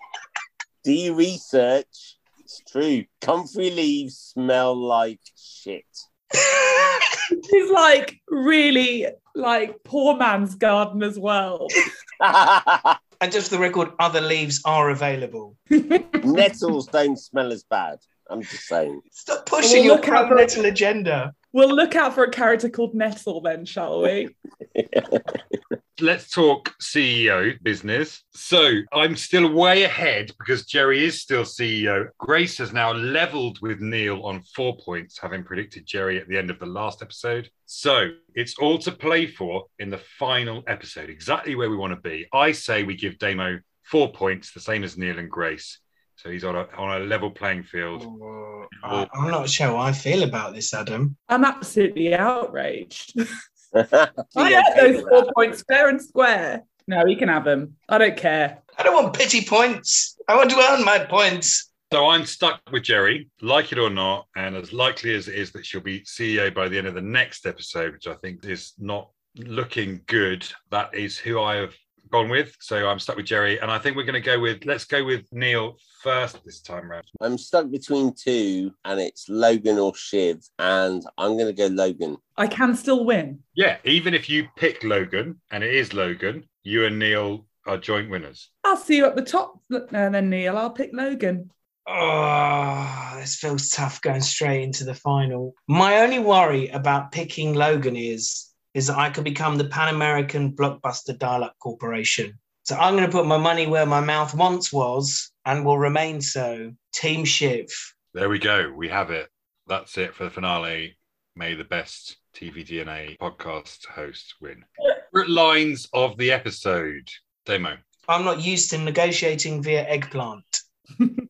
Do 0.84 0.93
you 0.93 1.14
research? 1.14 2.16
It's 2.39 2.62
true. 2.70 3.05
Comfrey 3.20 3.70
leaves 3.70 4.16
smell 4.16 4.74
like 4.74 5.20
shit. 5.37 5.84
He's 7.51 7.70
like 7.70 8.20
really 8.28 9.07
like 9.34 9.82
poor 9.84 10.16
man's 10.16 10.55
garden 10.55 11.03
as 11.03 11.18
world. 11.18 11.72
And 13.21 13.31
just 13.31 13.51
for 13.51 13.57
the 13.57 13.61
record, 13.61 13.91
other 13.99 14.21
leaves 14.21 14.62
are 14.64 14.91
available. 14.91 15.57
Nettles 15.71 16.87
don't 16.87 17.18
smell 17.18 17.53
as 17.53 17.64
bad. 17.64 17.99
I'm 18.31 18.43
just 18.43 18.64
saying. 18.64 19.01
Stop 19.11 19.45
pushing 19.45 19.79
Well, 19.79 19.85
your 19.85 19.95
look 19.97 20.09
out 20.09 20.29
pro 20.29 20.37
nettle 20.37 20.64
agenda. 20.64 21.35
We'll 21.53 21.75
look 21.75 21.97
out 21.97 22.14
for 22.14 22.25
a 22.25 22.31
character 22.31 22.68
called 22.68 22.95
Nettle 22.95 23.41
then, 23.41 23.64
shall 23.64 24.03
we? 24.03 24.29
Let's 26.03 26.30
talk 26.30 26.72
CEO 26.80 27.62
business. 27.62 28.22
So 28.32 28.70
I'm 28.92 29.16
still 29.16 29.53
way 29.53 29.82
ahead 29.82 30.30
because 30.38 30.64
Gerri 30.64 30.98
is 31.03 31.20
still 31.20 31.42
CEO. 31.42 32.09
Grace 32.18 32.57
has 32.59 32.72
now 32.72 32.92
leveled 32.92 33.59
with 33.61 33.80
Neil 33.80 34.22
on 34.24 34.42
four 34.55 34.76
points, 34.78 35.18
having 35.20 35.44
predicted 35.44 35.86
Gerri 35.86 36.18
at 36.20 36.26
the 36.28 36.38
end 36.38 36.51
of 36.51 36.59
the 36.59 36.66
last 36.66 37.03
episode. 37.03 37.51
So 37.66 38.11
it's 38.34 38.57
all 38.59 38.78
to 38.78 38.92
play 38.92 39.26
for 39.26 39.64
in 39.78 39.90
the 39.90 40.01
final 40.18 40.62
episode, 40.66 41.11
exactly 41.11 41.55
where 41.55 41.68
we 41.70 41.76
want 41.76 41.92
to 41.94 42.01
be. 42.09 42.26
I 42.32 42.53
say 42.53 42.82
we 42.82 42.96
give 42.96 43.18
Damo 43.18 43.59
four 43.82 44.11
points, 44.12 44.53
the 44.53 44.61
same 44.61 44.84
as 44.84 44.96
Neil 44.96 45.18
and 45.18 45.30
Grace. 45.30 45.78
So 46.16 46.30
he's 46.30 46.44
on 46.44 46.55
a 46.57 46.66
on 46.76 47.01
a 47.03 47.05
level 47.05 47.30
playing 47.30 47.64
field. 47.64 48.05
Oh, 48.05 48.64
I- 48.84 49.09
I'm 49.14 49.30
not 49.30 49.48
sure 49.51 49.68
how 49.68 49.76
I 49.78 49.92
feel 49.92 50.22
about 50.22 50.55
this, 50.55 50.72
Adam. 50.72 51.16
I'm 51.28 51.44
absolutely 51.44 52.14
outraged. 52.14 53.14
I 53.75 54.09
I 54.37 54.51
had 54.51 54.77
those 54.77 55.03
four 55.09 55.27
points 55.35 55.62
fair 55.68 55.89
and 55.89 56.01
square. 56.01 56.64
No, 56.87 57.05
he 57.07 57.14
can 57.16 57.29
have 57.29 57.45
them. 57.45 57.77
I 57.89 57.99
don't 57.99 58.16
care. 58.16 58.59
I 58.77 58.83
don't 58.83 58.95
want 58.95 59.16
pity 59.16 59.45
points. 59.45 60.16
I 60.27 60.37
want 60.37 60.51
to 60.51 60.57
earn 60.71 60.85
my 60.85 60.99
points. 60.99 61.71
So 61.93 62.09
I'm 62.09 62.25
stuck 62.25 62.61
with 62.73 62.85
Gerri, 62.85 63.29
like 63.43 63.73
it 63.73 63.79
or 63.79 63.91
not, 63.91 64.27
and 64.37 64.57
as 64.57 64.73
likely 64.73 65.14
as 65.14 65.27
it 65.27 65.35
is 65.35 65.51
that 65.53 65.66
she'll 65.66 65.81
be 65.81 66.01
CEO 66.01 66.55
by 66.55 66.68
the 66.68 66.79
end 66.79 66.87
of 66.87 66.95
the 66.95 67.01
next 67.01 67.47
episode, 67.47 67.93
which 67.93 68.07
I 68.07 68.14
think 68.14 68.45
is 68.45 68.73
not 68.79 69.11
looking 69.37 70.01
good, 70.07 70.47
that 70.71 70.95
is 70.95 71.18
who 71.18 71.41
I 71.41 71.57
have 71.57 71.75
gone 72.11 72.28
with. 72.28 72.56
So 72.61 72.88
I'm 72.88 72.98
stuck 72.98 73.16
with 73.16 73.26
Gerri, 73.26 73.61
and 73.62 73.70
I 73.70 73.78
think 73.78 73.96
we're 73.96 74.04
going 74.04 74.14
to 74.14 74.20
go 74.20 74.38
with 74.38 74.64
let's 74.64 74.84
go 74.84 75.04
with 75.04 75.24
Neil 75.32 75.76
first 76.02 76.44
this 76.44 76.61
time 76.61 76.90
round. 76.90 77.04
I'm 77.20 77.38
stuck 77.38 77.70
between 77.70 78.14
two, 78.14 78.72
and 78.84 79.00
it's 79.00 79.28
Logan 79.28 79.78
or 79.78 79.94
Shiv, 79.94 80.38
and 80.58 81.04
I'm 81.18 81.36
going 81.36 81.46
to 81.46 81.52
go 81.52 81.66
Logan. 81.66 82.16
I 82.36 82.46
can 82.46 82.74
still 82.74 83.04
win. 83.04 83.40
Yeah, 83.54 83.76
even 83.84 84.14
if 84.14 84.28
you 84.28 84.48
pick 84.56 84.82
Logan 84.82 85.40
and 85.50 85.62
it 85.62 85.74
is 85.74 85.92
Logan, 85.92 86.44
you 86.62 86.86
and 86.86 86.98
Neil 86.98 87.46
are 87.66 87.76
joint 87.76 88.11
winners. 88.11 88.50
I'll 88.64 88.76
see 88.76 88.96
you 88.96 89.06
at 89.06 89.16
the 89.16 89.22
top. 89.22 89.61
And 89.70 90.14
then 90.14 90.30
Neil, 90.30 90.56
I'll 90.56 90.70
pick 90.70 90.90
Logan. 90.92 91.50
Oh, 91.86 93.16
this 93.18 93.36
feels 93.36 93.70
tough 93.70 94.00
going 94.00 94.20
straight 94.20 94.62
into 94.62 94.84
the 94.84 94.94
final. 94.94 95.54
My 95.68 95.98
only 95.98 96.18
worry 96.18 96.68
about 96.68 97.11
picking 97.11 97.54
Logan 97.54 97.96
is 97.96 98.49
is 98.75 98.87
that 98.87 98.99
I 98.99 99.11
could 99.11 99.25
become 99.25 99.57
the 99.57 99.64
Pan 99.64 99.95
American 99.95 100.53
Blockbuster 100.53 101.18
Dial-Up 101.18 101.57
Corporation. 101.59 102.39
So 102.62 102.77
I'm 102.77 102.95
going 102.95 103.07
to 103.07 103.12
put 103.12 103.27
my 103.27 103.39
money 103.39 103.66
where 103.66 103.87
my 103.87 104.01
mouth 104.01 104.35
once 104.35 104.73
was 104.73 105.33
and 105.45 105.64
will 105.64 105.79
remain 105.79 106.21
so. 106.21 106.73
Team 106.93 107.25
Shiv. 107.25 107.66
There 108.14 108.29
we 108.29 108.39
go. 108.39 108.73
We 108.75 108.89
have 108.89 109.11
it. 109.11 109.29
That's 109.66 109.97
it 109.99 110.14
for 110.14 110.25
the 110.25 110.31
finale. 110.31 110.97
May 111.37 111.55
the 111.55 111.64
best 111.64 112.16
TV 112.35 112.66
DNA 112.66 113.16
podcast 113.18 113.87
host 113.87 114.35
win. 114.41 114.64
Favorite 115.12 115.31
lines 115.31 115.89
of 115.93 116.16
the 116.16 116.33
episode. 116.33 117.09
Damo. 117.47 117.77
I'm 118.09 118.25
not 118.25 118.41
used 118.41 118.71
to 118.71 118.79
negotiating 118.79 119.62
via 119.62 119.89
eggplant. 119.89 120.61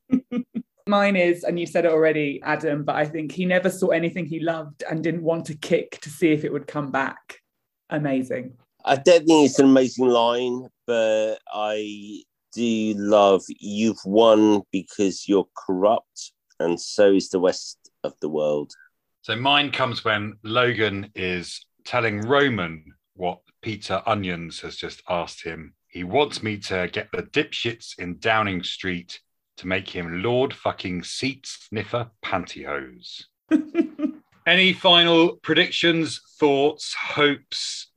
Mine 0.90 1.16
is, 1.16 1.44
and 1.44 1.58
you 1.58 1.66
said 1.66 1.84
it 1.84 1.92
already, 1.92 2.40
Adam, 2.42 2.84
but 2.84 2.96
I 2.96 3.06
think 3.06 3.32
he 3.32 3.46
never 3.46 3.70
saw 3.70 3.88
anything 3.88 4.26
he 4.26 4.40
loved 4.40 4.82
and 4.90 5.02
didn't 5.02 5.22
want 5.22 5.46
to 5.46 5.54
kick 5.54 6.00
to 6.00 6.10
see 6.10 6.32
if 6.32 6.44
it 6.44 6.52
would 6.52 6.66
come 6.66 6.90
back. 6.90 7.40
Amazing. 7.88 8.58
I 8.84 8.96
don't 8.96 9.26
think 9.26 9.46
it's 9.48 9.58
an 9.58 9.66
amazing 9.66 10.08
line, 10.08 10.66
but 10.86 11.36
I 11.52 12.22
do 12.52 12.94
love 12.96 13.42
you've 13.48 14.04
won 14.04 14.62
because 14.72 15.28
you're 15.28 15.48
corrupt, 15.56 16.32
and 16.58 16.78
so 16.80 17.12
is 17.12 17.30
the 17.30 17.40
rest 17.40 17.78
of 18.04 18.14
the 18.20 18.28
world. 18.28 18.72
So 19.22 19.36
mine 19.36 19.70
comes 19.70 20.04
when 20.04 20.38
Logan 20.42 21.10
is 21.14 21.64
telling 21.84 22.20
Roman 22.22 22.84
what 23.14 23.40
Peter 23.62 24.02
Onions 24.06 24.60
has 24.60 24.76
just 24.76 25.02
asked 25.08 25.44
him. 25.44 25.74
He 25.88 26.04
wants 26.04 26.42
me 26.42 26.56
to 26.58 26.88
get 26.90 27.08
the 27.12 27.22
dipshits 27.22 27.98
in 27.98 28.18
Downing 28.18 28.62
Street 28.62 29.20
to 29.60 29.66
make 29.66 29.90
him 29.90 30.22
Lord 30.22 30.54
fucking 30.54 31.02
seat 31.02 31.46
sniffer 31.46 32.10
pantyhose. 32.24 33.24
Any 34.46 34.72
final 34.72 35.36
predictions, 35.42 36.18
thoughts, 36.38 36.94
hopes, 36.94 37.88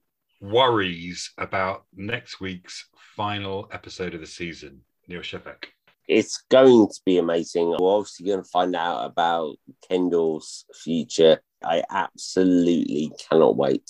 worries 0.42 1.32
about 1.38 1.86
next 1.96 2.42
week's 2.42 2.86
final 3.16 3.70
episode 3.72 4.14
of 4.14 4.20
the 4.20 4.28
season? 4.28 4.82
Neil 5.08 5.22
Shefek. 5.22 5.68
It's 6.10 6.44
going 6.52 6.88
to 6.90 7.02
be 7.06 7.18
amazing. 7.18 7.70
We're 7.80 7.96
obviously 7.96 8.26
going 8.26 8.44
to 8.44 8.50
find 8.50 8.76
out 8.76 9.06
about 9.06 9.56
Kendall's 9.88 10.66
future. 10.84 11.42
I 11.64 11.84
absolutely 11.90 13.10
cannot 13.30 13.56
wait. 13.56 13.90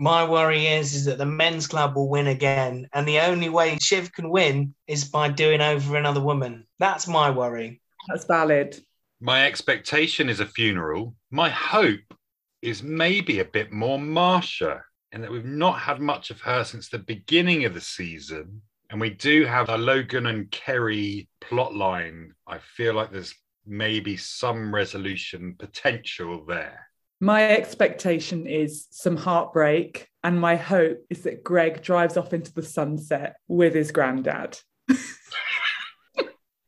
My 0.00 0.28
worry 0.28 0.66
is, 0.66 0.94
is 0.94 1.04
that 1.04 1.18
the 1.18 1.26
men's 1.26 1.66
club 1.66 1.94
will 1.94 2.08
win 2.08 2.26
again, 2.26 2.88
and 2.92 3.06
the 3.06 3.20
only 3.20 3.48
way 3.48 3.78
Shiv 3.80 4.12
can 4.12 4.28
win 4.28 4.74
is 4.86 5.04
by 5.04 5.28
doing 5.28 5.60
over 5.60 5.96
another 5.96 6.20
woman. 6.20 6.66
That's 6.78 7.06
my 7.06 7.30
worry. 7.30 7.80
That's 8.08 8.24
valid. 8.24 8.78
My 9.20 9.46
expectation 9.46 10.28
is 10.28 10.40
a 10.40 10.46
funeral. 10.46 11.14
My 11.30 11.48
hope 11.48 12.14
is 12.60 12.82
maybe 12.82 13.38
a 13.38 13.44
bit 13.44 13.72
more 13.72 13.98
Marcia, 13.98 14.82
in 15.12 15.20
that 15.20 15.30
we've 15.30 15.44
not 15.44 15.78
had 15.78 16.00
much 16.00 16.30
of 16.30 16.40
her 16.40 16.64
since 16.64 16.88
the 16.88 16.98
beginning 16.98 17.64
of 17.64 17.74
the 17.74 17.80
season. 17.80 18.62
And 18.90 19.00
we 19.00 19.10
do 19.10 19.46
have 19.46 19.68
a 19.68 19.78
Logan 19.78 20.26
and 20.26 20.50
Kerry 20.50 21.28
plotline. 21.40 22.30
I 22.46 22.58
feel 22.58 22.94
like 22.94 23.12
there's 23.12 23.34
maybe 23.66 24.16
some 24.16 24.74
resolution 24.74 25.54
potential 25.58 26.44
there. 26.44 26.88
My 27.24 27.50
expectation 27.52 28.46
is 28.46 28.86
some 28.90 29.16
heartbreak, 29.16 30.08
and 30.22 30.38
my 30.38 30.56
hope 30.56 30.98
is 31.08 31.22
that 31.22 31.42
Greg 31.42 31.80
drives 31.80 32.18
off 32.18 32.34
into 32.34 32.52
the 32.52 32.62
sunset 32.62 33.36
with 33.48 33.74
his 33.74 33.92
granddad. 33.92 34.58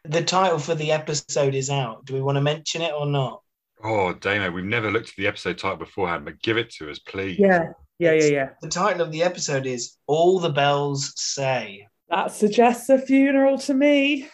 The 0.08 0.22
title 0.22 0.60
for 0.60 0.76
the 0.76 0.92
episode 0.92 1.56
is 1.56 1.68
out. 1.68 2.04
Do 2.04 2.14
we 2.14 2.22
want 2.22 2.36
to 2.36 2.40
mention 2.40 2.80
it 2.80 2.92
or 2.92 3.06
not? 3.06 3.42
Oh, 3.82 4.12
Dana, 4.12 4.52
we've 4.52 4.64
never 4.64 4.88
looked 4.88 5.08
at 5.08 5.16
the 5.16 5.26
episode 5.26 5.58
title 5.58 5.78
beforehand, 5.78 6.24
but 6.24 6.40
give 6.40 6.56
it 6.56 6.70
to 6.74 6.88
us, 6.88 7.00
please. 7.00 7.40
Yeah, 7.40 7.72
yeah, 7.98 8.12
yeah, 8.12 8.26
yeah. 8.26 8.48
The 8.62 8.68
title 8.68 9.02
of 9.02 9.10
the 9.10 9.24
episode 9.24 9.66
is 9.66 9.96
All 10.06 10.38
the 10.38 10.50
Bells 10.50 11.12
Say. 11.16 11.88
That 12.08 12.30
suggests 12.30 12.88
a 12.88 12.98
funeral 12.98 13.58
to 13.58 13.74
me. 13.74 14.28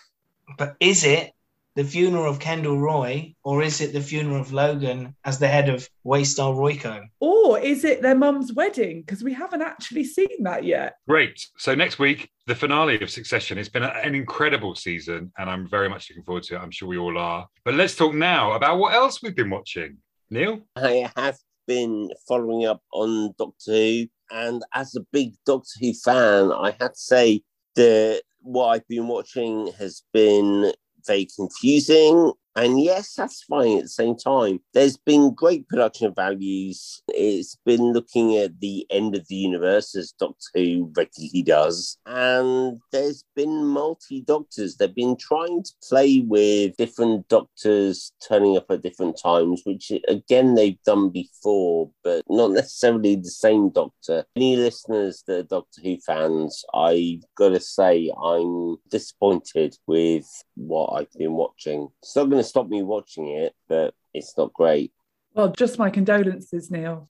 But 0.59 0.77
is 0.79 1.05
it 1.05 1.33
the 1.75 1.85
funeral 1.85 2.29
of 2.29 2.39
Kendall 2.39 2.79
Roy 2.79 3.35
or 3.45 3.63
is 3.63 3.81
it 3.81 3.93
the 3.93 4.01
funeral 4.01 4.41
of 4.41 4.53
Logan 4.53 5.15
as 5.25 5.39
the 5.39 5.49
head 5.49 5.69
of 5.69 5.89
Waystar 6.05 6.55
Royco? 6.55 7.05
Or 7.21 7.59
is 7.59 7.85
it 7.85 8.03
their 8.03 8.15
mum's 8.15 8.53
wedding? 8.53 9.01
Because 9.01 9.23
we 9.23 9.33
haven't 9.33 9.63
actually 9.63 10.05
seen 10.05 10.43
that 10.43 10.65
yet. 10.65 10.95
Great. 11.09 11.47
So 11.57 11.75
next 11.75 11.99
week, 11.99 12.31
the 12.47 12.55
finale 12.55 13.01
of 13.01 13.11
Succession. 13.11 13.59
It's 13.59 13.69
been 13.69 13.85
an 13.85 14.15
incredible 14.15 14.75
season, 14.75 15.33
and 15.39 15.49
I'm 15.49 15.69
very 15.69 15.89
much 15.89 16.11
looking 16.11 16.25
forward 16.25 16.43
to 16.45 16.57
it. 16.57 16.59
I'm 16.59 16.71
sure 16.71 16.89
we 16.89 16.99
all 16.99 17.17
are. 17.17 17.47
But 17.65 17.75
let's 17.75 17.95
talk 17.95 18.15
now 18.15 18.53
about 18.53 18.79
what 18.79 18.95
else 18.95 19.23
we've 19.23 19.37
been 19.37 19.51
watching. 19.51 19.99
Neil? 20.31 20.61
I 20.77 21.11
have 21.17 21.37
been 21.67 22.11
following 22.27 22.67
up 22.67 22.83
on 22.93 23.33
Doctor 23.39 23.73
Who, 23.73 24.07
and 24.31 24.65
as 24.75 24.97
a 24.97 25.03
big 25.13 25.35
Doctor 25.47 25.71
Who 25.81 25.93
fan, 25.95 26.51
I 26.51 26.75
had 26.81 26.95
to 26.95 26.99
say 26.99 27.43
that 27.77 28.23
what 28.41 28.69
I've 28.69 28.89
been 28.89 29.07
watching 29.07 29.73
has 29.79 30.03
been 30.13 30.73
very 31.07 31.27
confusing 31.37 32.33
and 32.55 32.81
yes, 32.81 33.15
satisfying 33.15 33.79
at 33.79 33.85
the 33.85 33.89
same 33.89 34.17
time. 34.17 34.61
There's 34.75 34.97
been 34.97 35.35
great 35.35 35.69
production 35.69 36.13
values. 36.15 37.03
It's 37.09 37.57
been 37.65 37.93
looking 37.93 38.37
at 38.37 38.61
the 38.61 38.87
end 38.91 39.17
of 39.17 39.27
the 39.29 39.35
universe 39.35 39.95
as 39.97 40.13
Doctor 40.13 40.37
Who 40.55 40.93
regularly 40.97 41.43
does. 41.43 41.99
And 42.07 42.81
there's 42.91 43.25
been 43.35 43.65
multi 43.65 44.21
doctors. 44.21 44.77
They've 44.77 44.95
been 44.95 45.17
trying 45.17 45.63
to 45.63 45.73
play 45.89 46.21
with 46.21 46.77
different 46.77 47.29
doctors 47.29 48.13
turning 48.27 48.57
up 48.57 48.67
at 48.71 48.83
different 48.83 49.19
times, 49.23 49.63
which 49.65 49.91
again 50.09 50.55
they've 50.55 50.83
done 50.85 51.11
before, 51.11 51.91
but 52.05 52.23
not 52.29 52.51
necessarily 52.51 53.17
the 53.17 53.31
same 53.31 53.71
doctor. 53.71 54.25
Any 54.37 54.57
listeners 54.57 55.25
that 55.27 55.39
are 55.39 55.43
Doctor 55.45 55.81
Who 55.83 55.97
fans, 56.05 56.65
I've 56.75 57.23
got 57.37 57.51
to 57.51 57.61
say 57.61 58.13
I'm 58.23 58.77
disappointed 58.91 59.77
with 59.87 60.27
what 60.55 60.91
I've 60.93 61.13
been 61.13 61.33
watching. 61.33 61.89
It's 62.03 62.15
not 62.15 62.29
going 62.29 62.42
to 62.43 62.49
stop 62.49 62.69
me 62.69 62.83
watching 62.83 63.29
it, 63.29 63.55
but 63.69 63.95
it's 64.13 64.37
not 64.37 64.53
great. 64.53 64.93
Well, 65.35 65.53
just 65.53 65.79
my 65.79 65.91
condolences, 65.91 66.71
Neil. 66.71 67.09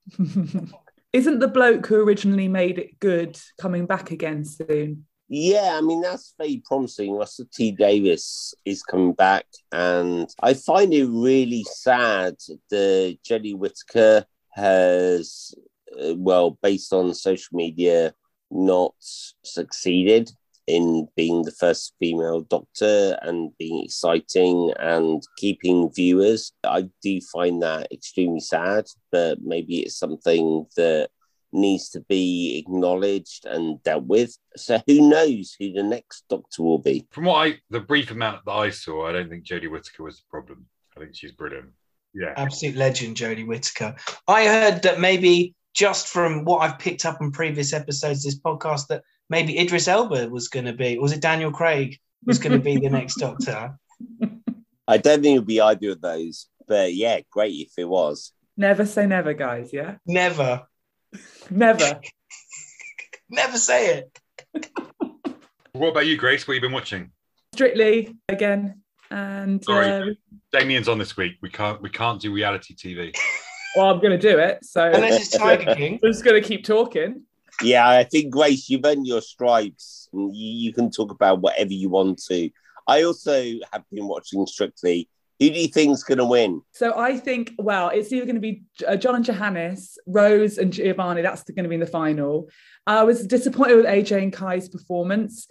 Isn't 1.13 1.41
the 1.41 1.49
bloke 1.49 1.87
who 1.87 1.97
originally 1.97 2.49
made 2.49 2.79
it 2.79 2.99
good 3.01 3.39
coming 3.61 3.87
back 3.87 4.11
again 4.11 4.45
soon? 4.45 5.07
Yeah, 5.29 5.77
I 5.77 5.81
mean, 5.81 6.03
that's 6.03 6.35
very 6.39 6.63
promising. 6.65 7.13
Russell 7.13 7.47
T 7.53 7.73
Davies 7.73 8.55
is 8.65 8.83
coming 8.83 9.13
back, 9.13 9.47
and 9.71 10.29
I 10.43 10.55
find 10.55 10.93
it 10.93 11.07
really 11.07 11.65
sad 11.65 12.37
that 12.71 13.19
Jenny 13.25 13.55
Whittaker 13.55 14.27
has 14.51 15.55
uh, 16.01 16.15
well, 16.17 16.59
based 16.63 16.93
on 16.93 17.15
social 17.15 17.57
media, 17.57 18.15
not 18.51 18.95
succeeded 19.43 20.31
in 20.67 21.09
being 21.17 21.43
the 21.43 21.53
first 21.53 21.95
female 21.99 22.43
doctor 22.43 23.19
and 23.23 23.51
being 23.59 23.85
exciting 23.85 24.73
and 24.79 25.23
keeping 25.37 25.91
viewers. 25.93 26.53
I 26.65 26.89
do 27.03 27.21
find 27.21 27.63
that 27.63 27.91
extremely 27.93 28.41
sad, 28.41 28.87
but 29.11 29.39
maybe 29.43 29.81
it's 29.81 29.99
something 29.99 30.67
that 30.77 31.11
needs 31.53 31.91
to 31.91 32.01
be 32.09 32.59
acknowledged 32.59 33.45
and 33.45 33.83
dealt 33.83 34.05
with. 34.05 34.37
So 34.57 34.81
who 34.87 35.09
knows 35.09 35.55
who 35.59 35.73
the 35.73 35.83
next 35.83 36.25
doctor 36.29 36.63
will 36.63 36.79
be? 36.79 37.07
From 37.11 37.25
what 37.25 37.47
I, 37.47 37.59
the 37.71 37.81
brief 37.81 38.11
amount 38.11 38.45
that 38.45 38.53
I 38.53 38.71
saw, 38.71 39.09
I 39.09 39.13
don't 39.13 39.29
think 39.29 39.45
Jodie 39.45 39.71
Whittaker 39.71 40.05
was 40.05 40.19
the 40.19 40.25
problem. 40.31 40.67
I 40.97 41.01
think 41.01 41.15
she's 41.15 41.33
brilliant. 41.33 41.71
Yeah. 42.15 42.35
Absolute 42.37 42.77
legend, 42.77 43.17
Jodie 43.17 43.47
Whittaker. 43.47 43.97
I 44.29 44.47
heard 44.47 44.83
that 44.83 45.01
maybe 45.01 45.55
just 45.75 46.09
from 46.09 46.45
what 46.45 46.59
I've 46.59 46.79
picked 46.79 47.07
up 47.07 47.21
in 47.21 47.33
previous 47.33 47.73
episodes 47.73 48.25
of 48.25 48.33
this 48.33 48.41
podcast 48.41 48.89
that 48.89 49.03
maybe 49.33 49.59
Idris 49.59 49.89
Elba 49.89 50.29
was 50.29 50.49
going 50.49 50.67
to 50.67 50.75
be, 50.75 50.99
was 50.99 51.11
it 51.13 51.23
Daniel 51.23 51.51
Craig 51.51 51.99
was 52.27 52.39
going 52.39 52.53
to 52.53 52.59
be 52.59 52.77
the 52.77 52.91
next 52.91 53.17
Doctor? 53.17 53.75
I 54.87 54.99
don't 54.99 55.23
think 55.23 55.37
it'll 55.37 55.45
be 55.47 55.61
either 55.61 55.93
of 55.93 56.03
those, 56.03 56.47
but 56.69 56.95
yeah, 56.95 57.21
great 57.31 57.55
if 57.55 57.73
it 57.79 57.89
was. 57.89 58.33
Never 58.59 58.85
say 58.85 59.07
never, 59.07 59.33
guys. 59.33 59.73
Yeah, 59.73 59.97
Never, 60.07 60.67
never. 61.51 62.01
never 63.31 63.57
say 63.57 63.97
it. 63.97 64.19
What 65.73 65.89
about 65.89 66.07
you, 66.07 66.19
Grace? 66.19 66.47
What 66.47 66.55
have 66.55 66.63
you 66.63 66.69
been 66.69 66.75
watching? 66.75 67.11
Strictly 67.55 68.15
again, 68.29 68.83
and 69.11 69.65
Sorry. 69.65 69.89
uh, 69.89 70.05
Damien's 70.53 70.89
on 70.89 70.99
this 70.99 71.17
week. 71.17 71.37
We 71.41 71.49
can't 71.49 71.81
we 71.81 71.89
can't 71.89 72.21
do 72.21 72.31
reality 72.31 72.75
TV. 72.75 73.15
well, 73.77 73.87
I'm 73.87 74.01
going 74.01 74.13
to 74.13 74.19
do 74.19 74.39
it. 74.39 74.63
So 74.65 74.83
I'm 74.83 74.95
Unless 74.97 75.21
it's 75.23 75.39
Tiger 75.39 75.75
King. 75.75 75.99
I'm 76.05 76.13
just 76.13 76.23
going 76.25 76.41
to 76.41 76.47
keep 76.47 76.65
talking. 76.67 77.23
Yeah, 77.61 77.89
I 77.89 78.05
think 78.05 78.33
Grace, 78.33 78.69
you've 78.69 78.85
earned 78.85 79.07
your 79.07 79.21
stripes. 79.21 80.09
You, 80.13 80.29
you 80.33 80.73
can 80.73 80.91
talk 80.91 81.11
about 81.11 81.41
whatever 81.41 81.73
you 81.73 81.89
want 81.89 82.23
to. 82.29 82.51
I 82.87 83.03
also 83.03 83.43
have 83.73 83.85
been 83.91 84.09
watching 84.09 84.47
Strictly. 84.47 85.09
Who 85.41 85.51
do 85.51 85.59
you 85.59 85.69
think's 85.69 86.05
going 86.05 86.19
to 86.19 86.25
win? 86.25 86.63
So 86.71 86.97
I 86.97 87.19
think, 87.19 87.55
well, 87.59 87.89
it's 87.89 88.13
either 88.13 88.27
going 88.27 88.37
to 88.37 88.41
be 88.41 88.63
uh, 88.87 88.95
John 88.97 89.17
and 89.17 89.25
Johannes, 89.25 89.99
Rose 90.07 90.57
and 90.57 90.73
Giovanni. 90.73 91.23
That's 91.23 91.43
going 91.43 91.65
to 91.65 91.69
be 91.69 91.75
in 91.75 91.81
the 91.81 91.87
final. 91.87 92.49
I 92.87 93.03
was 93.03 93.27
disappointed 93.27 93.77
with 93.77 93.87
AJ 93.87 94.23
and 94.23 94.33
Kai's 94.33 94.69
performance. 94.69 95.49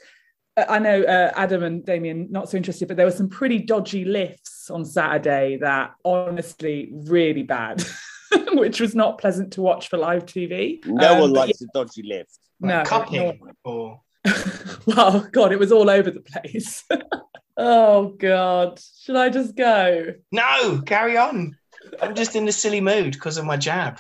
Uh, 0.56 0.66
I 0.70 0.80
know 0.80 1.02
uh, 1.02 1.32
Adam 1.36 1.64
and 1.64 1.86
Damien 1.86 2.28
not 2.32 2.49
so 2.49 2.56
interested, 2.56 2.88
but 2.88 2.95
there 2.95 3.06
were 3.06 3.12
some 3.12 3.28
pretty 3.28 3.60
dodgy 3.60 4.06
lifts 4.06 4.70
on 4.70 4.86
Saturday 4.86 5.58
that 5.58 5.91
honestly 6.06 6.89
really 6.93 7.43
bad, 7.43 7.84
which 8.53 8.79
was 8.79 8.95
not 8.95 9.17
pleasant 9.17 9.53
to 9.53 9.61
watch 9.61 9.89
for 9.89 9.97
live 9.97 10.25
TV. 10.25 10.86
No 10.86 11.13
Um, 11.13 11.19
one 11.21 11.34
but 11.34 11.47
likes 11.47 11.61
a 11.61 11.65
dodgy 11.73 12.03
lift. 12.03 12.38
No, 12.59 12.75
Like 12.77 12.88
cupping 12.88 13.39
or 13.63 14.01
well, 14.86 15.27
God, 15.32 15.51
it 15.51 15.57
was 15.59 15.71
all 15.71 15.89
over 15.89 16.11
the 16.11 16.21
place. 16.21 16.84
oh 17.57 18.09
God, 18.19 18.79
should 19.01 19.15
I 19.15 19.29
just 19.29 19.55
go? 19.55 20.13
no, 20.32 20.82
carry 20.86 21.17
on. 21.17 21.57
I'm 22.01 22.13
just 22.13 22.36
in 22.36 22.47
a 22.47 22.51
silly 22.51 22.82
mood 22.82 23.13
because 23.13 23.38
of 23.38 23.45
my 23.45 23.57
jab. 23.57 23.99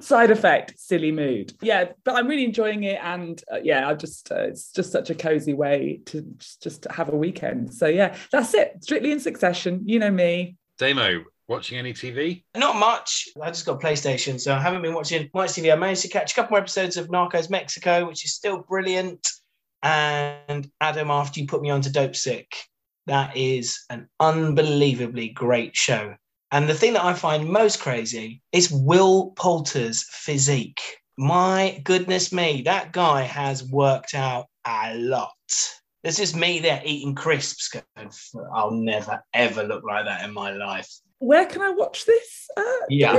Side 0.00 0.30
effect, 0.30 0.78
silly 0.78 1.12
mood. 1.12 1.52
Yeah, 1.60 1.92
but 2.04 2.14
I'm 2.14 2.26
really 2.26 2.44
enjoying 2.44 2.84
it, 2.84 2.98
and 3.02 3.42
uh, 3.52 3.58
yeah, 3.62 3.88
I 3.88 3.94
just 3.94 4.32
uh, 4.32 4.36
it's 4.44 4.72
just 4.72 4.90
such 4.90 5.10
a 5.10 5.14
cozy 5.14 5.52
way 5.52 6.00
to 6.06 6.22
just, 6.38 6.62
just 6.62 6.86
have 6.90 7.10
a 7.12 7.16
weekend. 7.16 7.74
So 7.74 7.86
yeah, 7.86 8.16
that's 8.32 8.54
it. 8.54 8.82
Strictly 8.82 9.12
in 9.12 9.20
succession. 9.20 9.82
You 9.84 9.98
know 9.98 10.10
me. 10.10 10.56
Damo, 10.78 11.24
watching 11.50 11.78
any 11.78 11.92
TV? 11.92 12.44
Not 12.56 12.76
much. 12.76 13.28
I 13.42 13.48
just 13.48 13.66
got 13.66 13.80
PlayStation, 13.80 14.40
so 14.40 14.54
I 14.54 14.60
haven't 14.60 14.82
been 14.82 14.94
watching 14.94 15.28
much 15.34 15.50
TV. 15.50 15.70
I 15.70 15.76
managed 15.76 16.02
to 16.02 16.08
catch 16.08 16.32
a 16.32 16.34
couple 16.36 16.52
more 16.52 16.60
episodes 16.60 16.96
of 16.96 17.08
Narcos 17.08 17.50
Mexico, 17.50 18.06
which 18.06 18.24
is 18.24 18.34
still 18.34 18.64
brilliant. 18.68 19.26
And 19.82 20.70
Adam, 20.80 21.10
after 21.10 21.40
you 21.40 21.46
put 21.46 21.60
me 21.60 21.70
on 21.70 21.80
to 21.82 21.90
Dopesick, 21.90 22.46
that 23.06 23.36
is 23.36 23.84
an 23.90 24.08
unbelievably 24.20 25.30
great 25.30 25.76
show. 25.76 26.14
And 26.52 26.68
the 26.68 26.74
thing 26.74 26.92
that 26.92 27.04
I 27.04 27.14
find 27.14 27.48
most 27.48 27.80
crazy 27.80 28.42
is 28.52 28.70
Will 28.70 29.32
Poulter's 29.32 30.04
physique. 30.10 30.80
My 31.18 31.80
goodness 31.84 32.32
me, 32.32 32.62
that 32.62 32.92
guy 32.92 33.22
has 33.22 33.68
worked 33.68 34.14
out 34.14 34.46
a 34.66 34.94
lot. 34.96 35.34
This 36.04 36.18
is 36.18 36.34
me 36.34 36.60
there 36.60 36.80
eating 36.84 37.14
crisps. 37.14 37.68
Going, 37.68 38.10
I'll 38.54 38.70
never 38.70 39.22
ever 39.34 39.64
look 39.64 39.84
like 39.84 40.06
that 40.06 40.24
in 40.24 40.32
my 40.32 40.52
life. 40.52 40.88
Where 41.20 41.44
can 41.44 41.60
I 41.60 41.70
watch 41.70 42.06
this? 42.06 42.48
Uh, 42.56 42.62
Yeah. 42.88 43.16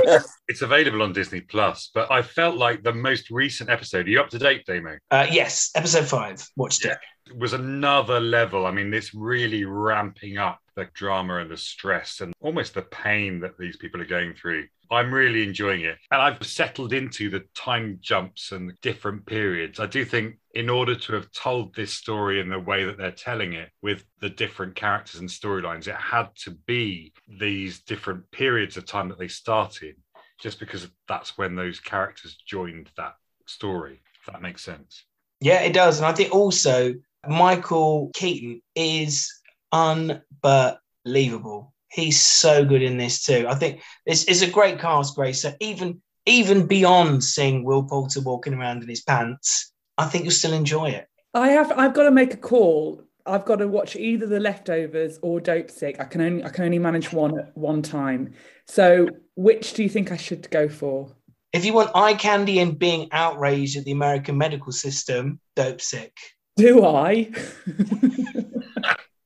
It's 0.48 0.60
available 0.60 1.02
on 1.02 1.12
Disney 1.12 1.40
Plus, 1.40 1.90
but 1.94 2.10
I 2.10 2.20
felt 2.20 2.56
like 2.56 2.82
the 2.82 2.92
most 2.92 3.30
recent 3.30 3.70
episode. 3.70 4.06
Are 4.06 4.10
you 4.10 4.20
up 4.20 4.28
to 4.30 4.38
date, 4.38 4.66
Damo? 4.66 4.98
Uh, 5.10 5.26
yes, 5.30 5.70
episode 5.76 6.06
five. 6.06 6.44
Watched 6.56 6.84
it. 6.84 6.98
Was 7.38 7.52
another 7.52 8.20
level. 8.20 8.66
I 8.66 8.70
mean, 8.70 8.90
this 8.90 9.14
really 9.14 9.64
ramping 9.64 10.38
up 10.38 10.60
the 10.74 10.88
drama 10.94 11.36
and 11.36 11.50
the 11.50 11.56
stress 11.56 12.20
and 12.20 12.32
almost 12.40 12.74
the 12.74 12.82
pain 12.82 13.40
that 13.40 13.58
these 13.58 13.76
people 13.76 14.00
are 14.00 14.06
going 14.06 14.34
through. 14.34 14.66
I'm 14.90 15.12
really 15.12 15.42
enjoying 15.42 15.82
it. 15.82 15.96
And 16.10 16.20
I've 16.20 16.44
settled 16.44 16.92
into 16.92 17.30
the 17.30 17.44
time 17.54 17.98
jumps 18.02 18.52
and 18.52 18.72
different 18.82 19.24
periods. 19.24 19.80
I 19.80 19.86
do 19.86 20.04
think, 20.04 20.36
in 20.54 20.68
order 20.68 20.94
to 20.94 21.14
have 21.14 21.32
told 21.32 21.74
this 21.74 21.94
story 21.94 22.40
in 22.40 22.50
the 22.50 22.58
way 22.58 22.84
that 22.84 22.98
they're 22.98 23.10
telling 23.10 23.54
it 23.54 23.70
with 23.80 24.04
the 24.20 24.28
different 24.28 24.74
characters 24.74 25.20
and 25.20 25.28
storylines, 25.28 25.88
it 25.88 25.94
had 25.94 26.28
to 26.44 26.50
be 26.66 27.14
these 27.26 27.80
different 27.80 28.30
periods 28.32 28.76
of 28.76 28.84
time 28.84 29.08
that 29.08 29.18
they 29.18 29.28
started, 29.28 29.96
just 30.38 30.60
because 30.60 30.88
that's 31.08 31.38
when 31.38 31.54
those 31.54 31.80
characters 31.80 32.36
joined 32.46 32.90
that 32.98 33.14
story, 33.46 34.02
if 34.20 34.32
that 34.32 34.42
makes 34.42 34.62
sense. 34.62 35.04
Yeah, 35.40 35.62
it 35.62 35.72
does. 35.72 35.98
And 35.98 36.06
I 36.06 36.12
think 36.12 36.34
also 36.34 36.94
Michael 37.28 38.10
Keaton 38.14 38.62
is 38.74 39.30
unbelievable. 39.70 41.72
He's 41.90 42.20
so 42.20 42.64
good 42.64 42.82
in 42.82 42.96
this 42.96 43.24
too. 43.24 43.46
I 43.48 43.54
think 43.54 43.82
it's, 44.06 44.24
it's 44.24 44.42
a 44.42 44.50
great 44.50 44.78
cast, 44.78 45.14
Grace. 45.14 45.42
So 45.42 45.52
even 45.60 46.00
even 46.26 46.66
beyond 46.66 47.24
seeing 47.24 47.64
Will 47.64 47.82
Poulter 47.82 48.20
walking 48.20 48.54
around 48.54 48.82
in 48.82 48.88
his 48.88 49.02
pants, 49.02 49.72
I 49.98 50.06
think 50.06 50.24
you'll 50.24 50.32
still 50.32 50.52
enjoy 50.52 50.90
it. 50.90 51.06
I 51.34 51.48
have. 51.48 51.72
I've 51.72 51.94
got 51.94 52.04
to 52.04 52.10
make 52.10 52.34
a 52.34 52.38
call. 52.38 53.02
I've 53.24 53.44
got 53.44 53.56
to 53.56 53.68
watch 53.68 53.96
either 53.96 54.26
The 54.26 54.40
Leftovers 54.40 55.18
or 55.22 55.40
Dopesick. 55.40 56.00
I 56.00 56.04
can 56.04 56.20
only. 56.20 56.44
I 56.44 56.48
can 56.48 56.64
only 56.64 56.78
manage 56.78 57.12
one 57.12 57.38
at 57.38 57.56
one 57.56 57.82
time. 57.82 58.34
So, 58.66 59.08
which 59.34 59.74
do 59.74 59.82
you 59.82 59.88
think 59.88 60.12
I 60.12 60.16
should 60.16 60.50
go 60.50 60.68
for? 60.68 61.14
If 61.52 61.64
you 61.64 61.74
want 61.74 61.90
eye 61.94 62.14
candy 62.14 62.60
and 62.60 62.78
being 62.78 63.08
outraged 63.12 63.76
at 63.76 63.84
the 63.84 63.92
American 63.92 64.38
medical 64.38 64.72
system, 64.72 65.40
Dopesick. 65.56 66.12
Do 66.56 66.84
I? 66.84 67.30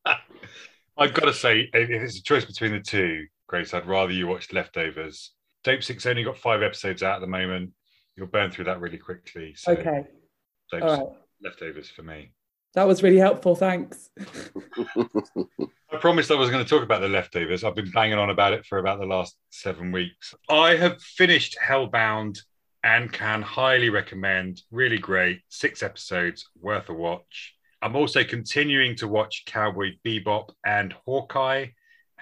I've 0.98 1.12
got 1.12 1.26
to 1.26 1.34
say, 1.34 1.68
if 1.72 1.90
it's 1.90 2.18
a 2.18 2.22
choice 2.22 2.44
between 2.44 2.72
the 2.72 2.80
two, 2.80 3.26
Grace, 3.46 3.74
I'd 3.74 3.86
rather 3.86 4.12
you 4.12 4.26
watch 4.26 4.52
Leftovers. 4.52 5.32
Dopesick's 5.64 6.06
only 6.06 6.24
got 6.24 6.38
five 6.38 6.62
episodes 6.62 7.02
out 7.02 7.16
at 7.16 7.20
the 7.20 7.26
moment. 7.26 7.72
You'll 8.16 8.28
burn 8.28 8.50
through 8.50 8.64
that 8.66 8.80
really 8.80 8.98
quickly. 8.98 9.54
So 9.56 9.72
okay. 9.72 10.04
Dope 10.70 10.82
All 10.82 10.96
right. 10.96 11.06
Leftovers 11.42 11.90
for 11.90 12.02
me. 12.02 12.32
That 12.74 12.86
was 12.86 13.02
really 13.02 13.18
helpful. 13.18 13.54
Thanks. 13.54 14.10
I 15.92 15.98
promised 16.00 16.30
I 16.30 16.34
was 16.34 16.50
going 16.50 16.64
to 16.64 16.68
talk 16.68 16.82
about 16.82 17.00
the 17.00 17.08
leftovers. 17.08 17.64
I've 17.64 17.74
been 17.74 17.90
banging 17.90 18.18
on 18.18 18.30
about 18.30 18.52
it 18.52 18.66
for 18.66 18.78
about 18.78 18.98
the 18.98 19.06
last 19.06 19.36
seven 19.50 19.92
weeks. 19.92 20.34
I 20.48 20.76
have 20.76 21.00
finished 21.00 21.56
Hellbound 21.62 22.38
and 22.86 23.12
can 23.12 23.42
highly 23.42 23.90
recommend. 23.90 24.62
Really 24.70 24.98
great. 24.98 25.40
Six 25.48 25.82
episodes, 25.82 26.48
worth 26.60 26.88
a 26.88 26.94
watch. 26.94 27.54
I'm 27.82 27.96
also 27.96 28.22
continuing 28.22 28.94
to 28.98 29.08
watch 29.08 29.42
Cowboy 29.44 29.94
Bebop 30.04 30.50
and 30.64 30.94
Hawkeye, 31.04 31.66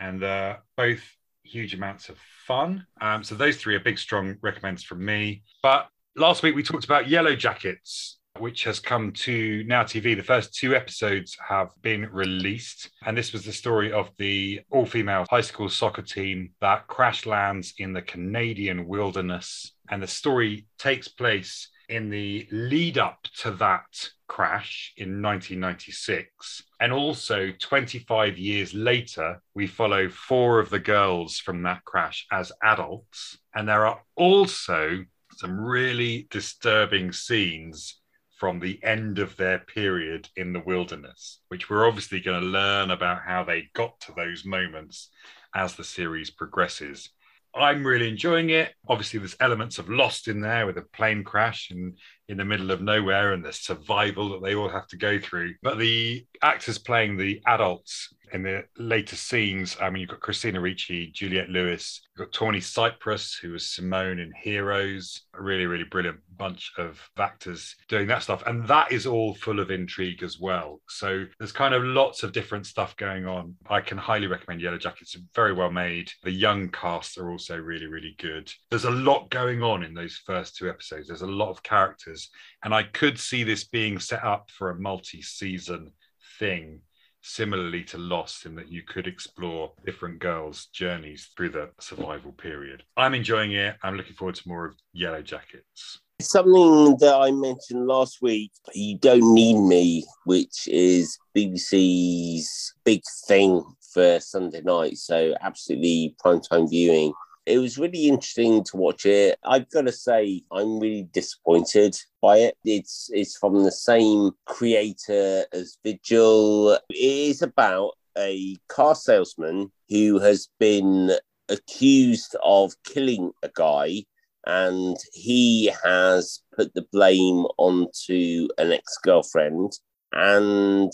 and 0.00 0.24
uh, 0.24 0.56
both 0.74 1.02
huge 1.42 1.74
amounts 1.74 2.08
of 2.08 2.16
fun. 2.46 2.86
Um, 2.98 3.22
so 3.22 3.34
those 3.34 3.58
three 3.58 3.74
are 3.74 3.80
big, 3.80 3.98
strong 3.98 4.36
recommends 4.40 4.82
from 4.82 5.04
me. 5.04 5.42
But 5.62 5.86
last 6.16 6.42
week 6.42 6.54
we 6.54 6.62
talked 6.62 6.86
about 6.86 7.10
Yellow 7.10 7.36
Jackets, 7.36 8.18
which 8.38 8.64
has 8.64 8.80
come 8.80 9.12
to 9.12 9.64
Now 9.66 9.82
TV. 9.82 10.16
The 10.16 10.22
first 10.22 10.54
two 10.54 10.74
episodes 10.74 11.36
have 11.46 11.72
been 11.82 12.08
released. 12.10 12.88
And 13.04 13.14
this 13.16 13.34
was 13.34 13.44
the 13.44 13.52
story 13.52 13.92
of 13.92 14.08
the 14.16 14.62
all 14.70 14.86
female 14.86 15.26
high 15.28 15.42
school 15.42 15.68
soccer 15.68 16.02
team 16.02 16.52
that 16.62 16.86
crash 16.86 17.26
lands 17.26 17.74
in 17.76 17.92
the 17.92 18.02
Canadian 18.02 18.88
wilderness. 18.88 19.73
And 19.90 20.02
the 20.02 20.06
story 20.06 20.66
takes 20.78 21.08
place 21.08 21.68
in 21.88 22.08
the 22.08 22.48
lead 22.50 22.98
up 22.98 23.22
to 23.38 23.50
that 23.52 24.08
crash 24.26 24.92
in 24.96 25.20
1996. 25.22 26.62
And 26.80 26.92
also 26.92 27.52
25 27.58 28.38
years 28.38 28.74
later, 28.74 29.42
we 29.54 29.66
follow 29.66 30.08
four 30.08 30.58
of 30.58 30.70
the 30.70 30.78
girls 30.78 31.38
from 31.38 31.62
that 31.62 31.84
crash 31.84 32.26
as 32.32 32.52
adults. 32.62 33.38
And 33.54 33.68
there 33.68 33.86
are 33.86 34.00
also 34.16 35.04
some 35.36 35.60
really 35.60 36.26
disturbing 36.30 37.12
scenes 37.12 38.00
from 38.38 38.60
the 38.60 38.82
end 38.82 39.18
of 39.18 39.36
their 39.36 39.58
period 39.58 40.28
in 40.36 40.52
the 40.52 40.62
wilderness, 40.66 41.40
which 41.48 41.70
we're 41.70 41.86
obviously 41.86 42.20
going 42.20 42.40
to 42.40 42.46
learn 42.46 42.90
about 42.90 43.22
how 43.22 43.44
they 43.44 43.68
got 43.74 43.98
to 44.00 44.12
those 44.16 44.44
moments 44.44 45.10
as 45.54 45.76
the 45.76 45.84
series 45.84 46.30
progresses. 46.30 47.10
I'm 47.56 47.86
really 47.86 48.08
enjoying 48.08 48.50
it. 48.50 48.74
Obviously, 48.88 49.18
there's 49.18 49.36
elements 49.38 49.78
of 49.78 49.88
Lost 49.88 50.28
in 50.28 50.40
there 50.40 50.66
with 50.66 50.76
a 50.76 50.82
plane 50.82 51.22
crash 51.22 51.70
and 51.70 51.96
in 52.28 52.36
the 52.36 52.44
middle 52.44 52.70
of 52.70 52.80
nowhere 52.80 53.32
and 53.32 53.44
the 53.44 53.52
survival 53.52 54.30
that 54.30 54.42
they 54.42 54.54
all 54.54 54.68
have 54.68 54.86
to 54.88 54.96
go 54.96 55.18
through. 55.18 55.54
But 55.62 55.78
the 55.78 56.26
actors 56.42 56.78
playing 56.78 57.16
the 57.16 57.40
adults 57.46 58.14
in 58.32 58.42
the 58.42 58.64
later 58.76 59.14
scenes, 59.14 59.76
I 59.80 59.90
mean, 59.90 60.00
you've 60.00 60.10
got 60.10 60.20
Christina 60.20 60.60
Ricci, 60.60 61.12
Juliette 61.14 61.50
Lewis, 61.50 62.00
you've 62.16 62.26
got 62.26 62.36
Tawny 62.36 62.60
Cypress, 62.60 63.34
who 63.34 63.52
was 63.52 63.70
Simone 63.70 64.18
in 64.18 64.32
Heroes, 64.32 65.22
a 65.34 65.42
really, 65.42 65.66
really 65.66 65.84
brilliant 65.84 66.18
bunch 66.36 66.72
of 66.76 67.00
actors 67.16 67.76
doing 67.88 68.08
that 68.08 68.24
stuff. 68.24 68.42
And 68.46 68.66
that 68.66 68.90
is 68.90 69.06
all 69.06 69.34
full 69.34 69.60
of 69.60 69.70
intrigue 69.70 70.24
as 70.24 70.40
well. 70.40 70.80
So 70.88 71.26
there's 71.38 71.52
kind 71.52 71.74
of 71.74 71.84
lots 71.84 72.24
of 72.24 72.32
different 72.32 72.66
stuff 72.66 72.96
going 72.96 73.26
on. 73.26 73.54
I 73.68 73.80
can 73.80 73.98
highly 73.98 74.26
recommend 74.26 74.60
Yellow 74.60 74.78
Jackets. 74.78 75.16
Very 75.34 75.52
well 75.52 75.70
made. 75.70 76.10
The 76.24 76.32
young 76.32 76.70
cast 76.70 77.18
are 77.18 77.30
also 77.30 77.56
really, 77.56 77.86
really 77.86 78.16
good. 78.18 78.50
There's 78.70 78.84
a 78.84 78.90
lot 78.90 79.30
going 79.30 79.62
on 79.62 79.84
in 79.84 79.94
those 79.94 80.20
first 80.26 80.56
two 80.56 80.68
episodes. 80.68 81.06
There's 81.06 81.22
a 81.22 81.26
lot 81.26 81.50
of 81.50 81.62
characters. 81.62 82.13
And 82.62 82.74
I 82.74 82.82
could 82.82 83.18
see 83.18 83.44
this 83.44 83.64
being 83.64 83.98
set 83.98 84.24
up 84.24 84.50
for 84.50 84.70
a 84.70 84.80
multi 84.80 85.22
season 85.22 85.92
thing 86.38 86.80
similarly 87.24 87.82
to 87.82 87.96
Lost, 87.96 88.44
in 88.44 88.54
that 88.54 88.70
you 88.70 88.82
could 88.82 89.06
explore 89.06 89.72
different 89.86 90.18
girls' 90.18 90.66
journeys 90.66 91.30
through 91.34 91.48
the 91.48 91.70
survival 91.80 92.32
period. 92.32 92.82
I'm 92.98 93.14
enjoying 93.14 93.52
it. 93.52 93.76
I'm 93.82 93.96
looking 93.96 94.14
forward 94.14 94.34
to 94.36 94.48
more 94.48 94.66
of 94.66 94.74
Yellow 94.92 95.22
Jackets. 95.22 96.00
Something 96.20 96.96
that 97.00 97.16
I 97.18 97.30
mentioned 97.30 97.86
last 97.86 98.18
week, 98.20 98.52
You 98.74 98.98
Don't 98.98 99.34
Need 99.34 99.58
Me, 99.58 100.04
which 100.26 100.68
is 100.68 101.18
BBC's 101.36 102.74
big 102.84 103.00
thing 103.26 103.64
for 103.92 104.20
Sunday 104.20 104.60
night. 104.60 104.98
So, 104.98 105.34
absolutely 105.40 106.14
prime 106.20 106.42
time 106.42 106.68
viewing. 106.68 107.14
It 107.46 107.58
was 107.58 107.76
really 107.76 108.08
interesting 108.08 108.64
to 108.64 108.76
watch 108.76 109.04
it. 109.04 109.38
I've 109.44 109.68
got 109.70 109.82
to 109.82 109.92
say, 109.92 110.42
I'm 110.50 110.78
really 110.80 111.08
disappointed 111.12 111.94
by 112.22 112.38
it. 112.38 112.56
It's 112.64 113.10
it's 113.12 113.36
from 113.36 113.62
the 113.62 113.72
same 113.72 114.30
creator 114.46 115.44
as 115.52 115.76
Vigil. 115.84 116.72
It 116.72 116.80
is 116.90 117.42
about 117.42 117.92
a 118.16 118.56
car 118.68 118.94
salesman 118.94 119.70
who 119.90 120.18
has 120.20 120.48
been 120.58 121.12
accused 121.48 122.34
of 122.42 122.72
killing 122.84 123.32
a 123.42 123.50
guy 123.54 124.04
and 124.46 124.96
he 125.12 125.70
has 125.84 126.40
put 126.56 126.72
the 126.74 126.86
blame 126.92 127.46
onto 127.58 128.48
an 128.58 128.72
ex-girlfriend 128.72 129.72
and 130.12 130.92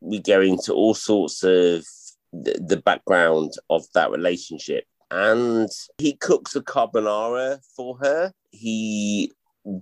we 0.00 0.20
go 0.20 0.40
into 0.40 0.72
all 0.72 0.94
sorts 0.94 1.42
of 1.42 1.84
the, 2.32 2.58
the 2.66 2.80
background 2.84 3.52
of 3.68 3.84
that 3.94 4.10
relationship 4.10 4.84
and 5.10 5.68
he 5.98 6.14
cooks 6.14 6.54
a 6.56 6.60
carbonara 6.60 7.60
for 7.76 7.98
her. 7.98 8.32
He 8.50 9.32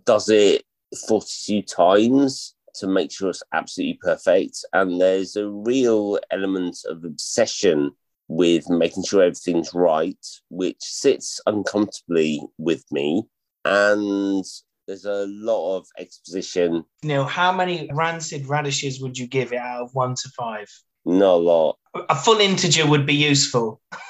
does 0.05 0.29
it 0.29 0.65
42 1.09 1.63
times 1.63 2.55
to 2.77 2.87
make 2.87 3.11
sure 3.11 3.31
it's 3.31 3.43
absolutely 3.53 3.99
perfect. 4.03 4.65
And 4.73 5.01
there's 5.01 5.37
a 5.37 5.49
real 5.49 6.19
element 6.31 6.79
of 6.87 7.05
obsession 7.05 7.93
with 8.29 8.69
making 8.69 9.05
sure 9.05 9.23
everything's 9.23 9.73
right, 9.75 10.25
which 10.51 10.81
sits 10.81 11.41
uncomfortably 11.47 12.43
with 12.59 12.85
me. 12.91 13.25
And 13.65 14.45
there's 14.87 15.05
a 15.05 15.27
lot 15.29 15.79
of 15.79 15.87
exposition. 15.99 16.85
Neil, 17.03 17.25
how 17.25 17.53
many 17.53 17.91
rancid 17.93 18.47
radishes 18.47 19.01
would 19.01 19.19
you 19.19 19.27
give 19.27 19.53
it 19.53 19.59
out 19.59 19.83
of 19.83 19.95
one 19.95 20.15
to 20.15 20.29
five? 20.37 20.69
Not 21.05 21.35
a 21.35 21.37
lot. 21.37 21.79
A 21.95 22.15
full 22.15 22.39
integer 22.39 22.87
would 22.87 23.07
be 23.07 23.15
useful. 23.15 23.81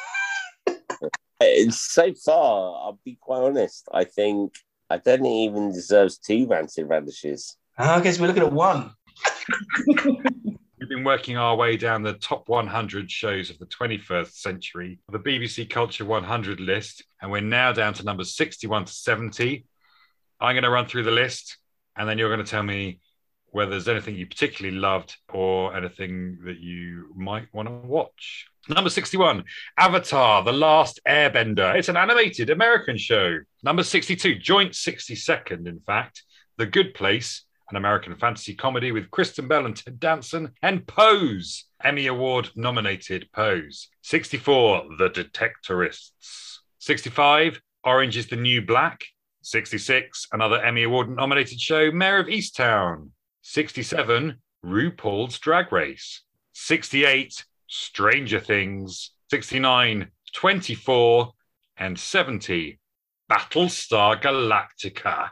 so 1.71 2.13
far, 2.15 2.75
I'll 2.83 3.01
be 3.05 3.19
quite 3.21 3.43
honest. 3.43 3.89
I 3.93 4.05
think 4.05 4.55
I 4.91 4.97
don't 4.97 5.23
think 5.23 5.51
even 5.51 5.73
deserves 5.73 6.19
two 6.19 6.47
rancid 6.47 6.89
radishes. 6.89 7.57
Ah, 7.79 7.97
I 7.97 8.01
guess 8.01 8.19
we're 8.19 8.27
looking 8.27 8.43
at 8.43 8.53
one. 8.53 8.93
We've 10.81 10.89
been 10.89 11.05
working 11.05 11.37
our 11.37 11.57
way 11.57 11.77
down 11.77 12.03
the 12.03 12.15
top 12.15 12.49
100 12.49 13.11
shows 13.11 13.51
of 13.51 13.59
the 13.59 13.67
21st 13.67 14.33
century, 14.33 15.01
the 15.11 15.19
BBC 15.19 15.69
Culture 15.69 16.05
100 16.05 16.61
list, 16.61 17.05
and 17.21 17.31
we're 17.31 17.41
now 17.41 17.73
down 17.73 17.95
to 17.95 18.05
numbers 18.05 18.37
61 18.37 18.87
to 18.87 18.93
70. 18.93 19.67
I'm 20.41 20.55
going 20.55 20.63
to 20.63 20.71
run 20.71 20.87
through 20.87 21.03
the 21.03 21.11
list, 21.11 21.59
and 21.97 22.09
then 22.09 22.17
you're 22.17 22.29
going 22.29 22.45
to 22.45 22.51
tell 22.51 22.63
me 22.63 23.01
whether 23.51 23.71
there's 23.71 23.89
anything 23.89 24.17
you 24.17 24.27
particularly 24.27 24.77
loved 24.77 25.17
or 25.33 25.75
anything 25.77 26.39
that 26.45 26.61
you 26.61 27.13
might 27.17 27.53
want 27.53 27.69
to 27.69 27.75
watch. 27.75 28.47
Number 28.69 28.91
61, 28.91 29.45
Avatar, 29.79 30.45
The 30.45 30.53
Last 30.53 31.01
Airbender. 31.09 31.75
It's 31.75 31.89
an 31.89 31.97
animated 31.97 32.51
American 32.51 32.99
show. 32.99 33.39
Number 33.63 33.83
62, 33.83 34.35
joint 34.37 34.73
62nd, 34.73 35.67
in 35.67 35.81
fact, 35.81 36.23
The 36.59 36.67
Good 36.67 36.93
Place, 36.93 37.45
an 37.71 37.77
American 37.77 38.15
fantasy 38.17 38.55
comedy 38.55 38.93
with 38.93 39.11
Kristen 39.11 39.49
Bell 39.49 39.65
and 39.65 39.77
Ted 39.77 39.99
Danson, 39.99 40.53
and 40.63 40.87
Pose, 40.87 41.65
Emmy 41.83 42.07
Award 42.07 42.51
nominated 42.57 43.29
Pose. 43.33 43.89
64, 44.03 44.85
The 44.99 45.11
Detectorists. 45.11 46.59
65, 46.79 47.61
Orange 47.85 48.17
is 48.17 48.27
the 48.29 48.37
New 48.37 48.61
Black. 48.61 49.05
66, 49.43 50.29
another 50.33 50.63
Emmy 50.63 50.83
Award 50.83 51.09
nominated 51.09 51.59
show, 51.59 51.91
Mare 51.91 52.21
of 52.21 52.27
Easttown. 52.27 53.11
67, 53.51 54.37
RuPaul's 54.63 55.39
Drag 55.39 55.73
Race. 55.73 56.21
68, 56.53 57.47
Stranger 57.67 58.41
Things, 58.41 59.13
69, 59.31 60.09
24, 60.35 61.33
and 61.79 61.99
70, 61.99 62.79
Battlestar 63.33 64.21
Galactica. 64.21 65.31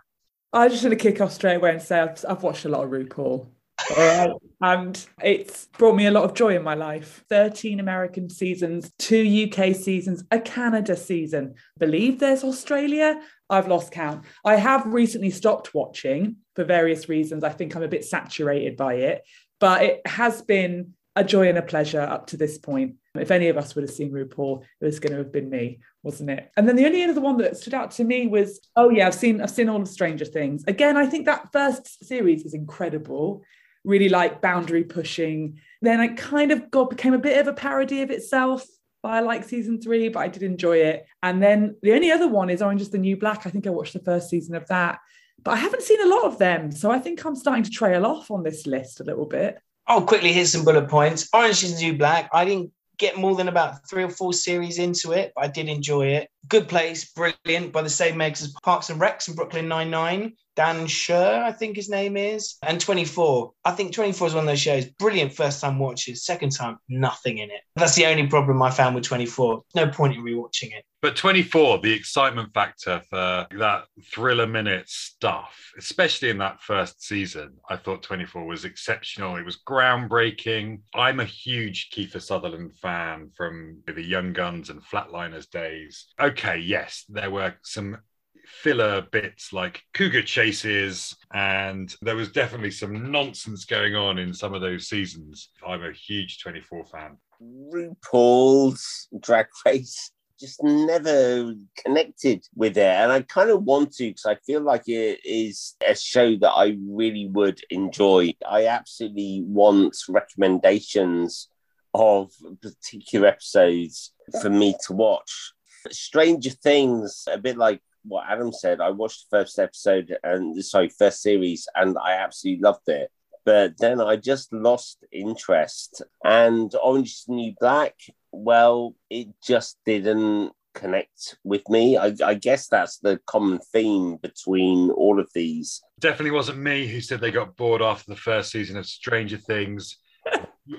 I 0.51 0.69
just 0.69 0.83
want 0.83 0.93
to 0.93 0.97
kick 0.97 1.21
off 1.21 1.31
straight 1.31 1.57
away 1.57 1.73
and 1.73 1.83
say 1.83 2.01
I've, 2.01 2.25
I've 2.27 2.43
watched 2.43 2.65
a 2.65 2.71
lot 2.71 2.85
of 2.85 2.91
RuPaul. 2.91 3.49
and 4.63 5.07
it's 5.23 5.67
brought 5.77 5.95
me 5.95 6.07
a 6.07 6.11
lot 6.11 6.25
of 6.25 6.33
joy 6.33 6.57
in 6.57 6.63
my 6.63 6.75
life. 6.75 7.23
13 7.29 7.81
American 7.81 8.31
seasons, 8.31 8.91
two 8.99 9.47
UK 9.47 9.75
seasons, 9.75 10.25
a 10.31 10.41
Canada 10.41 10.97
season. 10.97 11.55
Believe 11.79 12.19
there's 12.19 12.45
Australia. 12.45 13.21
I've 13.49 13.69
lost 13.69 13.93
count. 13.93 14.25
I 14.45 14.57
have 14.57 14.87
recently 14.87 15.31
stopped 15.31 15.75
watching 15.75 16.37
for 16.55 16.65
various 16.65 17.09
reasons. 17.09 17.45
I 17.45 17.51
think 17.51 17.75
I'm 17.75 17.83
a 17.83 17.89
bit 17.89 18.05
saturated 18.05 18.77
by 18.77 18.95
it, 18.95 19.23
but 19.61 19.83
it 19.83 20.07
has 20.07 20.43
been 20.43 20.95
a 21.17 21.25
joy 21.25 21.49
and 21.49 21.59
a 21.59 21.63
pleasure 21.63 22.01
up 22.01 22.27
to 22.29 22.37
this 22.37 22.59
point. 22.59 22.97
If 23.15 23.31
any 23.31 23.49
of 23.49 23.57
us 23.57 23.75
would 23.75 23.83
have 23.83 23.91
seen 23.91 24.13
RuPaul, 24.13 24.63
it 24.81 24.85
was 24.85 25.01
going 25.01 25.13
to 25.13 25.19
have 25.19 25.33
been 25.33 25.49
me, 25.49 25.81
wasn't 26.03 26.31
it? 26.31 26.51
And 26.57 26.69
then 26.69 26.77
the 26.77 26.85
only 26.85 27.03
other 27.03 27.23
one 27.23 27.39
that 27.39 27.57
stood 27.57 27.73
out 27.73 27.91
to 27.93 28.05
me 28.05 28.27
was, 28.27 28.61
oh 28.77 28.91
yeah, 28.91 29.07
I've 29.07 29.15
seen 29.15 29.41
I've 29.41 29.51
seen 29.51 29.71
all 29.71 29.81
of 29.81 29.89
Stranger 29.89 30.27
Things. 30.27 30.65
Again, 30.67 30.99
I 30.99 31.07
think 31.07 31.25
that 31.25 31.51
first 31.53 32.05
series 32.05 32.45
is 32.45 32.53
incredible. 32.53 33.43
Really 33.85 34.11
like 34.11 34.43
boundary 34.43 34.85
pushing. 34.85 35.59
Then 35.81 36.01
it 36.01 36.19
kind 36.19 36.53
of 36.53 36.71
got 36.71 36.91
became 36.91 37.15
a 37.15 37.19
bit 37.19 37.39
of 37.41 37.47
a 37.47 37.55
parody 37.55 38.03
of 38.03 38.11
itself. 38.11 38.67
I 39.11 39.21
like 39.21 39.45
season 39.45 39.81
three, 39.81 40.09
but 40.09 40.21
I 40.21 40.29
did 40.29 40.43
enjoy 40.43 40.79
it. 40.79 41.07
And 41.23 41.43
then 41.43 41.77
the 41.83 41.93
only 41.93 42.11
other 42.11 42.29
one 42.29 42.51
is 42.51 42.63
Orange 42.63 42.83
is 42.83 42.91
the 42.91 42.99
New 42.99 43.17
Black. 43.17 43.47
I 43.47 43.51
think 43.51 43.67
I 43.67 43.71
watched 43.71 43.93
the 43.93 44.01
first 44.01 44.29
season 44.29 44.55
of 44.55 44.67
that, 44.69 44.99
but 45.43 45.53
I 45.53 45.57
haven't 45.57 45.83
seen 45.83 46.03
a 46.03 46.09
lot 46.15 46.25
of 46.25 46.39
them. 46.39 46.73
So 46.73 46.91
I 46.91 46.99
think 46.99 47.25
I'm 47.25 47.37
starting 47.37 47.65
to 47.65 47.71
trail 47.71 48.07
off 48.07 48.31
on 48.31 48.43
this 48.43 48.67
list 48.67 49.01
a 49.01 49.05
little 49.05 49.27
bit. 49.27 49.59
I'll 49.87 50.03
quickly 50.03 50.33
hit 50.33 50.49
some 50.49 50.65
bullet 50.65 50.89
points. 50.89 51.29
Orange 51.33 51.63
is 51.63 51.79
the 51.79 51.85
New 51.85 51.97
Black. 51.97 52.29
I 52.33 52.45
didn't 52.45 52.73
get 52.99 53.17
more 53.17 53.35
than 53.35 53.49
about 53.49 53.89
three 53.89 54.03
or 54.03 54.11
four 54.11 54.33
series 54.33 54.79
into 54.79 55.13
it, 55.13 55.33
but 55.35 55.45
I 55.45 55.49
did 55.49 55.69
enjoy 55.69 56.07
it. 56.09 56.31
Good 56.49 56.69
place, 56.69 57.13
brilliant, 57.13 57.73
by 57.73 57.83
the 57.83 57.91
same 57.91 58.17
makers 58.17 58.43
as 58.43 58.55
Parks 58.63 58.91
and 58.91 59.01
Recs 59.01 59.29
and 59.29 59.37
Brooklyn 59.37 59.69
Nine 59.69 59.91
Nine. 59.91 60.33
Dan 60.57 60.87
Sher, 60.87 61.43
I 61.45 61.53
think 61.53 61.77
his 61.77 61.91
name 61.91 62.17
is, 62.17 62.57
and 62.63 62.81
24. 62.81 63.53
I 63.65 63.73
think 63.73 63.93
24 63.93 64.29
is 64.29 64.35
one 64.35 64.45
of 64.45 64.49
those 64.49 64.61
shows. 64.61 64.87
Brilliant 64.87 65.35
first 65.35 65.61
time 65.61 65.79
watches. 65.79 66.25
Second 66.25 66.51
time, 66.51 66.79
nothing 66.89 67.39
in 67.39 67.51
it. 67.51 67.61
That's 67.77 67.95
the 67.95 68.07
only 68.07 68.27
problem 68.27 68.63
I 68.63 68.71
found 68.71 68.95
with 68.95 69.05
24. 69.05 69.63
No 69.75 69.89
point 69.89 70.15
in 70.15 70.23
rewatching 70.25 70.73
it. 70.73 70.85
But 71.03 71.15
24, 71.15 71.81
the 71.81 71.93
excitement 71.93 72.55
factor 72.55 73.03
for 73.11 73.47
that 73.59 73.85
thriller 74.11 74.47
minute 74.47 74.89
stuff, 74.89 75.73
especially 75.79 76.31
in 76.31 76.39
that 76.39 76.63
first 76.63 77.05
season, 77.05 77.59
I 77.69 77.77
thought 77.77 78.03
24 78.03 78.47
was 78.47 78.65
exceptional. 78.65 79.37
It 79.37 79.45
was 79.45 79.63
groundbreaking. 79.63 80.81
I'm 80.95 81.21
a 81.21 81.25
huge 81.25 81.91
Kiefer 81.91 82.21
Sutherland 82.21 82.75
fan 82.77 83.31
from 83.37 83.83
the 83.87 84.03
Young 84.03 84.33
Guns 84.33 84.71
and 84.71 84.83
Flatliners 84.83 85.49
days. 85.51 86.07
Okay, 86.19 86.59
yes, 86.59 87.05
there 87.11 87.31
were 87.31 87.55
some 87.63 87.99
filler 88.47 89.03
bits 89.13 89.53
like 89.53 89.83
cougar 89.95 90.23
chases, 90.23 91.17
and 91.33 91.95
there 92.03 92.17
was 92.17 92.31
definitely 92.31 92.71
some 92.71 93.11
nonsense 93.11 93.65
going 93.65 93.95
on 93.95 94.19
in 94.19 94.33
some 94.33 94.55
of 94.55 94.61
those 94.61 94.89
seasons. 94.89 95.51
I'm 95.67 95.83
a 95.83 95.93
huge 95.93 96.41
24 96.43 96.85
fan. 96.87 97.17
RuPaul's 97.43 99.09
Drag 99.21 99.47
Race 99.65 100.13
just 100.39 100.63
never 100.63 101.55
connected 101.83 102.45
with 102.55 102.77
it. 102.77 102.83
And 102.83 103.11
I 103.11 103.23
kind 103.23 103.51
of 103.51 103.63
want 103.63 103.93
to 103.95 104.09
because 104.09 104.27
I 104.27 104.37
feel 104.47 104.61
like 104.61 104.87
it 104.87 105.21
is 105.25 105.75
a 105.87 105.95
show 105.95 106.37
that 106.37 106.51
I 106.51 106.77
really 106.87 107.27
would 107.29 107.61
enjoy. 107.71 108.35
I 108.47 108.67
absolutely 108.67 109.43
want 109.47 109.97
recommendations 110.09 111.49
of 111.95 112.31
particular 112.61 113.29
episodes 113.29 114.13
for 114.43 114.51
me 114.51 114.77
to 114.87 114.93
watch 114.93 115.53
Stranger 115.91 116.51
Things, 116.51 117.25
a 117.31 117.39
bit 117.39 117.57
like 117.57 117.81
what 118.07 118.27
Adam 118.29 118.53
said. 118.53 118.81
I 118.81 118.91
watched 118.91 119.27
the 119.31 119.39
first 119.39 119.59
episode 119.59 120.17
and 120.23 120.65
sorry, 120.65 120.89
first 120.89 121.23
series, 121.23 121.69
and 121.75 121.97
I 121.99 122.13
absolutely 122.13 122.63
loved 122.63 122.89
it. 122.89 123.11
But 123.45 123.79
then 123.79 124.01
I 124.01 124.17
just 124.17 124.53
lost 124.53 125.05
interest. 125.13 126.03
And 126.25 126.75
Orange 126.83 127.11
is 127.11 127.25
the 127.29 127.35
New 127.35 127.55
Black, 127.61 127.95
well, 128.33 128.95
it 129.09 129.29
just 129.43 129.79
didn't 129.87 130.53
connect 130.75 131.37
with 131.43 131.67
me. 131.69 131.97
I, 131.97 132.15
I, 132.25 132.35
guess 132.35 132.69
that's 132.69 132.99
the 132.99 133.19
common 133.27 133.59
theme 133.73 134.17
between 134.17 134.91
all 134.91 135.19
of 135.19 135.31
these. 135.35 135.83
Definitely 136.01 136.33
wasn't 136.33 136.59
me 136.59 136.87
who 136.87 137.01
said 137.01 137.21
they 137.21 137.31
got 137.31 137.57
bored 137.57 137.83
after 137.83 138.11
the 138.11 138.21
first 138.21 138.51
season 138.51 138.77
of 138.77 138.87
Stranger 138.87 139.39
Things. 139.39 139.97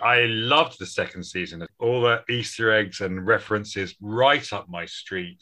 I 0.03 0.25
loved 0.25 0.77
the 0.79 0.85
second 0.85 1.23
season. 1.23 1.65
All 1.79 2.01
the 2.01 2.23
Easter 2.29 2.71
eggs 2.71 3.01
and 3.01 3.25
references 3.25 3.95
right 4.01 4.51
up 4.53 4.69
my 4.69 4.85
street. 4.85 5.41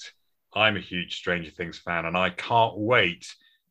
I'm 0.56 0.78
a 0.78 0.82
huge 0.82 1.18
Stranger 1.18 1.52
Things 1.52 1.78
fan, 1.78 2.06
and 2.06 2.16
I 2.16 2.30
can't 2.30 2.78
wait 2.78 3.28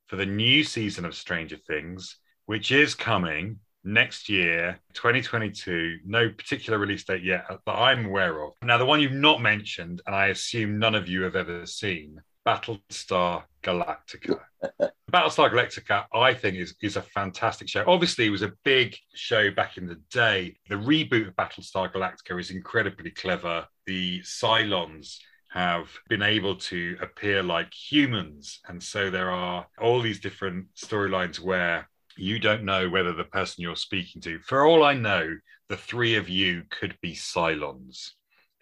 for 0.07 0.17
the 0.17 0.27
new 0.27 0.63
season 0.63 1.05
of 1.05 1.15
Stranger 1.15 1.57
Things, 1.57 2.19
which 2.45 2.71
is 2.71 2.95
coming 2.95 3.59
next 3.85 4.29
year, 4.29 4.79
2022. 4.93 6.01
No 6.05 6.29
particular 6.29 6.79
release 6.79 7.05
date 7.05 7.23
yet 7.23 7.47
that 7.49 7.73
I'm 7.73 8.07
aware 8.07 8.43
of. 8.43 8.53
Now, 8.63 8.77
the 8.77 8.85
one 8.85 9.01
you've 9.01 9.13
not 9.13 9.41
mentioned, 9.41 10.03
and 10.07 10.15
I 10.15 10.27
assume 10.27 10.79
none 10.79 10.95
of 10.95 11.09
you 11.09 11.23
have 11.23 11.37
ever 11.37 11.65
seen, 11.65 12.21
Battlestar 12.47 13.45
Galactica. 13.63 14.41
Battlestar 15.11 15.51
Galactica, 15.51 16.05
I 16.13 16.35
think, 16.35 16.57
is, 16.57 16.75
is 16.83 16.97
a 16.97 17.03
fantastic 17.03 17.69
show. 17.69 17.85
Obviously, 17.87 18.27
it 18.27 18.31
was 18.31 18.43
a 18.43 18.53
big 18.65 18.95
show 19.15 19.51
back 19.51 19.79
in 19.79 19.87
the 19.87 20.01
day. 20.11 20.57
The 20.69 20.75
reboot 20.75 21.29
of 21.29 21.37
Battlestar 21.37 21.91
Galactica 21.91 22.39
is 22.39 22.51
incredibly 22.51 23.11
clever. 23.11 23.67
The 23.87 24.21
Cylons 24.21 25.19
have 25.55 25.89
been 26.09 26.23
able 26.23 26.57
to 26.57 26.97
appear 27.01 27.41
like 27.41 27.73
humans. 27.73 28.61
And 28.67 28.83
so 28.83 29.09
there 29.09 29.31
are 29.31 29.67
all 29.81 30.01
these 30.01 30.19
different 30.19 30.67
storylines 30.75 31.39
where 31.39 31.89
you 32.17 32.41
don't 32.41 32.65
know 32.65 32.91
whether 32.91 33.13
the 33.13 33.23
person 33.23 33.63
you're 33.63 33.77
speaking 33.77 34.21
to, 34.23 34.41
for 34.41 34.67
all 34.67 34.83
I 34.83 34.95
know, 34.95 35.37
the 35.69 35.77
three 35.77 36.17
of 36.17 36.29
you 36.29 36.65
could 36.71 36.97
be 37.01 37.15
Cylons 37.15 38.11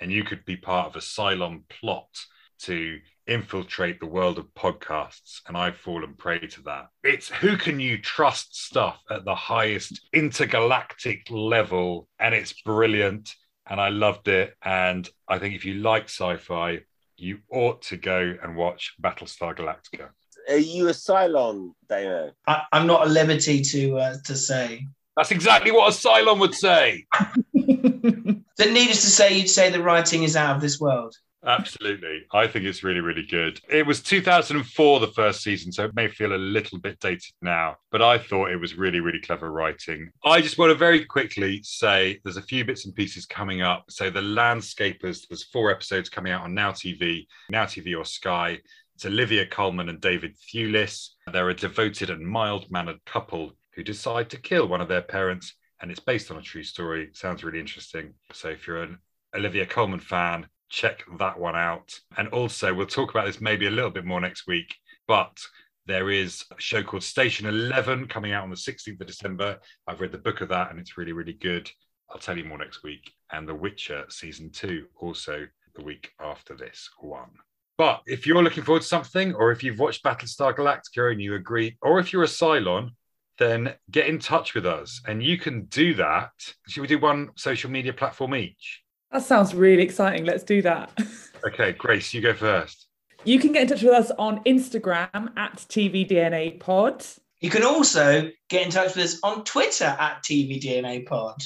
and 0.01 0.12
you 0.12 0.22
could 0.22 0.45
be 0.45 0.57
part 0.57 0.88
of 0.88 0.97
a 0.97 1.01
Cylon 1.01 1.62
plot 1.68 2.09
to 2.61 2.99
infiltrate 3.26 3.99
the 3.99 4.07
world 4.07 4.38
of 4.38 4.53
podcasts. 4.55 5.40
And 5.49 5.57
I've 5.57 5.76
fallen 5.76 6.14
prey 6.14 6.40
to 6.40 6.62
that. 6.64 6.88
It's 7.03 7.28
who 7.28 7.57
can 7.57 7.80
you 7.80 7.97
trust 7.99 8.55
stuff 8.55 9.01
at 9.11 9.24
the 9.24 9.34
highest 9.34 10.01
intergalactic 10.12 11.26
level. 11.30 12.09
And 12.18 12.34
it's 12.34 12.61
brilliant. 12.62 13.34
And 13.69 13.81
I 13.81 13.91
loved 13.91 14.29
it. 14.29 14.55
And 14.63 15.09
I 15.29 15.39
think 15.39 15.55
if 15.55 15.65
you 15.65 15.75
like 15.75 16.05
sci 16.05 16.37
fi, 16.37 16.81
you 17.17 17.39
ought 17.51 17.83
to 17.83 17.97
go 17.97 18.35
and 18.43 18.57
watch 18.57 18.95
Battlestar 19.01 19.57
Galactica 19.57 20.09
are 20.49 20.57
you 20.57 20.89
a 20.89 20.93
Cylon, 20.93 21.75
Damo? 21.89 22.33
I, 22.47 22.63
am 22.73 22.87
not 22.87 23.07
a 23.07 23.11
liberty 23.11 23.63
to 23.63 23.97
uh, 23.99 24.17
to 24.25 24.37
say. 24.37 24.87
That's 25.17 25.31
exactly 25.31 25.71
what 25.71 25.93
a 25.93 25.97
Cylon 25.97 26.41
would 26.41 26.55
say. 26.55 27.07
Then, 28.59 28.75
needless 28.75 29.01
to 29.01 29.09
say, 29.09 29.39
you'd 29.39 29.49
say 29.49 29.71
the 29.71 29.83
writing 29.83 30.25
is 30.25 30.37
out 30.37 30.55
of 30.55 30.61
this 30.61 30.79
world. 30.79 31.17
Absolutely. 31.45 32.22
I 32.32 32.47
think 32.47 32.64
it's 32.64 32.84
really, 32.84 33.01
really 33.01 33.26
good. 33.26 33.61
It 33.68 33.84
was 33.84 34.01
2004, 34.01 35.01
the 35.01 35.09
first 35.09 35.43
season, 35.43 35.72
so 35.72 35.84
it 35.84 35.95
may 35.95 36.07
feel 36.07 36.34
a 36.34 36.36
little 36.36 36.78
bit 36.78 37.01
dated 37.01 37.32
now, 37.43 37.76
but 37.90 38.01
I 38.01 38.18
thought 38.18 38.53
it 38.53 38.61
was 38.61 38.76
really, 38.76 39.01
really 39.01 39.20
clever 39.20 39.51
writing. 39.51 40.11
I 40.24 40.40
just 40.40 40.57
want 40.57 40.70
to 40.70 40.76
very 40.76 41.05
quickly 41.05 41.61
say 41.64 42.20
there's 42.22 42.36
a 42.36 42.43
few 42.43 42.64
bits 42.64 42.86
and 42.86 42.95
pieces 42.95 43.26
coming 43.26 43.61
up. 43.61 43.84
So, 43.88 44.09
The 44.09 44.20
Landscapers, 44.20 45.26
there's 45.28 45.43
four 45.45 45.70
episodes 45.72 46.09
coming 46.09 46.32
out 46.32 46.43
on 46.43 46.55
Now 46.55 46.70
TV, 46.70 47.26
Now 47.51 47.64
TV 47.64 47.99
or 47.99 48.05
Sky. 48.05 48.59
It's 48.95 49.07
Olivia 49.07 49.45
Colman 49.45 49.88
and 49.88 50.01
David 50.01 50.36
Thewlis. 50.36 51.09
They're 51.32 51.49
a 51.51 51.55
devoted 51.55 52.11
and 52.11 52.24
mild 52.24 52.70
mannered 52.70 53.05
couple 53.05 53.53
who 53.74 53.82
decide 53.82 54.30
to 54.30 54.36
kill 54.36 54.68
one 54.68 54.80
of 54.80 54.88
their 54.88 55.03
parents, 55.03 55.55
and 55.80 55.90
it's 55.90 55.99
based 55.99 56.30
on 56.30 56.36
a 56.36 56.43
true 56.43 56.62
story. 56.62 57.11
sounds 57.14 57.43
really 57.43 57.59
interesting. 57.59 58.14
So 58.32 58.51
if 58.51 58.68
you're 58.68 58.84
an 58.84 58.99
Olivia 59.34 59.66
Colman 59.66 59.99
fan, 59.99 60.47
check 60.73 61.05
that 61.18 61.39
one 61.39 61.55
out. 61.55 61.93
And 62.16 62.29
also, 62.29 62.73
we'll 62.73 62.87
talk 62.87 63.11
about 63.11 63.27
this 63.27 63.41
maybe 63.41 63.66
a 63.66 63.70
little 63.70 63.91
bit 63.91 64.07
more 64.07 64.20
next 64.20 64.47
week, 64.47 64.75
but 65.07 65.39
there 65.87 66.11
is 66.11 66.45
a 66.57 66.61
show 66.61 66.83
called 66.83 67.03
Station 67.03 67.47
11 67.47 68.09
coming 68.09 68.33
out 68.33 68.43
on 68.43 68.51
the 68.51 68.57
16th 68.57 69.01
of 69.01 69.07
December. 69.07 69.59
I've 69.87 70.01
read 70.01 70.12
the 70.12 70.18
book 70.18 70.41
of 70.41 70.49
that 70.49 70.70
and 70.70 70.81
it's 70.81 70.97
really, 70.97 71.12
really 71.12 71.35
good. 71.35 71.70
I'll 72.11 72.18
tell 72.18 72.39
you 72.39 72.45
more 72.45 72.59
next 72.59 72.83
week. 72.83 73.12
And 73.33 73.47
The 73.47 73.55
Witcher 73.55 74.07
season 74.09 74.51
two, 74.51 74.87
also 74.97 75.47
the 75.75 75.85
week 75.85 76.12
after 76.18 76.55
this 76.55 76.89
one. 77.01 77.31
But 77.77 78.01
if 78.07 78.27
you're 78.27 78.43
looking 78.43 78.64
forward 78.64 78.83
to 78.83 78.89
something, 78.89 79.35
or 79.35 79.53
if 79.53 79.62
you've 79.62 79.79
watched 79.79 80.05
Battlestar 80.05 80.55
Galactica 80.55 81.12
and 81.12 81.20
you 81.20 81.35
agree, 81.35 81.77
or 81.83 81.99
if 81.99 82.12
you're 82.12 82.25
a 82.25 82.27
Cylon, 82.27 82.91
then 83.39 83.75
get 83.91 84.07
in 84.07 84.18
touch 84.18 84.55
with 84.55 84.66
us. 84.66 85.03
And 85.07 85.23
you 85.23 85.37
can 85.37 85.64
do 85.66 85.95
that. 85.95 86.31
Should 86.68 86.83
we 86.83 86.87
do 86.87 86.99
one 86.99 87.31
social 87.37 87.70
media 87.70 87.93
platform 87.93 88.35
each? 88.37 88.83
That 89.13 89.23
sounds 89.23 89.55
really 89.55 89.83
exciting. 89.83 90.25
Let's 90.25 90.43
do 90.43 90.63
that. 90.63 90.91
okay, 91.47 91.73
Grace, 91.73 92.15
you 92.15 92.23
go 92.23 92.33
first. 92.33 92.87
You 93.25 93.39
can 93.39 93.53
get 93.53 93.63
in 93.63 93.69
touch 93.69 93.83
with 93.83 93.93
us 93.93 94.11
on 94.19 94.43
Instagram 94.45 95.37
at 95.37 95.57
TVDNA 95.57 96.59
Pod. 96.59 97.05
You 97.41 97.51
can 97.51 97.63
also 97.63 98.31
get 98.49 98.67
in 98.67 98.73
touch 98.73 98.97
with 98.97 99.05
us 99.05 99.19
on 99.23 99.45
Twitter 99.45 99.85
at 99.85 100.23
TVDNA 100.23 101.07
Pod. 101.07 101.43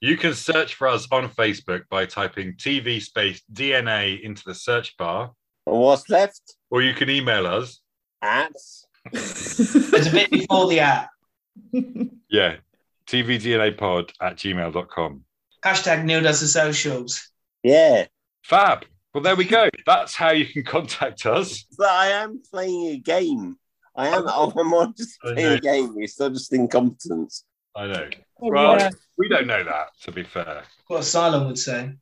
You 0.00 0.16
can 0.16 0.34
search 0.34 0.74
for 0.74 0.88
us 0.88 1.08
on 1.10 1.30
Facebook 1.30 1.82
by 1.88 2.04
typing 2.04 2.54
TV 2.54 3.00
space 3.00 3.42
DNA 3.52 4.20
into 4.20 4.42
the 4.44 4.54
search 4.54 4.96
bar. 4.98 5.32
What's 5.64 6.08
left? 6.10 6.54
Or 6.70 6.82
you 6.82 6.94
can 6.94 7.08
email 7.08 7.46
us 7.46 7.80
at. 8.20 8.52
There's 9.10 10.06
a 10.08 10.10
bit 10.10 10.30
before 10.30 10.68
the 10.68 10.80
at. 10.80 11.08
Yeah, 12.28 12.56
tvdnapod 13.06 14.12
at 14.20 14.36
gmail.com. 14.36 15.24
Hashtag 15.66 16.04
Neil 16.04 16.22
does 16.22 16.40
the 16.40 16.46
socials. 16.46 17.28
Yeah. 17.64 18.06
Fab. 18.44 18.84
Well, 19.12 19.24
there 19.24 19.34
we 19.34 19.44
go. 19.44 19.68
That's 19.84 20.14
how 20.14 20.30
you 20.30 20.46
can 20.46 20.62
contact 20.62 21.26
us. 21.26 21.64
But 21.76 21.88
I 21.88 22.06
am 22.08 22.40
playing 22.52 22.86
a 22.86 22.98
game. 22.98 23.56
I 23.96 24.08
am. 24.08 24.26
Oh, 24.28 24.52
I'm 24.56 24.70
not 24.70 24.96
just 24.96 25.20
playing 25.20 25.54
a 25.54 25.58
game. 25.58 25.94
It's 25.98 26.20
not 26.20 26.34
just 26.34 26.52
incompetence. 26.52 27.44
I 27.74 27.88
know. 27.88 28.08
Oh, 28.40 28.50
well, 28.52 28.78
yeah. 28.78 28.90
we 29.18 29.28
don't 29.28 29.48
know 29.48 29.64
that, 29.64 29.88
to 30.02 30.12
be 30.12 30.22
fair. 30.22 30.62
What 30.86 30.98
a 30.98 31.00
Cylon 31.00 31.48
would 31.48 31.58
say. 31.58 31.94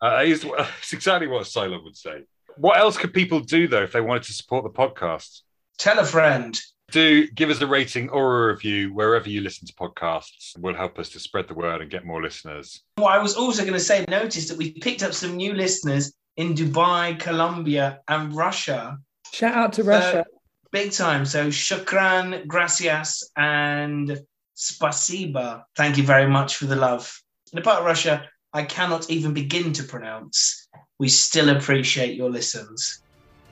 Uh, 0.00 0.22
it's, 0.24 0.44
it's 0.80 0.92
exactly 0.92 1.28
what 1.28 1.42
a 1.42 1.48
Cylon 1.48 1.84
would 1.84 1.96
say. 1.96 2.24
What 2.56 2.76
else 2.76 2.96
could 2.96 3.14
people 3.14 3.38
do 3.38 3.68
though 3.68 3.84
if 3.84 3.92
they 3.92 4.00
wanted 4.00 4.24
to 4.24 4.32
support 4.32 4.64
the 4.64 4.70
podcast? 4.70 5.42
Tell 5.78 6.00
a 6.00 6.04
friend. 6.04 6.60
Do 6.92 7.26
give 7.28 7.48
us 7.48 7.60
a 7.62 7.66
rating 7.66 8.10
or 8.10 8.44
a 8.44 8.52
review 8.52 8.92
wherever 8.92 9.26
you 9.26 9.40
listen 9.40 9.66
to 9.66 9.72
podcasts. 9.72 10.54
It 10.54 10.60
Will 10.60 10.74
help 10.74 10.98
us 10.98 11.08
to 11.10 11.20
spread 11.20 11.48
the 11.48 11.54
word 11.54 11.80
and 11.80 11.90
get 11.90 12.04
more 12.04 12.22
listeners. 12.22 12.82
Well, 12.98 13.08
I 13.08 13.16
was 13.18 13.34
also 13.34 13.62
going 13.62 13.72
to 13.72 13.80
say, 13.80 14.04
notice 14.08 14.48
that 14.48 14.58
we 14.58 14.72
picked 14.72 15.02
up 15.02 15.14
some 15.14 15.36
new 15.36 15.54
listeners 15.54 16.12
in 16.36 16.54
Dubai, 16.54 17.18
Colombia, 17.18 18.00
and 18.08 18.36
Russia. 18.36 18.98
Shout 19.32 19.54
out 19.54 19.72
to 19.74 19.84
Russia. 19.84 20.26
Big 20.70 20.92
time. 20.92 21.24
So 21.24 21.48
shukran, 21.48 22.46
gracias, 22.46 23.30
and 23.36 24.20
spasiba. 24.54 25.62
Thank 25.74 25.96
you 25.96 26.02
very 26.02 26.28
much 26.28 26.56
for 26.56 26.66
the 26.66 26.76
love. 26.76 27.10
In 27.52 27.56
the 27.56 27.62
part 27.62 27.80
of 27.80 27.86
Russia, 27.86 28.28
I 28.52 28.64
cannot 28.64 29.10
even 29.10 29.32
begin 29.32 29.72
to 29.72 29.82
pronounce. 29.82 30.68
We 30.98 31.08
still 31.08 31.48
appreciate 31.48 32.16
your 32.16 32.30
listens. 32.30 33.02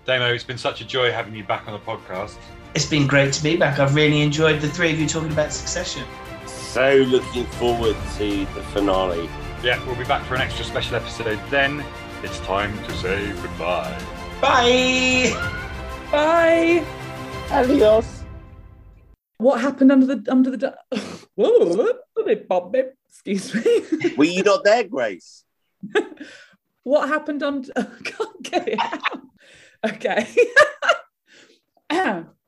Damo, 0.04 0.32
it's 0.32 0.44
been 0.44 0.58
such 0.58 0.82
a 0.82 0.84
joy 0.84 1.10
having 1.10 1.34
you 1.34 1.44
back 1.44 1.66
on 1.66 1.72
the 1.72 1.78
podcast. 1.78 2.36
It's 2.74 2.86
been 2.86 3.06
great 3.06 3.32
to 3.32 3.42
be 3.42 3.56
back. 3.56 3.78
I've 3.78 3.94
really 3.94 4.20
enjoyed 4.20 4.60
the 4.60 4.68
three 4.68 4.92
of 4.92 5.00
you 5.00 5.08
talking 5.08 5.32
about 5.32 5.52
Succession. 5.52 6.04
So 6.46 7.04
looking 7.08 7.44
forward 7.46 7.96
to 8.18 8.44
the 8.54 8.62
finale. 8.72 9.28
Yeah, 9.64 9.84
we'll 9.86 9.96
be 9.96 10.04
back 10.04 10.24
for 10.24 10.36
an 10.36 10.40
extra 10.40 10.64
special 10.64 10.96
episode 10.96 11.40
then. 11.50 11.84
It's 12.22 12.38
time 12.40 12.76
to 12.84 12.92
say 12.98 13.32
goodbye. 13.42 14.00
Bye. 14.40 15.32
Bye. 16.12 16.84
Adios. 17.50 18.22
What 19.38 19.60
happened 19.60 19.90
under 19.90 20.06
the 20.06 20.30
under 20.30 20.56
the? 20.56 20.76
Whoa, 21.34 21.94
excuse 23.08 23.54
me. 23.54 24.14
Were 24.16 24.24
you 24.24 24.42
not 24.42 24.64
there, 24.64 24.84
Grace? 24.84 25.44
What 26.82 27.08
happened 27.10 27.42
on? 27.42 27.66
I 27.76 27.84
can't 28.04 28.42
get 28.42 28.68
it 28.68 28.80
out. 28.80 29.20
Okay. 29.86 30.26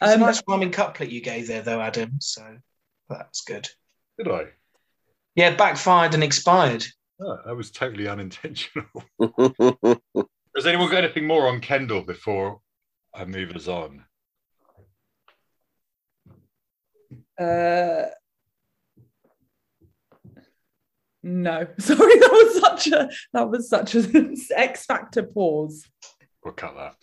It's 0.00 0.14
um, 0.14 0.22
a 0.22 0.26
nice 0.26 0.42
rhyming 0.46 0.70
couplet 0.70 1.10
you 1.10 1.20
gave 1.20 1.48
there, 1.48 1.62
though, 1.62 1.80
Adam. 1.80 2.20
So 2.20 2.58
that's 3.08 3.40
good. 3.42 3.68
Did 4.16 4.28
I? 4.28 4.44
Yeah, 5.34 5.56
backfired 5.56 6.14
and 6.14 6.22
expired. 6.22 6.84
Oh, 7.20 7.38
that 7.44 7.56
was 7.56 7.70
totally 7.70 8.06
unintentional. 8.06 8.86
Has 10.56 10.66
anyone 10.66 10.90
got 10.90 11.04
anything 11.04 11.26
more 11.26 11.48
on 11.48 11.60
Kendall 11.60 12.02
before 12.02 12.60
I 13.14 13.24
move 13.24 13.50
us 13.56 13.66
on? 13.66 14.04
Uh, 17.40 18.06
No, 21.22 21.66
sorry, 21.78 22.18
that 22.18 22.30
was 22.32 22.60
such 22.60 22.92
a 22.92 23.10
that 23.32 23.50
was 23.50 23.68
such 23.68 23.94
an 23.94 24.34
X 24.54 24.86
Factor 24.86 25.24
pause. 25.24 25.84
We'll 26.44 26.54
cut 26.54 26.74
that. 26.76 26.96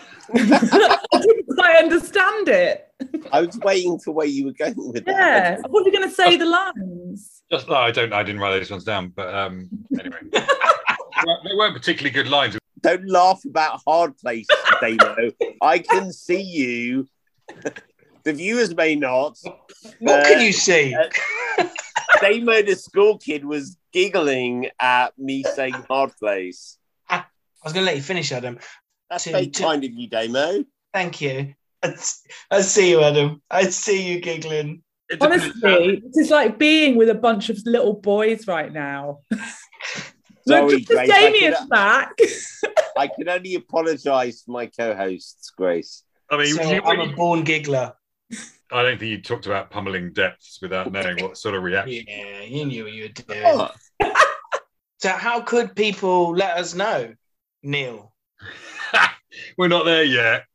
I 0.34 0.98
didn't 1.20 1.46
quite 1.54 1.76
understand 1.82 2.48
it. 2.48 2.88
I 3.32 3.42
was 3.42 3.58
waiting 3.58 3.98
for 3.98 4.12
where 4.12 4.26
you 4.26 4.46
were 4.46 4.52
going 4.52 4.74
with 4.92 5.04
that. 5.04 5.14
Yeah, 5.14 5.60
what 5.68 5.82
I 5.82 5.86
you 5.86 5.92
going 5.92 6.08
to 6.08 6.14
say 6.14 6.36
the 6.36 6.46
lines. 6.46 7.42
Just 7.50 7.68
no, 7.68 7.74
I 7.74 7.90
don't. 7.90 8.12
I 8.12 8.22
didn't 8.22 8.40
write 8.40 8.58
those 8.58 8.70
ones 8.70 8.84
down. 8.84 9.08
But 9.08 9.34
um, 9.34 9.68
anyway, 9.98 10.16
they 10.32 11.54
weren't- 11.54 11.74
particularly 11.74 12.10
good 12.10 12.28
lines. 12.28 12.56
Don't 12.80 13.08
laugh 13.08 13.40
about 13.44 13.80
hard 13.86 14.16
place, 14.18 14.46
Damo. 14.80 15.30
I 15.60 15.78
can 15.80 16.12
see 16.12 16.40
you. 16.42 17.06
the 18.24 18.32
viewers 18.32 18.74
may 18.74 18.94
not. 18.96 19.38
What 20.00 20.20
Uh, 20.20 20.24
can 20.28 20.40
you 20.40 20.52
see? 20.52 20.94
uh, 20.94 21.64
Damo, 22.20 22.62
the 22.62 22.74
school 22.76 23.18
kid, 23.18 23.44
was 23.44 23.76
giggling 23.92 24.68
at 24.80 25.16
me 25.18 25.42
saying 25.54 25.74
hard 25.88 26.12
place. 26.18 26.78
I 27.08 27.24
was 27.64 27.72
going 27.72 27.82
to 27.84 27.86
let 27.86 27.96
you 27.96 28.02
finish, 28.02 28.32
Adam. 28.32 28.58
That's 29.12 29.24
Two- 29.24 29.32
very 29.32 29.46
two- 29.48 29.62
kind 29.62 29.84
of 29.84 29.92
you, 29.92 30.08
Damo. 30.08 30.64
Thank 30.94 31.20
you. 31.20 31.54
I, 31.82 31.94
I 32.50 32.60
see 32.62 32.90
you, 32.90 33.02
Adam. 33.02 33.42
I 33.50 33.64
see 33.64 34.10
you 34.10 34.20
giggling. 34.20 34.82
Honestly, 35.20 36.02
this 36.06 36.16
is 36.16 36.30
like 36.30 36.58
being 36.58 36.96
with 36.96 37.10
a 37.10 37.14
bunch 37.14 37.50
of 37.50 37.58
little 37.66 37.92
boys 37.92 38.46
right 38.46 38.72
now. 38.72 39.18
Sorry, 40.48 40.62
Look, 40.62 40.70
just 40.78 40.88
Grace, 40.88 41.10
I 41.10 41.20
Damien's 41.30 41.66
back. 41.68 42.12
I 42.96 43.08
can 43.08 43.28
only 43.28 43.54
apologise 43.56 44.42
for 44.42 44.52
my 44.52 44.66
co-hosts, 44.66 45.50
Grace. 45.50 46.04
I 46.30 46.38
mean, 46.38 46.54
So 46.54 46.62
you- 46.72 46.82
I'm 46.82 47.00
a 47.00 47.14
born 47.14 47.44
giggler. 47.44 47.92
I 48.72 48.82
don't 48.82 48.98
think 48.98 49.10
you 49.10 49.20
talked 49.20 49.44
about 49.44 49.70
pummeling 49.70 50.14
depths 50.14 50.58
without 50.62 50.90
knowing 50.90 51.22
what 51.22 51.36
sort 51.36 51.54
of 51.54 51.62
reaction. 51.62 52.06
Yeah, 52.08 52.40
you 52.44 52.64
knew 52.64 52.84
what 52.84 52.92
you 52.94 53.02
were 53.02 53.08
doing. 53.10 53.42
Oh, 53.44 53.70
So, 55.00 55.10
how 55.10 55.42
could 55.42 55.76
people 55.76 56.34
let 56.34 56.56
us 56.56 56.74
know, 56.74 57.12
Neil? 57.62 58.14
We're 59.56 59.68
not 59.68 59.84
there 59.84 60.04
yet. 60.04 60.46